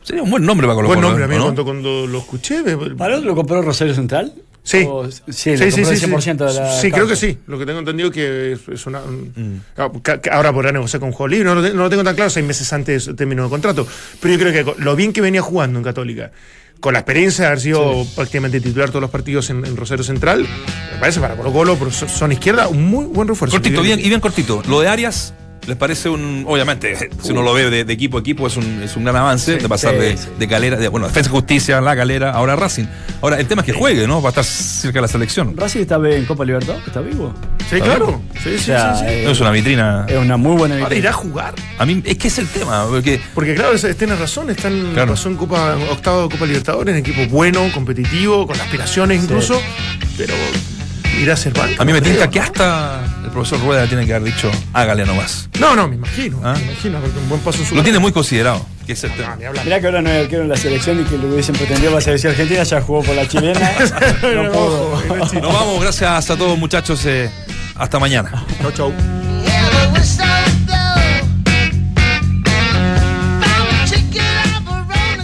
Sería 0.04 0.24
un 0.24 0.30
buen 0.32 0.46
nombre 0.46 0.66
para 0.68 0.76
Colo 0.76 0.88
Buen 0.88 1.00
Colo. 1.00 1.10
nombre, 1.10 1.26
a 1.26 1.28
mí 1.28 1.36
¿no? 1.36 1.44
cuando, 1.44 1.66
cuando 1.66 2.08
lo 2.08 2.20
escuché. 2.20 2.64
me- 2.64 2.96
¿Para 2.96 3.18
otro 3.18 3.28
lo 3.28 3.36
compró 3.36 3.62
Rosario 3.62 3.94
Central? 3.94 4.34
Sí. 4.62 4.86
O- 4.88 5.10
sí, 5.30 5.58
le 5.58 5.72
compró 5.72 5.90
el 5.92 6.00
100% 6.00 6.46
de 6.46 6.54
la 6.54 6.72
Sí, 6.80 6.92
creo 6.92 7.08
que 7.08 7.16
sí. 7.16 7.38
Lo 7.48 7.58
que 7.58 7.66
tengo 7.66 7.80
entendido 7.80 8.12
que 8.12 8.52
es, 8.54 8.60
es 8.68 8.86
una. 8.86 9.00
Mm. 9.02 9.62
Ah, 9.78 9.90
Ahora 10.32 10.54
podrá 10.54 10.72
negociar 10.72 11.00
con 11.02 11.12
libre, 11.30 11.46
no 11.46 11.56
no 11.56 11.62
lo 11.84 11.90
tengo 11.90 12.04
tan 12.04 12.14
claro, 12.16 12.30
seis 12.30 12.46
meses 12.46 12.72
antes 12.72 13.06
del 13.08 13.16
término 13.16 13.44
de 13.46 13.50
contrato. 13.50 13.88
Pero 14.22 14.34
yo 14.36 14.40
creo 14.40 14.76
que 14.76 14.82
lo 14.84 14.96
bien 14.96 15.12
que 15.12 15.22
venía 15.22 15.42
jugando 15.42 15.80
en 15.80 15.84
Católica, 15.86 16.32
con 16.80 16.94
la 16.94 17.00
experiencia 17.00 17.44
de 17.44 17.48
haber 17.48 17.60
sido 17.60 18.06
prácticamente 18.16 18.62
titular 18.62 18.90
todos 18.90 19.02
los 19.02 19.12
partidos 19.12 19.50
en, 19.50 19.66
en 19.66 19.76
Rosario 19.76 20.04
Central, 20.04 20.42
me 20.94 21.00
parece 21.00 21.20
para 21.20 21.36
Colo 21.36 21.52
Colo, 21.52 21.76
por 21.76 21.92
so- 21.92 22.08
zona 22.08 22.34
izquierda, 22.34 22.68
un 22.68 22.86
muy 22.86 23.06
buen 23.06 23.28
refuerzo. 23.28 23.56
Cortito, 23.58 23.82
bien, 23.82 24.00
y 24.00 24.08
bien 24.10 24.22
cortito. 24.22 24.62
Lo 24.68 24.80
de 24.80 24.88
Arias, 24.88 25.34
¿les 25.68 25.78
parece 25.78 26.10
un. 26.10 26.46
Obviamente, 26.48 26.96
si 27.22 27.32
uno 27.32 27.42
lo 27.42 27.54
ve 27.54 27.70
de, 27.70 27.84
de 27.86 27.94
equipo 27.94 28.18
a 28.18 28.22
equipo, 28.22 28.48
es 28.48 28.58
un, 28.58 28.82
es 28.84 28.96
un 28.96 29.04
gran 29.04 29.16
avance 29.16 29.58
de 29.58 29.70
pasar 29.70 29.94
sí, 29.96 30.00
de, 30.00 30.18
sí. 30.18 30.28
de 30.38 30.48
calera, 30.48 30.78
de, 30.78 30.88
bueno, 30.88 31.08
defensa 31.08 31.30
y 31.30 31.34
justicia, 31.34 31.82
la 31.82 31.96
calera, 31.96 32.32
ahora 32.32 32.56
Racing. 32.56 32.86
Ahora, 33.22 33.40
el 33.40 33.48
tema 33.48 33.62
es 33.62 33.66
que 33.66 33.74
juegue, 33.74 34.08
¿no? 34.08 34.22
Va 34.22 34.30
a 34.30 34.32
estar 34.32 34.44
cerca 34.46 34.98
de 35.00 35.02
la 35.02 35.08
selección. 35.08 35.56
Racing 35.58 35.82
está 35.82 35.96
en 35.96 36.26
Copa 36.26 36.46
Libertadores, 36.46 36.88
está 36.88 37.02
vivo. 37.02 37.34
Sí, 37.70 37.80
claro. 37.82 38.22
Sí, 38.44 38.50
sí, 38.52 38.56
O 38.56 38.60
sea, 38.60 38.96
sí, 38.96 39.02
sí. 39.06 39.12
eh, 39.12 39.32
Es 39.32 39.40
una 39.42 39.52
vitrina. 39.52 40.06
es 40.08 40.18
una 40.18 40.38
muy 40.38 40.56
buena 40.58 40.76
Ahora 40.76 40.86
vitrina. 40.88 41.00
irá 41.02 41.10
a 41.12 41.14
jugar. 41.14 41.54
A 41.78 41.86
mí, 41.86 42.02
es 42.06 42.18
que 42.18 42.28
es 42.30 42.38
el 42.40 42.48
tema, 42.48 42.86
porque. 42.90 43.22
Porque 43.36 43.54
claro, 43.56 43.74
es- 43.74 43.98
tienes 43.98 44.18
razón, 44.20 44.50
está 44.50 44.70
en, 44.70 44.94
Claro. 44.94 45.14
en 45.26 45.36
Copa, 45.36 45.76
octavo 45.92 46.24
de 46.24 46.30
Copa 46.30 46.46
Libertadores, 46.46 46.94
en 46.96 47.00
equipo 47.02 47.26
bueno, 47.30 47.62
competitivo, 47.74 48.48
con 48.48 48.60
aspiraciones 48.60 49.22
incluso, 49.24 49.62
pero 50.18 50.34
irá 51.20 51.34
a 51.34 51.38
ser 51.38 51.54
banca. 51.54 51.82
A 51.82 51.86
mí 51.86 51.94
me 51.94 52.02
tinca 52.02 52.30
que 52.30 52.40
hasta 52.40 53.02
el 53.24 53.30
profesor 53.32 53.60
Rueda 53.62 53.86
tiene 53.88 54.06
que 54.06 54.14
haber 54.14 54.34
dicho, 54.34 54.50
hágale 54.74 55.06
nomás. 55.06 55.50
No, 55.60 55.76
no, 55.76 55.88
me 55.88 55.96
imagino, 55.96 56.40
¿Ah? 56.44 56.54
me 56.58 56.72
imagino, 56.72 57.00
porque 57.00 57.20
un 57.20 57.30
buen 57.30 57.42
paso 57.42 57.60
en 57.60 57.66
su 57.68 57.76
Lo 57.76 57.84
tiene 57.84 58.00
muy 58.00 58.12
considerado, 58.12 58.66
que 58.86 58.94
es 58.94 59.04
el 59.04 59.12
tema. 59.12 59.36
No, 59.40 59.48
hablar. 59.48 59.66
Mirá 59.66 59.80
que 59.80 59.86
ahora 59.88 60.02
no 60.02 60.10
hay 60.10 60.22
arquero 60.24 60.44
en 60.44 60.50
la 60.50 60.58
selección 60.58 61.00
y 61.02 61.04
que 61.04 61.18
lo 61.18 61.28
hubiesen 61.28 61.56
pretendido 61.56 61.92
para 61.92 62.00
la 62.00 62.06
selección 62.06 62.32
argentina, 62.32 62.64
ya 62.64 62.82
jugó 62.82 63.04
por 63.04 63.16
la 63.16 63.28
chilena. 63.28 63.60
no 64.22 65.02
el 65.16 65.22
chiste. 65.22 65.42
Nos 65.42 65.54
vamos, 65.54 65.82
gracias 65.82 66.30
a 66.30 66.38
todos 66.38 66.58
muchachos. 66.58 67.06
eh, 67.06 67.30
hasta 67.76 67.98
mañana. 68.00 68.46
Chau, 68.62 68.72
chau. 68.72 68.94